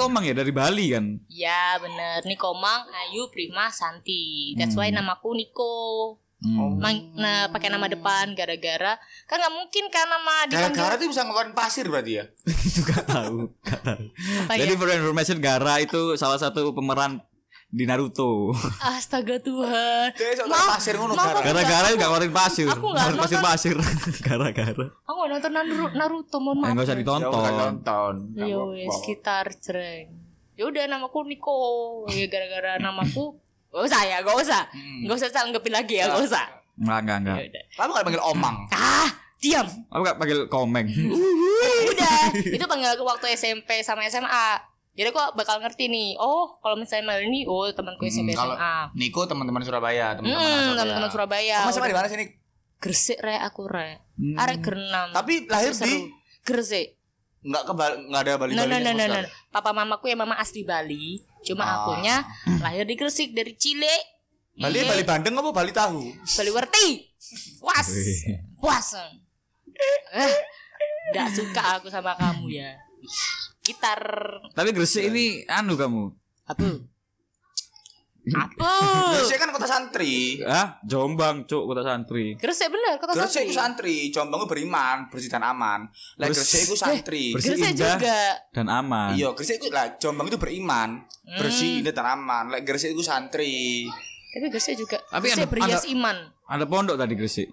Komang 0.00 0.24
ya 0.24 0.32
dari 0.32 0.48
Bali 0.50 0.86
kan. 0.90 1.04
Ya 1.28 1.76
bener 1.76 2.24
Nikomang 2.24 2.88
Ayu 2.90 3.28
Prima 3.28 3.68
Santi 3.68 4.52
That's 4.54 4.72
why 4.72 4.88
namaku 4.88 5.36
Niko 5.36 5.76
Hmm. 6.40 6.80
Mang- 6.80 7.12
Nah 7.12 7.52
pakai 7.52 7.68
nama 7.68 7.84
depan 7.84 8.32
gara-gara 8.32 8.96
Kan 9.28 9.36
nggak 9.36 9.52
mungkin 9.52 9.84
kan 9.92 10.08
nama 10.08 10.48
Gara-gara 10.48 10.96
dipanggil 10.96 10.96
itu 10.96 11.12
bisa 11.12 11.22
ngeluarin 11.22 11.52
pasir 11.52 11.84
berarti 11.84 12.12
ya. 12.16 12.24
itu 12.66 12.80
gak 12.80 13.04
tahu, 13.04 13.52
gak 13.60 13.80
tahu. 13.84 14.04
Apa 14.48 14.56
Jadi 14.56 14.72
ya? 14.72 14.78
for 14.80 14.88
information 14.88 15.36
Gara 15.36 15.76
itu 15.78 16.16
salah 16.16 16.40
satu 16.40 16.72
pemeran 16.72 17.20
di 17.70 17.86
Naruto. 17.86 18.50
Astaga 18.80 19.38
Tuhan 19.38 20.10
Maaf, 20.44 20.74
pasir 20.74 20.98
ngono. 20.98 21.14
Gara-gara 21.14 21.86
gak 21.88 21.96
ngeluarin 21.96 22.30
pasir. 22.30 22.66
Aku 22.66 22.82
nggak 22.84 22.98
Ngeluarin 23.06 23.14
nonton. 23.14 23.24
pasir-pasir. 23.24 23.76
Gara-gara. 24.26 24.86
Aku 25.00 25.16
nggak 25.16 25.30
nonton 25.30 25.50
Naruto, 25.52 25.86
Naruto 25.94 26.36
mohon 26.36 26.56
Eh, 26.56 26.60
maaf 26.60 26.72
nggak 26.72 26.82
usah 26.82 26.90
Ya 26.90 26.98
udah 26.98 27.06
ditonton. 27.06 27.52
nonton. 27.56 28.14
Ya 28.36 28.58
wes 28.60 28.90
sekitar 28.96 29.44
cereng 29.54 30.06
Ya 30.52 30.64
udah 30.66 30.82
namaku 30.84 31.18
Niko 31.24 31.54
Ya 32.06 32.26
gara-gara 32.26 32.76
namaku 32.76 33.38
Gak 33.70 33.86
usah 33.86 34.02
ya, 34.02 34.18
gak 34.18 34.34
usah 34.34 34.62
Gak 35.06 35.14
usah 35.14 35.30
tanggepin 35.30 35.70
lagi 35.70 35.94
ya, 35.96 36.10
gak 36.10 36.26
usah 36.26 36.44
Enggak, 36.74 36.98
enggak, 37.00 37.16
enggak. 37.18 37.36
Ya 37.36 37.44
udah. 37.46 37.62
Kamu 37.76 37.90
gak 37.92 38.04
panggil 38.04 38.22
Omang. 38.26 38.56
Ah, 38.68 39.08
diam 39.38 39.66
Aku 39.88 40.02
gak 40.02 40.18
panggil 40.18 40.38
komeng. 40.48 40.86
udah 41.92 42.20
itu 42.34 42.64
panggil 42.64 42.90
aku 42.90 43.04
waktu 43.04 43.30
SMP 43.32 43.78
sama 43.80 44.02
SMA 44.04 44.58
jadi 45.00 45.08
aku 45.08 45.32
bakal 45.32 45.56
ngerti 45.58 45.88
nih 45.88 46.12
oh 46.14 46.60
kalau 46.60 46.76
misalnya 46.76 47.08
Mel 47.08 47.24
ini 47.24 47.42
oh 47.44 47.64
temanku 47.70 48.04
SMP 48.04 48.30
Hmm, 48.30 48.38
kalau 48.38 48.54
SMA 48.54 48.76
Niko 48.94 49.20
teman-teman 49.24 49.62
Surabaya, 49.62 50.12
teman-teman 50.12 50.36
Hmm, 50.36 50.44
Surabaya. 50.44 50.76
teman-teman 50.76 51.10
Surabaya 51.10 51.56
Kamu 51.58 51.72
sama 51.72 51.86
di 51.86 51.96
mana 51.96 52.06
sih, 52.06 52.18
Nik? 52.18 52.30
Gresik 52.76 53.18
re 53.18 53.36
aku 53.36 53.64
re 53.64 53.96
Hmm. 54.14 54.36
arek 54.36 54.58
gerenam 54.60 55.08
Tapi 55.10 55.32
lahir 55.46 55.72
Seru. 55.72 55.88
di 55.88 55.94
Gresik 56.42 57.00
enggak 57.40 57.64
ke 57.64 57.72
Bali, 57.72 57.94
enggak 58.02 58.20
ada 58.20 58.32
Bali 58.36 58.52
Bali. 58.52 58.68
nah 58.68 58.78
nah 58.78 58.92
nah 58.94 59.06
nah 59.10 59.24
papa 59.50 59.72
mamaku 59.72 60.04
ya 60.06 60.16
mama 60.18 60.36
asli 60.36 60.60
Bali 60.60 61.16
cuma 61.40 61.64
Ah. 61.64 61.72
akunya 61.82 62.20
lahir 62.60 62.84
di 62.84 62.94
Gresik 62.94 63.32
dari 63.32 63.56
Cile 63.56 63.96
Bali 64.52 64.76
Iya. 64.76 64.84
Bali 64.86 65.02
Bandeng 65.02 65.32
apa 65.34 65.48
Bali 65.50 65.72
tahu? 65.72 66.12
Bali 66.12 66.50
Werti 66.50 66.88
puas 67.56 67.88
puas 68.54 68.88
eh 70.12 70.32
nggak 71.10 71.28
suka 71.32 71.62
aku 71.74 71.88
sama 71.88 72.12
kamu 72.12 72.48
ya 72.50 72.76
gitar 73.60 74.00
Tapi 74.50 74.70
Gresik 74.70 75.04
ini 75.04 75.44
anu 75.44 75.74
kamu. 75.74 76.04
apa 76.46 76.66
apa 78.30 78.68
Gresik 79.16 79.38
kan 79.38 79.48
kota 79.48 79.64
santri. 79.64 80.38
Ah, 80.44 80.76
Jombang, 80.82 81.44
cuk, 81.44 81.64
kota 81.64 81.80
santri. 81.80 82.36
Gresik 82.36 82.68
bener 82.68 82.94
kota 82.96 83.12
Gresik 83.12 83.26
santri. 83.32 83.46
itu 83.46 83.54
santri, 83.54 83.96
Jombang 84.10 84.38
itu 84.38 84.48
beriman, 84.50 84.96
bersih 85.08 85.30
dan 85.30 85.42
aman. 85.42 85.88
Lah 86.14 86.28
Gresik 86.28 86.62
itu 86.62 86.76
santri. 86.76 87.32
bersih 87.32 87.56
Gresik 87.56 87.72
indah. 87.72 87.96
juga. 87.96 88.18
Dan 88.52 88.66
aman. 88.68 89.16
Iya, 89.16 89.32
Gresik 89.32 89.56
itu 89.56 89.68
lah 89.68 89.96
Jombang 89.96 90.26
itu 90.26 90.36
beriman, 90.36 91.00
bersih 91.32 91.80
dan 91.82 92.06
aman. 92.08 92.44
Lah 92.48 92.60
Gresik 92.60 92.92
itu 92.92 93.00
santri. 93.00 93.88
Tapi 94.30 94.46
Gresik 94.48 94.74
juga. 94.76 95.00
Tapi 95.00 95.24
Gresik 95.26 95.40
ada- 95.40 95.50
berias 95.50 95.80
ada- 95.80 95.88
iman. 95.88 96.16
Ada 96.46 96.64
pondok 96.66 96.96
tadi 96.96 97.14
Gresik. 97.14 97.48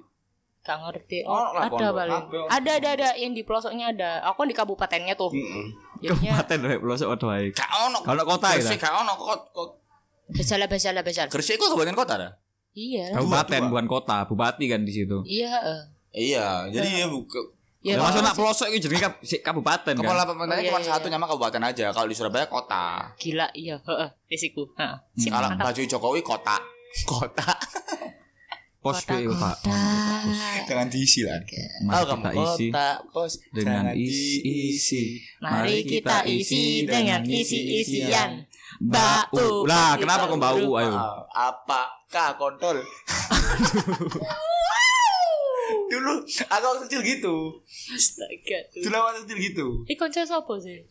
Gak 0.62 0.84
ngerti. 0.84 1.24
Oh, 1.24 1.32
Oh, 1.47 1.55
ada 1.55 1.72
pondok. 1.72 1.95
paling. 1.95 2.22
Apa? 2.28 2.38
Ada 2.51 2.72
ada 2.76 2.89
ada 2.91 3.10
yang 3.16 3.32
di 3.32 3.41
pelosoknya 3.41 3.88
ada. 3.89 4.20
Aku 4.26 4.43
kan 4.43 4.51
di 4.51 4.53
kabupatennya 4.53 5.16
tuh. 5.16 5.32
Heeh. 5.32 5.66
Jadinya 5.72 5.86
Kabupaten 6.00 6.58
rek 6.64 6.80
pelosok 6.80 7.08
waduh 7.14 7.30
ae. 7.34 7.45
Gak 7.52 7.70
ono. 7.70 8.00
Kalau 8.06 8.24
kota 8.24 8.48
ya, 8.54 8.62
Gresik 8.62 8.80
gak 8.80 8.93
ono 8.93 9.14
kok. 9.18 9.39
besala 10.28 10.66
besala 10.68 11.00
besala. 11.02 11.32
Gresik 11.32 11.56
itu 11.56 11.66
kabupaten 11.66 11.95
kota 11.95 12.14
dah. 12.20 12.32
Iya. 12.78 13.16
Kabupaten 13.16 13.62
bukan 13.72 13.88
kota, 13.88 14.18
bupati 14.28 14.66
kan 14.68 14.84
di 14.84 14.93
situ. 14.93 15.24
Iya. 15.24 15.88
Iya, 16.12 16.70
jadi 16.74 17.06
ya 17.06 17.08
buka 17.08 17.39
Ya, 17.86 17.93
Ya, 17.95 18.04
masuk 18.04 18.20
nak 18.20 18.36
pelosok 18.36 18.68
itu 18.74 18.89
jadi 18.89 19.06
kabupaten 19.39 19.95
kan. 19.95 20.02
Kepala 20.04 20.28
pemerintahnya 20.28 20.60
Oh, 20.60 20.66
iya, 20.66 20.72
cuma 20.74 20.82
iya, 20.82 20.91
satu 20.98 21.08
iya. 21.08 21.14
nama 21.16 21.26
kabupaten 21.30 21.62
aja. 21.62 21.86
Kalau 21.93 22.08
di 22.10 22.16
Surabaya 22.18 22.50
kota. 22.50 23.16
Gila 23.16 23.48
iya. 23.54 23.80
Heeh. 23.80 24.10
Risiku. 24.28 24.68
Heeh. 24.76 24.98
Sip, 25.16 25.32
Kalau 25.32 25.54
baju 25.56 25.82
Jokowi 25.86 26.20
kota. 26.20 26.58
Kota. 27.06 27.48
Pos 28.78 29.01
Kota, 29.01 29.17
PU, 29.17 29.32
Pak. 29.34 29.55
kota. 29.65 29.80
Jangan 30.69 30.88
diisi 30.88 31.25
lah. 31.25 31.41
Mari 31.82 32.05
kita 32.05 32.30
isi 32.38 32.67
kota 32.69 32.89
pos 33.09 33.32
dengan 33.49 33.89
jangan 33.89 33.95
isi 33.97 34.38
isi. 34.69 35.03
Mari 35.41 35.78
kita 35.82 36.17
isi 36.30 36.63
dengan 36.86 37.21
isi-isian. 37.25 38.30
Bau. 38.78 39.34
Bau. 39.34 39.65
Lah, 39.65 39.97
kenapa 39.97 40.30
kok 40.30 40.38
bau? 40.38 40.78
Ayo. 40.78 40.93
Ah, 40.93 41.25
apakah 41.49 42.38
kontol? 42.38 42.78
Dulu 45.67 46.13
aku 46.23 46.63
waktu 46.63 46.82
kecil 46.88 47.01
gitu. 47.03 47.36
Astaga 47.91 48.57
tuh. 48.71 48.82
Dulu 48.88 48.95
waktu 49.03 49.19
kecil 49.28 49.38
gitu. 49.51 49.65
Ih 49.88 49.97
konco 49.99 50.21
siapa 50.23 50.53
sih? 50.63 50.84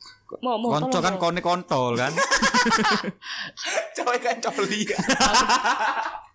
Mau 0.42 0.58
mau 0.58 0.74
Konco 0.74 0.98
kan 0.98 1.16
kone 1.16 1.40
kontol 1.40 1.94
kan. 1.94 2.12
Cowok 3.96 4.18
kan 4.20 4.36
coli. 4.42 4.84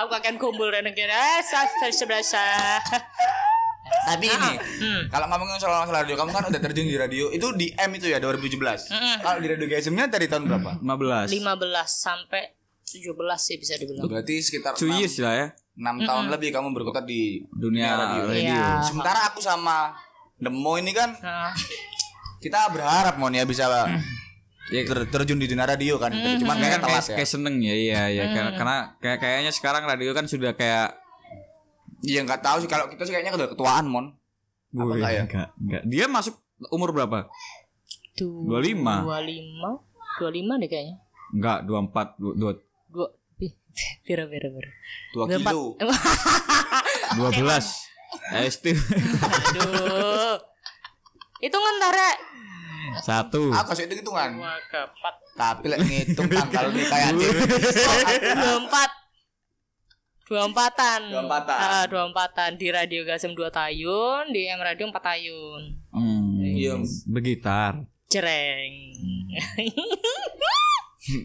Aku 0.00 0.12
akan 0.12 0.34
kumpul 0.36 0.68
dan 0.68 0.82
negara 0.82 1.44
sebelah 1.90 2.24
sana. 2.24 2.80
Tapi 4.00 4.26
ini, 4.26 4.52
Hmm. 4.80 5.02
kalau 5.12 5.28
ngomongin 5.28 5.60
soal 5.60 5.76
masalah 5.76 6.00
radio, 6.00 6.16
kamu 6.16 6.30
kan 6.30 6.44
udah 6.46 6.60
terjun 6.62 6.86
di 6.86 6.96
radio. 6.96 7.28
Itu 7.28 7.52
di 7.52 7.68
M 7.70 7.90
itu 7.92 8.06
ya 8.06 8.16
2017. 8.16 8.88
Kalau 9.20 9.38
di 9.38 9.48
radio 9.50 9.66
GSM-nya 9.66 10.08
dari 10.08 10.24
tahun 10.24 10.46
berapa? 10.46 10.80
15. 10.80 11.28
15 11.28 11.90
sampai 11.90 12.54
17 12.82 13.12
sih 13.36 13.56
bisa 13.56 13.76
dibilang. 13.76 14.08
Berarti 14.08 14.40
sekitar 14.40 14.72
2 14.74 14.88
years 14.96 15.20
lah 15.20 15.34
ya. 15.34 15.46
6 15.76 16.00
tahun 16.02 16.24
lebih 16.28 16.48
kamu 16.50 16.72
berkutat 16.72 17.04
di 17.04 17.44
Dunia 17.50 17.92
radio. 17.94 18.22
radio. 18.24 18.40
Iya. 18.40 18.80
Sementara 18.80 19.28
aku 19.28 19.38
sama 19.38 19.92
Demo 20.34 20.72
ini 20.74 20.90
kan 20.90 21.12
Nah, 21.20 21.52
kita 22.40 22.72
berharap 22.72 23.20
mon 23.20 23.28
ya 23.30 23.44
bisa 23.44 23.68
Ya, 24.70 24.80
ter- 24.84 25.08
terjun 25.08 25.36
di 25.36 25.46
dunia 25.46 25.64
radio 25.64 25.94
kan. 25.96 26.10
Cuman 26.10 26.30
kayak 26.30 26.38
kayaknya 26.56 26.70
kan 26.70 26.80
kayak, 26.80 26.86
telat 26.86 27.04
ya. 27.04 27.16
kayak 27.16 27.30
seneng 27.30 27.56
ya 27.58 27.74
iya 27.74 28.02
ya 28.08 28.24
karena, 28.28 28.50
karena 28.54 28.76
kayak 28.96 29.18
kayaknya 29.18 29.50
sekarang 29.50 29.82
radio 29.84 30.10
kan 30.10 30.24
sudah 30.24 30.52
kayak 30.52 30.94
Iya 32.00 32.24
nggak 32.24 32.40
tahu 32.40 32.56
sih 32.58 32.70
kalau 32.70 32.86
kita 32.86 33.02
sih 33.02 33.12
kayaknya 33.12 33.34
udah 33.34 33.48
ketuaan 33.50 33.84
mon. 33.84 34.06
Apa 34.70 34.82
Wih, 34.86 34.96
enggak 34.96 35.10
ya? 35.10 35.22
enggak, 35.22 35.48
enggak. 35.58 35.82
Dia 35.84 36.04
masuk 36.06 36.34
umur 36.70 36.90
berapa? 36.90 37.28
du- 38.14 38.46
25. 38.46 39.04
25 39.04 39.84
25 40.18 40.60
deh 40.60 40.68
kayaknya. 40.68 40.96
Enggak, 41.30 41.58
24 41.64 42.16
dua, 42.16 42.32
dua, 42.34 42.52
Dua 42.86 43.06
pi- 43.38 43.52
Pira 44.00 44.24
pira 44.24 44.48
pira. 44.48 44.70
2 45.12 45.28
kilo. 45.28 45.76
12. 47.20 47.36
SD 48.30 48.66
Aduh. 49.50 50.36
Itu 51.38 51.56
ngentara 51.56 52.08
satu. 53.00 53.50
Aku 53.50 53.66
kasih 53.68 53.84
hitung 53.84 54.00
hitungan. 54.00 54.30
dua 54.36 54.54
keempat 54.66 55.14
Tapi 55.32 55.64
lek 55.66 55.80
ngitung 55.80 56.26
tanggal 56.26 56.64
nih 56.70 56.84
kayak 56.84 57.10
dua 58.36 58.54
empat 58.58 58.90
dua 60.24 60.40
empatan 60.44 61.00
Dua 61.08 61.20
empatan. 61.22 61.58
Ah, 61.58 61.84
dua 61.84 62.02
empatan 62.04 62.50
di 62.54 62.68
radio 62.68 63.02
Gasem 63.02 63.32
dua 63.32 63.48
tahun 63.48 64.30
di 64.30 64.46
M 64.46 64.58
radio 64.58 64.86
empat 64.86 65.02
tahun 65.04 65.60
Hmm, 65.90 66.38
Iya. 66.40 66.78
Bergitar. 67.04 67.82
cereng 68.06 68.74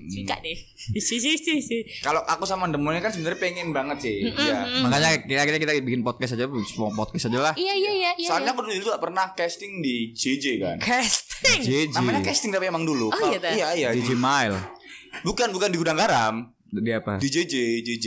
suka 0.07 0.39
deh 0.39 0.57
si 0.97 1.19
si 1.19 1.35
si 1.35 1.53
si 1.59 1.77
Kalau 1.99 2.23
aku 2.23 2.41
sama 2.43 2.65
Demo 2.65 2.89
ini 2.89 2.97
kan 2.99 3.09
sebenarnya 3.09 3.37
pengen 3.37 3.69
banget 3.69 3.97
sih. 4.01 4.17
Iya. 4.25 4.81
Makanya 4.81 5.09
kira-kira 5.21 5.57
kita 5.59 5.73
bikin 5.79 6.01
podcast 6.01 6.33
aja, 6.33 6.47
podcast 6.47 7.27
aja 7.27 7.39
lah. 7.41 7.53
iya 7.55 7.73
iya 7.73 7.91
iya 7.91 8.11
iya 8.15 8.27
Soalnya 8.27 8.53
aku 8.53 8.63
dulu 8.63 8.73
juga 8.75 8.97
pernah 8.97 9.29
casting 9.31 9.81
di 9.81 10.09
JJ 10.11 10.45
kan. 10.57 10.77
Casting 11.41 11.61
JJ. 11.65 11.95
Namanya 11.99 12.21
casting 12.23 12.51
tapi 12.53 12.65
emang 12.69 12.83
dulu. 12.87 13.11
Oh, 13.11 13.19
iya, 13.27 13.39
iya 13.51 13.67
iya. 13.75 13.89
DJ 13.91 14.15
Mile. 14.15 14.55
Bukan 15.23 15.51
bukan 15.51 15.71
di 15.71 15.77
gudang 15.79 15.97
garam. 15.99 16.55
Di 16.69 16.91
apa? 16.91 17.19
Di 17.19 17.27
JJ 17.31 17.83
JJ 17.83 18.05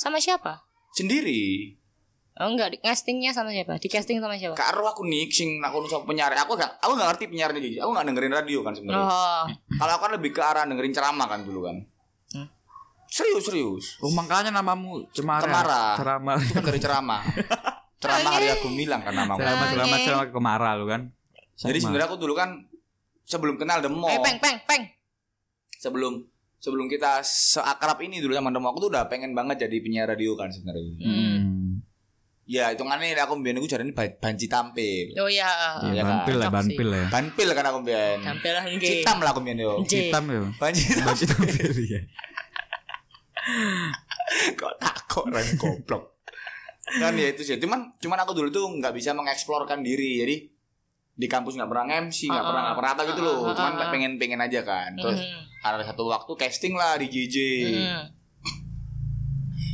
sama 0.00 0.16
siapa 0.16 0.64
sendiri. 0.96 1.76
oh 2.40 2.48
enggak 2.48 2.72
di 2.72 2.78
castingnya 2.80 3.36
sama 3.36 3.52
siapa 3.52 3.76
di 3.76 3.84
casting 3.92 4.16
sama 4.16 4.32
siapa 4.40 4.56
Karo 4.56 4.88
aku 4.88 5.04
nih 5.04 5.28
sing 5.28 5.60
aku 5.60 5.84
nusa 5.84 6.00
penyiar. 6.08 6.32
Aku 6.40 6.56
gak 6.56 6.80
aku 6.80 6.96
gak 6.96 7.12
ngerti 7.12 7.24
penyiarnya 7.28 7.60
JJ. 7.60 7.76
Aku 7.84 7.92
gak 7.92 8.08
dengerin 8.08 8.32
radio 8.32 8.64
kan 8.64 8.72
sebenarnya. 8.72 9.04
oh 9.04 9.44
Kalau 9.76 9.92
aku 9.92 10.02
kan 10.08 10.12
lebih 10.16 10.30
ke 10.32 10.40
arah 10.40 10.64
dengerin 10.64 10.92
ceramah 10.92 11.28
kan 11.28 11.44
dulu 11.44 11.68
kan. 11.68 11.76
Hmm. 12.32 12.48
Serius 13.12 13.44
serius. 13.44 13.84
Oh 14.00 14.08
makanya 14.16 14.48
namamu 14.48 15.04
Cemara. 15.12 15.44
Cemara. 15.44 15.84
Ceramah. 16.00 16.36
Itu 16.40 16.52
kan 16.56 16.64
dari 16.64 16.80
ceramah. 16.80 17.20
ceramah 18.02 18.30
hari 18.32 18.48
aku 18.56 18.68
bilang 18.72 19.00
kan 19.04 19.12
namaku. 19.12 19.38
Ceramah 19.44 19.66
ceramah 19.68 19.98
ceramah 20.00 20.26
Kemara 20.32 20.70
lu 20.80 20.86
kan. 20.88 21.00
Jadi 21.60 21.76
Sama. 21.76 21.84
sebenarnya 21.92 22.06
aku 22.08 22.16
dulu 22.16 22.32
kan 22.32 22.56
sebelum 23.30 23.54
kenal 23.54 23.78
Demo, 23.78 24.04
eh 24.04 24.18
peng 24.18 24.36
peng 24.36 24.58
peng 24.60 24.82
sebelum 25.72 26.26
sebelum 26.58 26.86
kita 26.86 27.22
seakrab 27.22 28.02
ini 28.02 28.18
dulu 28.18 28.34
sama 28.34 28.50
Demo 28.50 28.66
aku 28.66 28.82
tuh 28.82 28.90
udah 28.90 29.06
pengen 29.06 29.30
banget 29.30 29.64
jadi 29.64 29.76
penyiar 29.78 30.06
radio 30.06 30.34
kan 30.34 30.50
sebenarnya. 30.50 30.90
Hmm. 30.98 31.78
Ya 32.44 32.66
hitungannya 32.68 33.14
aku 33.14 33.38
mbien 33.38 33.54
aku 33.54 33.64
jarane 33.64 33.94
ba- 33.94 34.10
banci 34.12 34.44
tampil. 34.44 35.14
oh 35.16 35.30
iya 35.30 35.46
Ya, 35.46 35.70
Iya 35.88 36.02
kan? 36.02 36.10
banpil 36.18 36.36
lah, 36.36 36.48
banpil 36.50 36.88
ya. 36.90 37.04
Banpil 37.06 37.48
kan 37.54 37.64
aku 37.64 37.78
mbien. 37.80 38.18
tampil 38.20 38.50
lah 38.50 38.64
enggak 38.66 38.90
Citam 38.90 39.16
lah 39.22 39.30
aku 39.30 39.40
mbien 39.40 39.54
yo. 39.56 39.72
J. 39.86 40.10
Hitam 40.10 40.24
ya. 40.26 40.42
Banci 40.58 40.82
Banci 40.98 41.24
tampil 41.24 41.70
ya. 41.86 42.00
kok 44.52 44.72
takut 44.78 45.24
orang 45.26 45.46
goblok. 45.56 46.02
Kan 46.90 47.14
ya 47.14 47.30
itu 47.30 47.42
sih. 47.42 47.54
Cuman 47.56 47.94
cuman 47.96 48.18
aku 48.18 48.34
dulu 48.34 48.50
tuh 48.50 48.66
nggak 48.68 48.90
bisa 48.92 49.14
mengeksplorkan 49.14 49.80
diri. 49.80 50.18
Jadi 50.18 50.36
di 51.20 51.28
kampus 51.28 51.52
nggak 51.54 51.68
pernah 51.68 51.84
MC 52.00 52.18
nggak 52.26 52.40
pernah 52.42 52.60
nggak 52.64 52.76
pernah 52.80 52.92
apa 52.96 53.02
gitu 53.04 53.20
loh 53.20 53.38
cuman 53.52 53.72
pengen 53.92 54.12
pengen 54.16 54.40
aja 54.40 54.64
kan 54.64 54.96
terus 54.96 55.20
ada 55.60 55.84
satu 55.84 56.08
waktu 56.08 56.32
casting 56.34 56.72
lah 56.72 56.96
di 56.96 57.06
JJ 57.06 57.36
Hmm. 57.76 58.04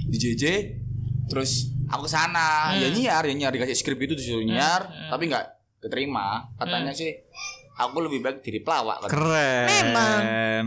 di 0.07 0.17
JJ 0.17 0.45
terus 1.27 1.71
aku 1.87 2.07
ke 2.07 2.11
sana 2.11 2.75
ya 2.75 2.87
nyiar 2.89 3.23
ya 3.23 3.35
nyiar 3.35 3.53
dikasih 3.53 3.75
skrip 3.75 3.99
itu 4.01 4.15
disuruh 4.15 4.43
nyiar 4.43 4.91
tapi 5.07 5.27
nggak 5.27 5.45
keterima 5.79 6.51
katanya 6.57 6.91
sih 6.91 7.15
aku 7.77 8.01
lebih 8.01 8.19
baik 8.21 8.41
jadi 8.41 8.65
pelawak 8.65 9.05
kan 9.05 9.09
Keren. 9.13 9.67
Memang. 9.69 10.21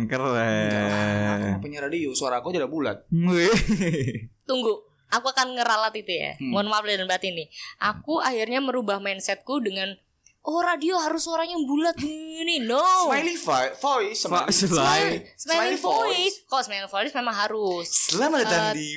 Keren. 0.05 1.41
aku 1.49 1.59
penyiar 1.59 1.89
radio 1.89 2.13
suara 2.13 2.37
aku 2.37 2.53
tidak 2.53 2.69
bulat 2.69 3.01
Wih. 3.09 3.49
Tunggu, 4.47 4.73
aku 5.09 5.25
akan 5.27 5.57
ngeralat 5.57 5.93
itu 5.93 6.09
ya. 6.09 6.37
Hmm. 6.37 6.53
Mohon 6.53 6.67
maaf 6.69 6.85
dan 6.85 7.05
batin 7.05 7.33
nih. 7.33 7.47
Aku 7.77 8.17
akhirnya 8.17 8.61
merubah 8.61 9.01
mindsetku 9.01 9.57
dengan 9.57 9.93
oh 10.41 10.59
radio 10.59 10.95
harus 10.97 11.21
suaranya 11.21 11.55
bulat 11.59 11.95
gini. 11.95 12.61
No. 12.61 12.79
smiley 13.05 13.35
voice 13.35 14.19
smiley, 14.19 14.51
Smiley. 14.51 15.17
Smiling 15.35 15.77
voice. 15.77 16.35
Kok 16.45 16.61
smiling 16.63 16.87
voice 16.87 17.11
memang 17.11 17.35
harus. 17.35 17.85
selamat 18.09 18.39
datang 18.43 18.73
di. 18.73 18.87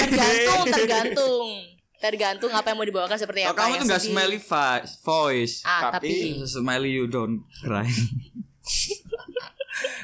Tergantung, 0.00 0.64
tergantung. 0.68 1.48
Tergantung 1.96 2.50
apa 2.50 2.66
yang 2.66 2.76
mau 2.76 2.84
dibawakan 2.84 3.14
seperti 3.14 3.46
Oh, 3.46 3.54
apa. 3.54 3.62
kamu 3.62 3.78
tuh 3.78 3.86
gak 3.86 4.02
sedih. 4.02 4.10
smiley 4.10 4.40
voice. 5.00 5.54
Ah, 5.62 5.86
Tapi- 5.88 6.34
tapi, 6.34 6.50
Smiley 6.50 6.90
you 6.92 7.06
don't 7.06 7.46
cry. 7.58 7.86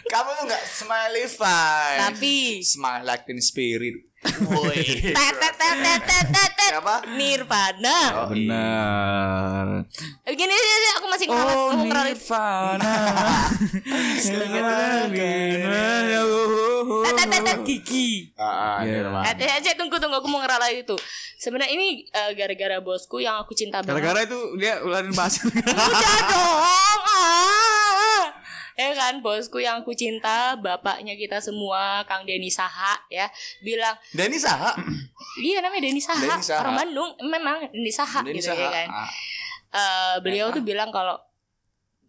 kamu 0.09 0.29
tuh 0.33 0.45
nggak 0.49 0.65
smiley 0.65 1.27
vibe 1.29 1.99
tapi 2.01 2.35
smile 2.65 3.05
like 3.05 3.29
in 3.29 3.39
spirit 3.39 4.08
woi. 4.51 4.83
Siapa? 6.69 6.95
Nirvana. 7.17 7.99
Oh, 8.27 8.31
iya. 8.35 8.35
Benar. 8.35 9.67
Eh, 10.29 10.35
Gini, 10.37 10.53
gini, 10.53 10.89
aku 11.01 11.07
masih 11.09 11.27
ngeralat, 11.33 11.57
Oh. 11.57 11.73
Nirvana. 11.81 12.95
Gigi. 17.67 18.33
Ah, 18.39 18.45
ah, 18.45 18.77
Iya. 18.85 19.05
Nirvana. 19.05 19.25
Eh, 19.29 19.45
eh, 19.45 19.61
eh, 19.61 19.75
tunggu 19.77 19.97
tunggu 20.01 20.17
aku 20.21 20.29
mau 20.29 20.41
ngeralat 20.41 20.73
itu. 20.75 20.97
Sebenarnya 21.39 21.73
ini 21.75 22.05
eh, 22.05 22.31
gara-gara 22.35 22.81
bosku 22.81 23.21
yang 23.21 23.37
aku 23.39 23.53
cinta 23.55 23.81
banget. 23.85 24.01
Gara-gara 24.03 24.21
itu 24.25 24.39
dia 24.59 24.81
ularin 24.83 25.13
bahasa. 25.13 25.45
Udah 25.47 25.63
dong. 25.63 27.03
Ah. 27.07 27.98
Ya 28.79 28.95
kan 28.95 29.19
bosku 29.19 29.59
yang 29.59 29.83
aku 29.83 29.91
cinta, 29.91 30.55
bapaknya 30.55 31.19
kita 31.19 31.43
semua, 31.43 32.07
Kang 32.07 32.23
Denny 32.23 32.47
Saha 32.47 32.95
ya, 33.11 33.27
bilang, 33.59 33.99
Denny 34.15 34.39
Saha 34.39 34.71
iya 35.43 35.59
namanya 35.59 35.91
Denny 35.91 35.99
Saha, 35.99 36.23
Denny 36.23 36.47
Saha. 36.47 36.63
orang 36.63 36.87
Bandung, 36.87 37.11
memang 37.27 37.67
Denny 37.75 37.91
Saha 37.91 38.23
Denny 38.23 38.39
gitu 38.39 38.55
ya 38.55 38.55
Saha. 38.55 38.71
kan. 38.71 38.89
Ah. 38.95 39.11
Eh, 39.69 40.17
beliau 40.23 40.55
tuh 40.55 40.63
bilang 40.63 40.95
kalau 40.95 41.19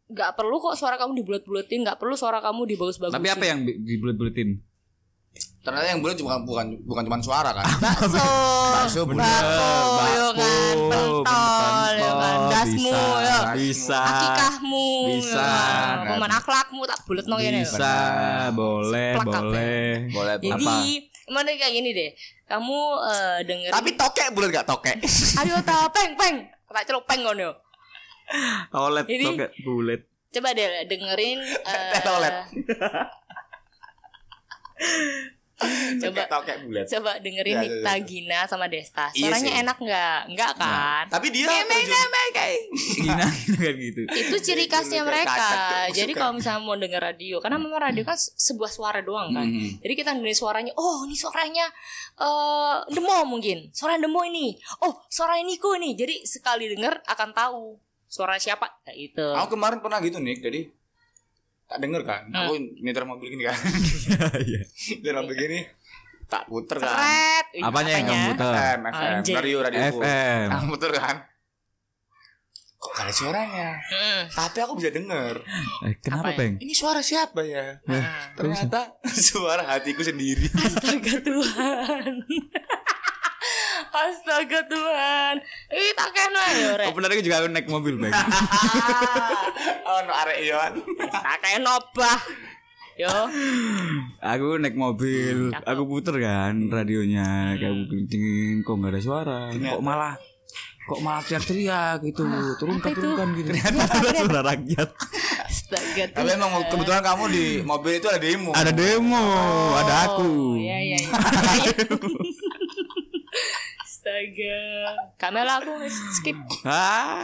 nggak 0.10 0.38
perlu 0.38 0.62
kok 0.62 0.78
suara 0.78 0.98
kamu 0.98 1.18
dibulet-buletin, 1.18 1.82
nggak 1.82 1.98
perlu 1.98 2.14
suara 2.14 2.38
kamu 2.38 2.70
dibagus-bagusin. 2.70 3.18
Tapi 3.18 3.30
apa 3.30 3.46
yang 3.46 3.66
di- 3.66 3.78
dibulet-buletin? 3.82 4.69
Ternyata 5.70 5.88
yang 5.88 6.02
bulat 6.02 6.18
bukan 6.18 6.40
bukan 6.44 6.66
bukan 6.84 7.04
cuma 7.06 7.18
suara 7.22 7.52
kan 7.54 7.66
bakso, 7.84 8.26
Bakso, 8.70 9.02
bener. 9.06 9.22
bakso, 9.22 9.70
yo 10.10 10.28
kan, 10.34 10.76
pentol, 10.90 11.94
yo 11.96 12.12
kan, 12.18 12.38
dasmu, 12.50 12.94
yo, 13.22 13.38
Bisa. 13.56 14.02
akikahmu, 14.02 14.88
Bisa. 15.14 15.46
yo, 15.46 16.10
peman 16.10 16.32
akhlakmu 16.32 16.82
tak 16.86 17.00
bulet 17.06 17.26
no 17.26 17.38
ya. 17.38 17.50
Bisa, 17.54 17.96
boleh, 18.52 19.14
boleh. 19.20 20.10
boleh 20.10 20.36
Jadi 20.38 20.66
Apa? 20.66 21.34
mana 21.34 21.50
kayak 21.54 21.74
gini 21.74 21.90
deh, 21.94 22.10
kamu 22.50 22.80
dengerin, 23.46 23.74
tapi 23.74 23.90
tokek 23.94 24.28
bulat 24.34 24.50
gak 24.50 24.68
tokek 24.68 24.98
ayo 25.46 25.62
ta 25.62 25.86
peng 25.94 26.18
peng, 26.18 26.36
tak 26.70 26.84
celuk 26.86 27.06
peng 27.06 27.22
ngono. 27.22 27.54
Toilet, 28.70 29.06
toket, 29.06 29.50
bulet. 29.62 30.02
Coba 30.30 30.54
deh 30.54 30.86
dengerin, 30.86 31.42
Toilet. 32.06 32.36
coba 36.02 36.22
tokek 36.26 36.58
bulat 36.64 36.86
coba 36.86 37.12
dengerin 37.18 37.52
Ya, 37.52 37.58
ya, 37.58 37.64
Nikta 37.66 37.92
ya. 37.92 38.02
Gina 38.02 38.40
sama 38.46 38.66
Desta. 38.66 39.12
Iya 39.12 39.28
Suaranya 39.28 39.52
sih. 39.52 39.62
enak 39.62 39.78
nggak? 39.78 40.20
Nggak 40.30 40.52
kan? 40.56 41.04
tapi 41.10 41.28
dia 41.30 41.46
terjun- 41.46 41.68
nemeng, 41.68 42.30
kayak. 42.32 42.60
Gina, 42.72 43.26
kan 43.58 43.74
gitu. 43.76 44.02
itu 44.08 44.36
ciri 44.40 44.66
khasnya 44.66 45.02
Kayak 45.02 45.08
mereka. 45.10 45.48
Jadi 45.92 46.12
kalau 46.14 46.34
misalnya 46.34 46.62
mau 46.62 46.74
denger 46.74 47.02
radio, 47.04 47.36
karena 47.38 47.58
memang 47.58 47.82
radio 47.82 48.04
kan 48.04 48.16
se- 48.16 48.32
sebuah 48.34 48.70
suara 48.70 49.00
doang 49.00 49.32
kan. 49.32 49.44
Mhm. 49.44 49.80
Jadi 49.80 49.94
kita 49.96 50.14
dengerin 50.14 50.38
suaranya, 50.38 50.72
oh 50.74 51.04
ini 51.04 51.14
suaranya 51.14 51.66
eh 52.16 52.78
Demo 52.90 53.18
mungkin, 53.26 53.72
suara 53.72 53.96
Demo 53.96 54.22
ini. 54.22 54.54
Oh 54.80 55.04
suara 55.08 55.36
Niko 55.40 55.74
ini. 55.74 55.94
Jadi 55.94 56.24
sekali 56.24 56.70
denger 56.70 57.04
akan 57.06 57.30
tahu 57.32 57.62
suara 58.06 58.36
siapa. 58.36 58.66
Ya, 58.86 58.94
itu. 58.96 59.22
aku 59.24 59.54
kemarin 59.54 59.80
pernah 59.80 60.00
gitu 60.00 60.18
nih 60.18 60.40
jadi 60.40 60.62
tak 61.70 61.78
denger 61.80 62.02
kan 62.02 62.26
aku 62.28 62.54
nyetir 62.78 63.04
mobil 63.04 63.30
gini 63.30 63.46
kan 63.46 63.54
Iya. 64.42 64.66
nyetir 64.66 65.14
mobil 65.16 65.36
gini 65.38 65.60
tak 66.26 66.46
puter 66.46 66.78
kan 66.78 66.90
Seret. 66.90 67.46
Apanya 67.60 67.92
yang 67.92 68.06
kamu 68.06 68.26
putar? 68.32 68.54
FM 68.54 68.80
FM 68.84 69.14
Anjing. 69.16 69.36
radio 69.36 69.58
radio 69.60 69.80
FM. 69.94 70.46
aku 70.50 70.64
puter 70.72 70.92
kan 70.94 71.16
kok 72.76 72.92
gak 72.92 73.04
ada 73.04 73.14
suaranya 73.14 73.70
tapi 74.30 74.58
aku 74.58 74.74
bisa 74.74 74.88
denger 74.90 75.36
Eh, 75.84 75.94
kenapa, 76.00 76.26
Apa 76.26 76.32
ya? 76.32 76.38
Bang? 76.40 76.54
ini 76.60 76.72
suara 76.72 77.02
siapa 77.02 77.44
ya 77.44 77.76
Ah. 77.84 78.32
ternyata 78.34 78.96
suara 79.30 79.68
hatiku 79.68 80.00
sendiri 80.00 80.48
Astaga 80.50 81.20
Tuhan. 81.20 82.14
Astaga 84.00 84.60
Tuhan. 84.70 85.36
Ih 85.74 85.92
tak 85.98 86.10
kena 86.16 86.44
ya 86.56 86.70
rek. 86.80 86.88
Oh, 86.88 86.96
benar 86.96 87.12
juga 87.20 87.36
aku 87.44 87.48
naik 87.52 87.68
mobil, 87.68 87.94
Bang. 88.00 88.14
oh 89.90 90.00
no 90.08 90.14
arek 90.14 90.38
ion 90.48 90.72
Tak 91.12 91.38
kena 91.44 91.76
bah. 91.92 92.22
Yo. 93.00 93.08
aku 94.20 94.60
naik 94.60 94.76
mobil, 94.76 95.56
aku 95.56 95.82
puter 95.88 96.20
kan 96.20 96.52
radionya, 96.68 97.56
kayak 97.56 97.72
aku 97.88 97.96
kok 98.60 98.76
nggak 98.76 98.92
ada 98.92 99.00
suara, 99.00 99.40
kok 99.56 99.80
malah 99.80 100.20
kok 100.84 101.00
malah 101.00 101.24
teriak-teriak 101.24 102.04
gitu, 102.04 102.28
turunkan 102.60 102.92
turunkan 102.92 103.28
gitu. 103.40 103.56
Ternyata 103.56 104.04
suara 104.20 104.42
rakyat. 104.52 104.90
Astaga 105.48 106.04
Tuhan. 106.12 106.18
tapi 106.18 106.30
emang 106.36 106.52
kebetulan 106.68 107.00
kamu 107.06 107.24
di 107.32 107.46
mobil 107.64 107.94
itu 108.04 108.08
ada 108.12 108.20
demo 108.20 108.52
Ada 108.52 108.72
demo, 108.76 109.26
ada 109.80 109.94
aku. 110.10 110.60
Iya 110.60 110.78
iya 110.84 110.98
iya. 111.00 111.12
Astaga. 114.10 114.58
Kamera 115.16 115.54
aku 115.56 115.74
skip. 116.12 116.38
Ah, 116.66 117.22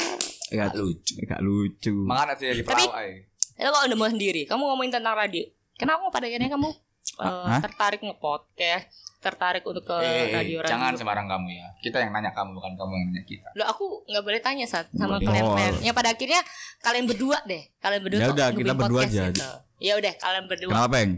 gak 0.48 0.78
lucu, 0.78 1.18
gak 1.20 1.42
lucu. 1.42 1.94
makanya 2.06 2.34
sih 2.38 2.48
di 2.52 2.62
Tapi- 2.62 2.86
pelawak 2.86 2.94
ay. 2.96 3.12
Ya 3.56 3.72
kalau 3.72 3.88
udah 3.88 3.98
mau 3.98 4.06
sendiri, 4.08 4.42
kamu 4.44 4.62
ngomongin 4.62 4.94
tentang 4.94 5.16
radio. 5.16 5.42
Kenapa 5.76 6.08
pada 6.10 6.28
akhirnya 6.28 6.48
kamu 6.48 6.70
Hah? 7.18 7.60
tertarik 7.60 8.00
nge-podcast, 8.00 8.86
tertarik 9.18 9.64
untuk 9.64 9.82
ke 9.82 9.96
Eh, 9.98 10.06
eh, 10.06 10.36
radio-radio? 10.36 10.70
jangan 10.70 10.94
sembarang 10.94 11.26
kamu 11.26 11.48
ya 11.50 11.68
kita 11.80 11.98
yang 11.98 12.12
nanya 12.12 12.30
kamu 12.30 12.52
bukan 12.54 12.76
kamu 12.76 12.92
yang 12.94 13.06
nanya 13.08 13.24
kita 13.24 13.48
Loh 13.54 13.66
aku 13.66 13.86
nggak 14.06 14.22
boleh 14.22 14.40
tanya 14.40 14.66
saat 14.66 14.86
sama 14.92 15.16
Boleh. 15.16 15.26
kalian 15.26 15.44
Oh. 15.44 15.56
kalian. 15.56 15.76
Ya 15.82 15.92
pada 15.92 16.10
akhirnya 16.12 16.42
kalian 16.80 17.06
berdua 17.06 17.38
deh. 17.44 17.64
Kalian 17.78 18.02
berdua 18.02 18.20
Ya 18.20 18.28
udah, 18.30 18.48
kita 18.52 18.74
berdua 18.74 19.02
aja. 19.02 19.24
gitu. 19.32 19.42
Ya 19.80 19.94
udah 19.96 20.14
kalian 20.14 20.46
berdua. 20.46 20.70
Kenapa, 20.70 20.90
Bang? 20.92 21.10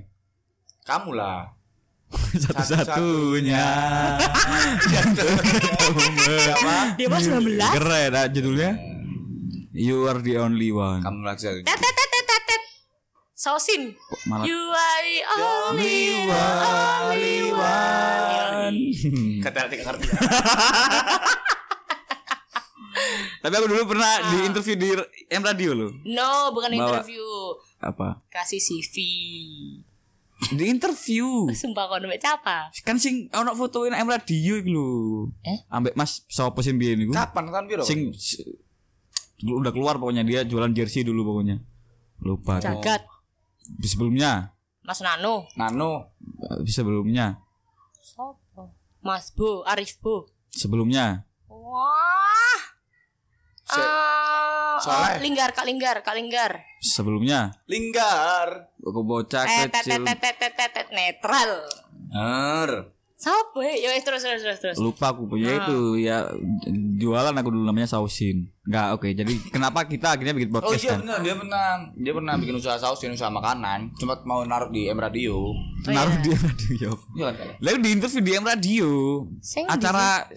kamu 0.84 1.10
lah 1.14 1.40
Satu-satunya. 2.44 3.68
Dia 6.96 7.08
mau 7.12 7.20
19. 7.20 7.76
Keren, 7.76 8.12
ah, 8.16 8.28
judulnya. 8.32 8.72
You 9.78 10.08
are 10.10 10.24
the 10.24 10.42
only 10.42 10.72
one. 10.74 11.04
kamu 11.06 11.22
lagi. 11.22 11.62
Sausin. 13.38 13.94
Malah 14.26 14.50
You 14.50 14.58
are 14.58 15.06
the 15.06 15.22
only 15.30 16.26
only 16.34 17.54
one. 17.54 18.76
kata 19.46 19.70
tiga 19.70 19.94
ngerti 19.94 20.10
Tapi 23.46 23.54
aku 23.54 23.70
dulu 23.70 23.94
pernah 23.94 24.26
di 24.34 24.38
interview 24.50 24.74
di 24.74 24.90
M 25.30 25.46
Radio 25.46 25.78
loh. 25.78 25.94
No, 26.10 26.50
bukan 26.50 26.74
Bawa. 26.74 26.98
interview. 26.98 27.22
Apa? 27.78 28.26
Kasih 28.34 28.58
CV. 28.58 28.96
Di 30.38 30.70
interview. 30.70 31.50
Sumpah 31.50 31.90
kau 31.90 31.98
nembek 31.98 32.22
siapa? 32.22 32.70
Kan 32.86 33.02
sing 33.02 33.26
ono 33.34 33.58
fotoin 33.58 33.98
M 33.98 34.06
Radio 34.06 34.62
iku 34.62 34.70
lho. 34.70 34.88
Eh? 35.42 35.66
Ambek 35.74 35.98
Mas 35.98 36.22
sapa 36.30 36.62
sing 36.62 36.78
biyen 36.78 37.10
iku? 37.10 37.12
kapan 37.12 37.50
kan 37.50 37.66
biro 37.66 37.82
Sing 37.82 38.14
udah 39.42 39.74
keluar 39.74 39.98
pokoknya 39.98 40.22
dia 40.22 40.46
jualan 40.46 40.74
jersey 40.78 41.02
dulu 41.02 41.34
pokoknya. 41.34 41.58
Lupa. 42.22 42.62
Jagat. 42.62 43.06
Sebelumnya, 43.84 44.56
Mas 44.86 45.04
Nano. 45.04 45.44
nano 45.60 46.16
sebelumnya, 46.64 47.44
Sopo? 48.00 48.72
Mas 49.04 49.28
Bo, 49.36 49.68
Arif 49.68 50.00
Bo. 50.00 50.32
sebelumnya. 50.48 51.28
Wah. 51.52 52.62
Se- 53.68 53.78
Ah, 53.78 54.80
Soleh. 54.80 55.18
oh, 55.18 55.22
Linggar, 55.22 55.50
Kak 55.52 55.66
Linggar, 55.66 56.00
Kak 56.00 56.14
Linggar. 56.14 56.52
Sebelumnya 56.80 57.52
linggar 57.66 58.70
aku 58.78 59.02
bocah 59.02 59.44
Tet 59.44 59.68
tet 59.68 59.84
kecil. 59.84 60.06
tet 60.06 60.18
tet 60.18 60.36
tet 60.38 60.54
tet 60.54 60.72
tet 60.72 60.88
netral. 60.90 61.52
Ner. 62.08 62.72
Siapa 63.18 63.58
ya? 63.60 63.90
Ya 63.90 64.00
terus 64.00 64.22
terus 64.22 64.46
terus 64.46 64.60
terus. 64.62 64.78
lupa 64.78 65.10
aku 65.10 65.26
punya 65.26 65.50
itu 65.58 65.98
ya 65.98 66.30
jualan 66.96 67.34
aku 67.34 67.50
dulu 67.50 67.66
namanya 67.66 67.90
sausin 67.90 68.46
nggak 68.64 68.94
oke 68.94 69.10
jadi 69.10 69.34
kenapa 69.50 69.90
kita 69.90 70.14
akhirnya 70.14 70.38
bikin 70.38 70.54
Oh 70.54 70.62
podcast 70.62 70.78
iya 70.78 70.92
kan 70.92 71.00
benar 71.02 71.20
dia 71.20 71.34
pernah 71.34 71.66
dia 71.98 72.14
pernah 72.14 72.34
bikin 72.38 72.54
usaha 72.54 72.78
saus 72.78 73.02
dan 73.02 73.18
usaha 73.18 73.28
makanan 73.28 73.90
cuma 73.96 74.22
mau 74.22 74.46
naruh 74.46 74.70
di 74.70 74.86
M 74.86 75.02
Radio 75.02 75.50
naruh 75.84 76.14
di 76.22 76.30
M 76.30 76.42
radio 76.46 76.92
iya 77.18 77.30
kan 77.34 77.48
lalu 77.58 77.78
di 77.82 77.90
interview 77.90 78.22
di 78.22 78.32
M 78.32 78.46
radio 78.46 78.90
nggak 79.42 79.66
acara 79.66 80.30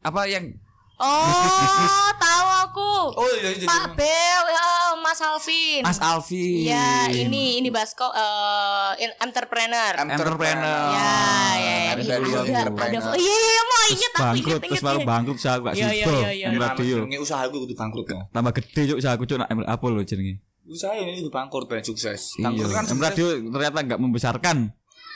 apa 0.00 0.20
yang 0.24 0.54
Oh, 1.00 2.04
tahu 2.14 2.46
aku. 2.62 2.92
oh 3.10 3.26
iya 3.34 3.50
jadi 3.50 3.64
Pak 3.64 3.96
Bel, 3.96 4.42
ya, 4.46 4.68
Mas 4.94 5.16
Alvin. 5.18 5.80
Mas 5.80 5.96
Alfi 5.98 6.62
Ya, 6.62 7.08
ini 7.08 7.56
ini 7.56 7.68
Basko 7.68 8.04
eh, 8.06 9.00
in- 9.00 9.16
entrepreneur. 9.18 9.96
entrepreneur 9.96 10.92
Ya, 10.92 11.16
ya, 11.56 11.76
ya. 11.80 11.92
Ih, 11.94 12.06
Radio 12.06 12.36
ada, 12.36 12.40
ada. 12.42 12.52
entrepreneur. 12.62 13.02
Iya, 13.10 13.32
iya, 13.32 13.50
iya, 13.50 13.62
mau 13.62 13.82
inget 13.86 14.12
aku 14.12 14.22
bangkrut 14.22 14.44
inget 14.52 14.60
terus 14.68 14.82
baru 14.82 14.98
bangkrut 15.02 15.38
saya 15.38 15.56
gak 15.58 15.72
Iya, 15.72 15.88
iya, 15.88 16.04
situ 16.04 16.12
iya, 16.14 16.30
iya. 16.30 16.46
M 16.46 16.54
radio 16.58 16.96
usaha 17.18 17.42
gue 17.44 17.58
kudu 17.58 17.74
bangkrut 17.74 18.06
ya. 18.06 18.20
tambah 18.30 18.52
gede 18.54 18.80
cuk 18.86 18.96
usaha 18.98 19.12
aku 19.14 19.24
cuk 19.24 19.38
nak 19.38 19.48
apa 19.50 19.84
lo 19.86 20.00
jenenge 20.02 20.34
Usaha 20.62 20.92
ini 20.94 21.18
kudu 21.18 21.30
bangkrut 21.30 21.64
ben 21.66 21.80
sukses. 21.80 22.36
iya 22.36 22.46
Bangkrut 22.46 22.70
kan 22.70 22.84
radio 23.00 23.26
ternyata 23.42 23.78
nggak 23.82 23.98
membesarkan 23.98 24.56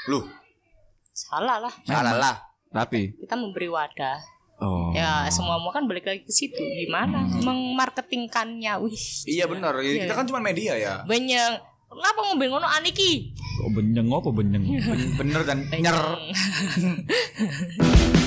Loh, 0.07 0.24
Salah 1.11 1.61
lah. 1.61 1.72
salah 1.82 2.14
lah. 2.14 2.37
tapi 2.70 3.14
Kita 3.14 3.35
memberi 3.35 3.68
wadah. 3.68 4.18
Oh 4.59 4.90
Ya, 4.92 5.24
semua 5.28 5.57
mau 5.57 5.68
kan 5.68 5.84
balik 5.84 6.05
lagi 6.05 6.20
ke 6.22 6.30
situ. 6.30 6.57
Gimana? 6.57 7.24
Mengmarketingkannya. 7.40 8.72
Wih. 8.78 9.05
Iya 9.26 9.44
benar. 9.46 9.74
Iya. 9.78 10.05
Kita 10.05 10.14
kan 10.14 10.24
cuma 10.26 10.38
media 10.38 10.74
ya. 10.74 10.92
Benyeng. 11.05 11.59
Kenapa 11.88 12.18
ngombe 12.26 12.44
ngono 12.50 12.66
Aniki? 12.66 13.30
kok 13.55 13.70
benyeng 13.70 14.11
apa 14.11 14.28
benyeng 14.28 14.66
Ben- 14.66 15.14
Bener 15.14 15.40
dan 15.46 15.62
nyer. 15.70 15.94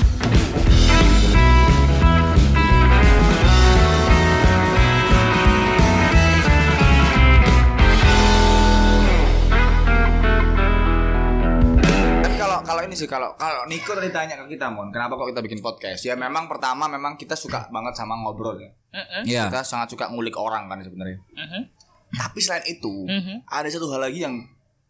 kalau 12.78 12.86
ini 12.86 12.94
sih 12.94 13.10
kalau 13.10 13.34
kalau 13.34 13.66
Niko 13.66 13.90
tadi 13.90 14.14
tanya 14.14 14.38
ke 14.38 14.54
kita 14.54 14.70
Mon, 14.70 14.94
kenapa 14.94 15.18
kok 15.18 15.34
kita 15.34 15.42
bikin 15.42 15.58
podcast? 15.58 15.98
Ya 16.00 16.14
memang 16.14 16.46
pertama 16.46 16.86
memang 16.86 17.18
kita 17.18 17.34
suka 17.34 17.66
banget 17.68 17.90
sama 17.92 18.14
ngobrol 18.14 18.54
ya. 18.54 18.70
Heeh. 18.94 19.22
Iya 19.26 19.42
Kita 19.50 19.66
sangat 19.66 19.90
suka 19.90 20.06
ngulik 20.06 20.38
orang 20.38 20.70
kan 20.70 20.78
sebenarnya. 20.78 21.18
heeh. 21.34 21.62
Tapi 22.08 22.38
selain 22.38 22.62
itu, 22.64 23.04
Mhm. 23.04 23.44
ada 23.44 23.66
satu 23.66 23.90
hal 23.90 24.00
lagi 24.00 24.22
yang 24.22 24.38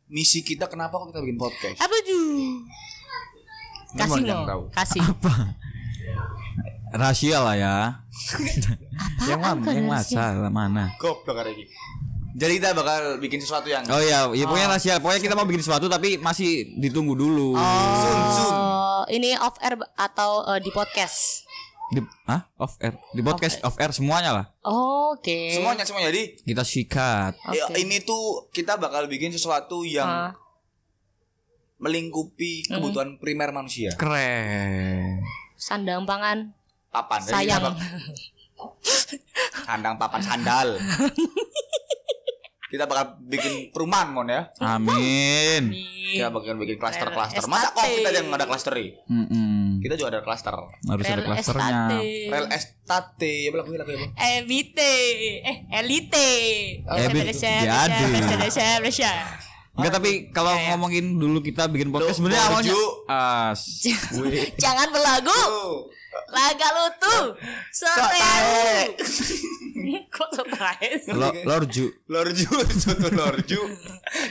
misi 0.07 0.45
kita 0.45 0.69
kenapa 0.69 0.95
kok 0.95 1.11
kita 1.11 1.25
bikin 1.25 1.41
podcast? 1.41 1.81
Apa 1.81 1.97
tuh? 2.05 2.61
Kasih. 3.97 4.23
Kasih. 4.71 5.05
rahasia 6.89 7.45
lah 7.45 7.53
ya 7.53 7.77
yang 9.29 9.37
mana 9.39 9.61
yang 9.69 9.85
masa 9.87 10.49
mana 10.49 10.89
Goblok 10.97 11.37
hari 11.37 11.53
ini. 11.53 11.65
Jadi 12.39 12.53
kita 12.57 12.71
bakal 12.71 13.19
bikin 13.19 13.43
sesuatu 13.43 13.67
yang 13.67 13.83
Oh 13.85 13.99
iya, 13.99 14.31
ya 14.31 14.45
pokoknya 14.47 14.69
rahasia. 14.71 14.95
Pokoknya 14.97 15.19
kita 15.21 15.35
mau 15.35 15.43
bikin 15.43 15.59
sesuatu 15.59 15.91
tapi 15.91 16.15
masih 16.17 16.71
ditunggu 16.79 17.19
dulu. 17.19 17.59
Sun 17.99 18.19
Sun. 18.31 18.53
Oh, 18.55 19.03
ini 19.11 19.35
off 19.35 19.59
air 19.59 19.75
atau 19.99 20.47
eh, 20.47 20.63
di 20.63 20.71
podcast? 20.71 21.43
Di, 21.91 21.99
ah, 22.27 22.47
off 22.55 22.79
air. 22.79 22.95
Di 23.11 23.27
podcast 23.27 23.59
off 23.61 23.75
air 23.77 23.91
semuanya 23.91 24.31
lah. 24.31 24.47
Oke. 24.63 25.51
Semuanya 25.51 25.83
semuanya 25.83 26.15
jadi 26.15 26.39
Kita 26.39 26.63
sikat. 26.63 27.33
ya, 27.51 27.67
Oke. 27.67 27.75
ini 27.77 27.99
tuh 28.01 28.47
kita 28.49 28.79
bakal 28.79 29.11
bikin 29.11 29.35
sesuatu 29.35 29.83
yang 29.83 30.07
Ah. 30.07 30.31
melingkupi 31.79 32.67
kebutuhan 32.67 33.19
primer 33.19 33.51
manusia. 33.51 33.91
Keren. 33.95 35.27
Sandang 35.55 36.07
pangan 36.07 36.55
Papan. 36.89 37.19
Sayang. 37.21 37.75
Sandang 39.67 39.95
papan 39.99 40.23
sandal. 40.23 40.69
kita 42.69 42.85
bakal 42.85 43.17
bikin 43.25 43.73
perumahan 43.73 44.13
mon 44.13 44.29
ya. 44.29 44.53
Amin. 44.61 45.73
Kita 46.13 46.29
bakal 46.29 46.61
bikin 46.61 46.77
klaster-klaster. 46.77 47.49
Masa 47.49 47.73
covid 47.73 48.05
aja 48.05 48.21
nggak 48.21 48.39
ada 48.45 48.49
klaster 48.49 48.77
Mm-mm. 49.09 49.81
Kita 49.81 49.97
juga 49.97 50.09
ada 50.17 50.21
klaster. 50.21 50.53
Harus 50.85 51.05
ada 51.09 51.23
klasternya. 51.25 51.97
Real 52.29 52.49
estate. 52.53 53.49
Ya 53.49 53.51
lagu 53.57 53.73
lagu 53.73 53.89
apa? 53.89 54.07
Elite, 54.41 54.95
eh 55.45 55.57
elite. 55.81 56.29
Ebit, 56.85 57.33
jadi. 57.33 57.69
Enggak 59.79 59.93
tapi 60.03 60.11
kalau 60.35 60.51
ngomongin 60.59 61.23
dulu 61.23 61.39
kita 61.39 61.71
bikin 61.71 61.95
podcast 61.95 62.19
sebenarnya 62.19 62.45
awalnya 62.51 62.75
as. 63.07 63.87
Jangan 64.65 64.91
belagu. 64.91 65.31
Oh. 65.31 65.87
Laga 66.29 66.69
lu 66.75 66.87
tuh. 66.99 67.25
Sotae. 67.71 68.91
Kok 70.19 70.31
sotae? 70.35 70.99
lorju. 71.47 71.87
Lorju, 72.11 72.49
soto 72.83 73.09
lorju, 73.15 73.61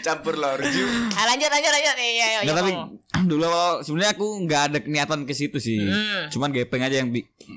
campur 0.04 0.36
lorju. 0.36 0.84
Ah, 1.16 1.26
lanjut 1.32 1.48
lanjut 1.48 1.72
lanjut 1.72 1.96
nih. 1.96 2.12
Ya, 2.20 2.28
ya, 2.28 2.40
Enggak 2.44 2.56
ya, 2.56 2.60
tapi 2.60 2.72
dulu 3.32 3.44
awal 3.48 3.72
sebenarnya 3.88 4.12
aku 4.20 4.28
nggak 4.44 4.62
ada 4.68 4.78
niatan 4.84 5.24
ke 5.24 5.34
situ 5.34 5.58
sih. 5.64 5.80
Hmm. 5.80 6.28
Cuman 6.28 6.52
gepeng 6.52 6.84
aja 6.84 7.00
yang 7.00 7.10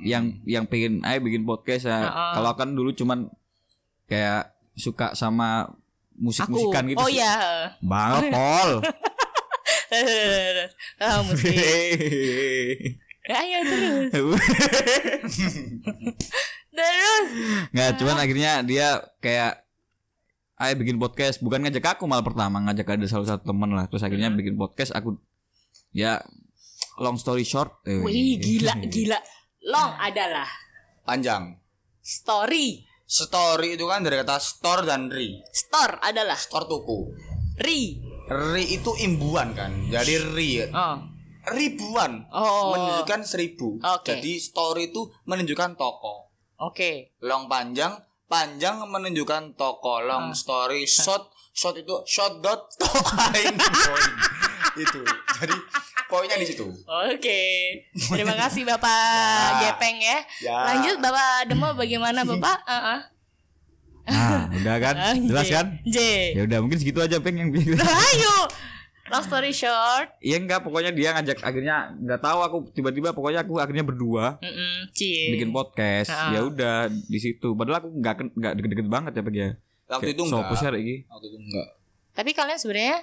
yang 0.06 0.24
yang 0.46 0.64
pengen 0.70 1.02
ayo 1.02 1.18
bikin 1.20 1.42
podcast 1.42 1.90
ya. 1.90 2.06
Heeh. 2.06 2.32
Kalau 2.38 2.54
kan 2.54 2.70
dulu 2.72 2.94
cuman 2.94 3.28
kayak 4.06 4.54
suka 4.78 5.18
sama. 5.18 5.74
Musik-musikan 6.20 6.84
gitu 6.86 7.00
Oh 7.00 7.08
sih. 7.08 7.18
iya. 7.18 7.34
Banget, 7.80 8.22
Pol. 8.30 8.70
Ah, 11.00 11.18
musik. 11.26 11.50
Ayo 13.26 13.58
terus. 13.64 14.10
Terus. 16.70 17.26
Nggak, 17.70 17.90
cuman 17.98 18.16
akhirnya 18.16 18.52
dia 18.62 18.88
kayak 19.18 19.66
ayo 20.56 20.74
bikin 20.76 20.96
podcast 20.96 21.40
bukan 21.40 21.64
ngajak 21.64 21.98
aku 21.98 22.04
malah 22.04 22.22
pertama 22.22 22.60
ngajak 22.60 22.86
ada 22.86 23.06
salah 23.08 23.26
satu 23.26 23.48
teman 23.48 23.72
lah 23.72 23.88
terus 23.88 24.04
akhirnya 24.04 24.28
bikin 24.28 24.54
podcast 24.54 24.92
aku 24.92 25.16
ya 25.90 26.20
long 27.00 27.16
story 27.16 27.42
short 27.42 27.80
eh, 27.82 27.98
Wih, 27.98 28.36
gila 28.36 28.76
gila. 28.94 29.18
Long 29.62 29.92
adalah 29.98 30.46
Panjang. 31.02 31.56
story. 31.98 32.86
Story 33.10 33.74
itu 33.74 33.90
kan 33.90 34.06
dari 34.06 34.14
kata 34.16 34.38
store 34.38 34.86
dan 34.86 35.10
ri. 35.10 35.42
Store 35.50 35.98
adalah 35.98 36.38
Store 36.38 36.62
tuku. 36.64 37.10
ri. 37.58 37.98
Ri 38.30 38.64
itu 38.70 38.94
imbuhan 38.96 39.50
kan. 39.50 39.90
Jadi 39.90 40.14
ri 40.30 40.62
Oh. 40.70 41.02
ribuan 41.50 42.30
Oh. 42.30 42.70
menunjukkan 42.70 43.26
seribu. 43.26 43.82
Oke. 43.82 44.14
Jadi 44.14 44.38
store 44.38 44.86
itu 44.86 45.10
menunjukkan 45.26 45.74
toko. 45.74 46.30
Oke. 46.62 47.18
Long 47.18 47.50
panjang, 47.50 47.98
panjang 48.24 48.78
menunjukkan 48.80 49.58
toko. 49.58 49.98
Ah. 49.98 50.06
Long 50.06 50.30
story 50.30 50.86
short, 50.86 51.26
short 51.50 51.74
itu 51.76 51.98
short 52.06 52.38
dot 52.38 52.70
point. 52.78 53.58
itu. 54.82 55.00
Jadi 55.36 55.56
poinnya 56.06 56.36
di 56.36 56.46
situ. 56.46 56.66
Oke. 56.84 57.42
Terima 57.92 58.34
kasih 58.36 58.62
Bapak 58.64 58.90
Ya. 59.62 59.70
Gepeng 59.70 59.96
ya. 59.98 60.18
Ya. 60.40 60.56
Lanjut 60.68 60.96
Bapak 60.98 61.46
Demo 61.46 61.68
bagaimana 61.72 62.20
Bapak? 62.30 62.58
Heeh. 62.64 63.00
nah 64.02 64.50
udah 64.50 64.76
kan 64.80 64.94
jelas 65.14 65.46
kan 65.46 65.66
J. 65.84 65.98
ya 66.34 66.42
udah 66.42 66.58
mungkin 66.58 66.76
segitu 66.76 66.98
aja 66.98 67.16
peng 67.16 67.36
yang 67.36 67.48
bikin 67.48 67.78
Ayo. 67.78 68.48
Long 69.06 69.22
story 69.22 69.50
short. 69.50 70.18
Iya 70.18 70.38
enggak 70.38 70.62
pokoknya 70.62 70.90
dia 70.90 71.10
ngajak 71.12 71.38
akhirnya 71.38 71.94
nggak 71.96 72.18
tahu 72.18 72.38
aku 72.40 72.56
tiba-tiba 72.72 73.10
pokoknya 73.10 73.42
aku 73.42 73.58
akhirnya 73.58 73.82
berdua 73.82 74.38
Mm-mm, 74.40 74.90
Cie. 74.90 75.30
bikin 75.30 75.50
podcast 75.50 76.10
Ah. 76.10 76.30
ya 76.30 76.40
udah 76.42 76.76
di 76.86 77.18
situ 77.18 77.54
padahal 77.54 77.78
aku 77.80 77.90
nggak 77.92 78.14
nggak 78.32 78.52
deket-deket 78.56 78.86
banget 78.88 79.12
ya 79.12 79.22
pergi 79.22 79.40
ya 79.40 79.50
Waktu 79.88 80.08
itu 80.08 80.22
so 80.24 80.38
enggak. 80.38 80.56
share 80.56 80.76
iki 80.76 80.96
Waktu 81.06 81.26
itu 81.26 81.36
enggak. 81.40 81.66
Tapi 82.10 82.30
kalian 82.32 82.58
sebenarnya 82.58 82.98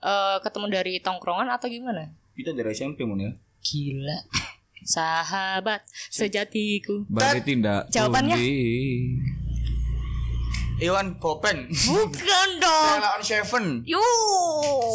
eh, 0.00 0.36
ketemu 0.40 0.66
dari 0.68 0.94
tongkrongan 0.98 1.48
atau 1.48 1.66
gimana? 1.66 2.10
Kita 2.32 2.52
dari 2.52 2.72
SMP 2.72 3.04
mun 3.04 3.20
ya. 3.20 3.32
Gila. 3.60 4.18
Sahabat 4.80 5.84
sejatiku. 6.08 7.04
bari 7.06 7.44
tindak 7.44 7.92
Jawabannya? 7.92 8.40
Iwan 10.80 11.20
Popen. 11.20 11.68
Bukan 11.68 12.48
dong. 12.56 12.96
Sela 12.96 13.08
on 13.12 13.20
Seven. 13.20 13.64
Yo. 13.84 14.00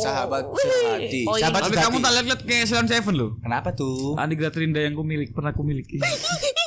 Sahabat 0.01 0.49
Wih. 0.49 0.57
sejati. 0.57 1.21
Oh, 1.29 1.37
Sahabat 1.37 1.61
ini- 1.61 1.65
tapi 1.69 1.77
kamu 1.77 1.97
tak 2.01 2.11
lihat-lihat 2.11 2.41
kayak 2.41 2.65
Selon 2.65 2.87
Seven 2.89 3.13
loh 3.13 3.31
Kenapa 3.37 3.69
tuh? 3.71 4.17
Andi 4.17 4.33
Gratrinda 4.33 4.81
yang 4.81 4.97
ku 4.97 5.05
milik 5.05 5.29
pernah 5.31 5.53
ku 5.53 5.61
miliki 5.61 6.01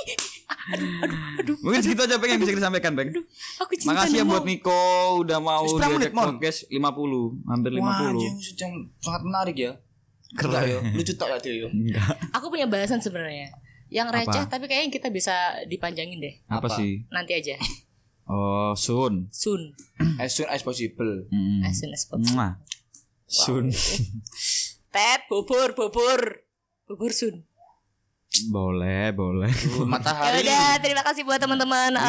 Mungkin 1.65 1.81
segitu 1.81 2.03
aja 2.05 2.21
pengen 2.21 2.37
yang 2.37 2.43
bisa 2.45 2.53
kita 2.53 2.65
sampaikan 2.69 2.93
Bang. 2.93 3.09
Aku 3.65 3.73
cinta 3.73 3.97
Makasih 3.97 4.21
ya 4.21 4.25
buat 4.29 4.45
Niko 4.45 4.85
udah 5.25 5.39
mau 5.41 5.65
diajak 5.65 6.13
podcast 6.13 6.59
50 6.69 7.49
hampir 7.49 7.71
50. 7.73 7.83
Wah, 7.83 8.13
yang 8.13 8.75
sangat 9.01 9.23
menarik 9.25 9.57
ya. 9.57 9.73
Keren 10.37 10.61
ya. 10.69 10.79
Lucu 10.93 11.13
tak 11.17 11.29
ya 11.33 11.39
Tio? 11.41 11.69
Aku 12.37 12.53
punya 12.53 12.69
bahasan 12.69 13.01
sebenarnya. 13.01 13.49
Yang 13.89 14.09
receh 14.21 14.45
tapi 14.53 14.69
kayaknya 14.69 14.93
kita 14.93 15.09
bisa 15.09 15.33
dipanjangin 15.65 16.21
deh. 16.21 16.35
Apa, 16.53 16.69
Apa? 16.69 16.77
sih? 16.77 17.09
Nanti 17.09 17.33
aja. 17.33 17.57
Oh, 18.29 18.77
Sun. 18.77 19.33
Soon. 19.33 19.73
As 20.21 20.37
soon 20.37 20.53
as 20.53 20.61
possible. 20.61 21.25
Mm. 21.33 21.65
As 21.65 21.81
soon 21.81 21.97
as 21.97 22.05
possible. 22.05 22.37
Mwah. 22.37 22.61
Sun. 23.25 23.73
Ted, 24.93 25.25
bubur, 25.33 25.73
bubur. 25.73 26.45
Bubur 26.85 27.13
sun. 27.13 27.48
Boleh, 28.39 29.11
boleh. 29.11 29.49
Ya 29.49 29.83
Matahari. 29.83 30.45
udah, 30.45 30.77
terima 30.79 31.01
kasih 31.03 31.25
buat 31.25 31.41
teman-teman 31.41 31.91
Iya, 31.91 32.05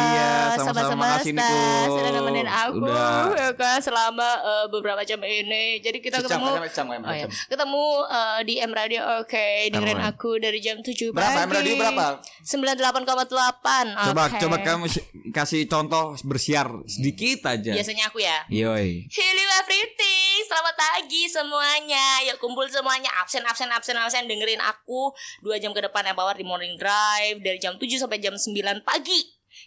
eh, 0.52 0.62
sama-sama 0.62 1.16
sobat 1.16 1.24
semesta 1.24 1.48
Ko. 1.88 1.96
sudah 1.96 2.12
nemenin 2.12 2.44
aku 2.46 2.76
Udah. 2.78 3.32
ya 3.34 3.50
kan 3.56 3.80
selama 3.80 4.28
eh, 4.38 4.66
beberapa 4.68 5.00
jam 5.02 5.18
ini. 5.22 5.80
Jadi 5.80 5.98
kita 5.98 6.20
Sejam, 6.20 6.44
ketemu 6.44 6.48
sejam, 6.68 6.86
sejam, 6.92 7.02
Oh, 7.02 7.16
ya. 7.16 7.26
Ketemu 7.26 7.84
eh, 8.06 8.40
di 8.44 8.54
M 8.60 8.72
Radio 8.72 9.02
oke, 9.18 9.48
dengerin 9.72 9.96
Alright. 9.98 10.14
aku 10.14 10.30
dari 10.38 10.60
jam 10.60 10.78
7 10.78 10.92
Berapa? 11.10 11.24
pagi. 11.34 11.48
M 11.48 11.52
Radio 11.56 11.74
berapa? 11.78 12.06
98,8. 12.44 13.88
Coba 14.06 14.24
Oke. 14.28 14.38
coba 14.38 14.56
kamu 14.60 14.86
si- 14.86 15.06
kasih 15.32 15.66
contoh 15.66 16.20
bersiar 16.22 16.68
sedikit 16.86 17.48
aja. 17.48 17.72
Biasanya 17.72 18.06
aku 18.06 18.20
ya. 18.20 18.44
Yoi. 18.50 19.08
Hello 19.10 19.44
everything, 19.58 20.36
selamat 20.46 20.76
pagi 20.76 21.24
semuanya. 21.26 22.06
Yuk 22.28 22.38
kumpul 22.38 22.68
semuanya, 22.68 23.08
absen 23.18 23.42
absen 23.42 23.72
absen 23.72 23.96
absen 23.96 24.28
dengerin 24.28 24.60
aku 24.60 25.10
dua 25.40 25.56
jam 25.58 25.72
ke 25.72 25.80
depan 25.80 26.09
Empower 26.10 26.34
di 26.34 26.44
Morning 26.44 26.76
Drive 26.76 27.40
dari 27.40 27.58
jam 27.58 27.76
7 27.76 27.86
sampai 27.96 28.18
jam 28.18 28.34
9 28.34 28.56
pagi. 28.82 29.22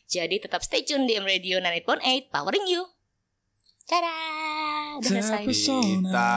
Jadi 0.05 0.37
tetap 0.39 0.61
stay 0.61 0.83
tune 0.83 1.07
di 1.07 1.15
M 1.15 1.25
Radio 1.25 1.59
98.8 1.59 2.29
Powering 2.29 2.67
You. 2.67 2.83
Tada, 3.83 4.15
udah 4.95 5.11
selesai. 5.11 5.43
Kita 5.43 6.31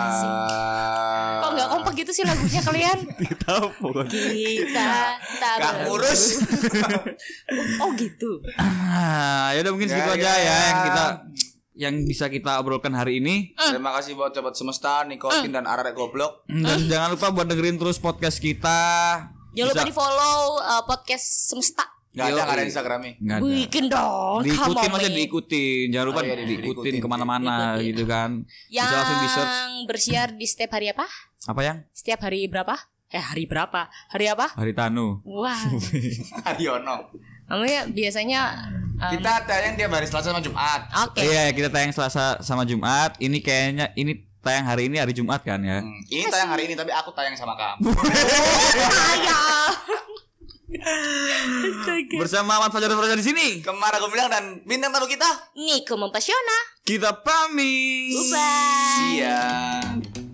Kok 1.39 1.51
nggak 1.53 1.70
kompak 1.70 1.93
gitu 1.95 2.12
sih 2.12 2.24
lagunya 2.26 2.58
kalian? 2.60 2.99
Pokoknya. 3.80 4.12
Kita 4.34 4.89
tak 5.38 5.56
Gak 5.62 5.74
ngurus. 5.86 6.41
Oh 7.80 7.93
gitu. 7.93 8.41
Ah, 8.58 9.53
ya 9.53 9.62
udah 9.62 9.72
mungkin 9.72 9.88
segitu 9.88 10.10
Ya, 10.10 10.18
aja 10.18 10.32
ya. 10.32 10.41
ya 10.41 10.56
yang 10.58 10.80
kita 10.82 11.06
yang 11.76 11.95
bisa 12.08 12.26
kita 12.28 12.58
obrolkan 12.58 12.95
hari 12.95 13.20
ini. 13.20 13.53
Terima 13.53 13.93
kasih 13.93 14.16
buat 14.16 14.34
sobat 14.34 14.56
semesta, 14.58 15.06
Nikotin 15.06 15.51
dan 15.51 15.70
Ararek 15.70 15.93
Goblok. 15.93 16.47
Dan 16.47 16.88
jangan 16.88 17.14
lupa 17.14 17.30
buat 17.30 17.45
dengerin 17.45 17.78
terus 17.78 18.01
podcast 18.01 18.41
kita. 18.41 18.80
Jangan 19.56 19.72
lupa 19.72 19.84
di 19.84 19.93
follow 19.93 20.38
podcast 20.84 21.26
semesta. 21.47 21.86
Gak 22.12 22.32
ada, 22.32 22.41
gak 22.41 22.56
ada 22.56 22.64
Instagramnya. 22.64 23.14
Ada. 23.20 23.43
Bikin 23.43 23.84
dong. 23.88 24.39
Diikutin 24.41 24.88
maksudnya 24.88 25.12
man. 25.12 25.20
diikutin. 25.20 25.86
Jangan 25.89 26.08
lupa 26.08 26.20
Oh, 26.20 26.24
iya, 26.24 26.36
diikutin 26.38 26.64
diikutin. 26.64 26.93
ke 26.99 27.08
mana-mana 27.08 27.56
gitu 27.78 28.03
kan. 28.06 28.47
Yang 28.68 28.84
Bisa 28.84 28.95
langsung 28.95 29.18
di 29.18 29.30
search. 29.30 29.56
bersiar 29.84 30.28
di 30.32 30.45
setiap 30.45 30.72
hari 30.72 30.88
apa? 30.91 31.03
Apa 31.45 31.62
yang? 31.62 31.78
Setiap 31.91 32.20
hari 32.22 32.47
berapa? 32.47 32.76
Eh 33.08 33.20
hari 33.20 33.43
berapa? 33.45 33.91
Hari 34.10 34.26
apa? 34.28 34.47
Hari 34.53 34.72
Tanu. 34.72 35.20
Wah, 35.24 35.60
Ariono. 36.49 37.12
namanya 37.45 37.86
biasanya 37.86 38.41
um, 38.97 39.12
Kita 39.14 39.45
tayang 39.45 39.76
tiap 39.76 39.91
hari 39.91 40.08
Selasa 40.08 40.32
sama 40.32 40.41
Jumat. 40.41 40.82
Oke. 41.06 41.22
Iya, 41.22 41.51
kita 41.51 41.68
tayang 41.70 41.91
Selasa 41.91 42.39
sama 42.41 42.64
Jumat. 42.64 43.14
Ini 43.20 43.38
kayaknya 43.39 43.91
ini 43.93 44.24
tayang 44.46 44.66
hari 44.70 44.86
ini 44.86 45.02
hari 45.02 45.18
Jumat 45.18 45.41
kan 45.41 45.58
ya. 45.58 45.82
Hmm, 45.82 46.06
ini 46.06 46.30
tayang 46.30 46.54
hari 46.54 46.70
ini 46.70 46.78
tapi 46.78 46.93
aku 46.93 47.10
tayang 47.18 47.34
sama 47.34 47.58
kamu. 47.58 47.89
Iya. 49.26 49.41
Bersama 52.22 52.62
Ahmad 52.62 52.70
Fajar 52.70 52.93
Fajar 52.93 53.18
di 53.18 53.26
sini. 53.26 53.48
Kemarin 53.66 53.98
aku 53.98 54.08
bilang 54.14 54.30
dan 54.30 54.62
bintang 54.70 54.93
tamu 54.93 55.10
kita 55.10 55.26
Niko 55.58 55.98
Mempasiona. 55.98 56.60
Kita 56.86 57.26
pamit. 57.26 58.14
Bye. 58.30 59.18
See. 59.18 60.24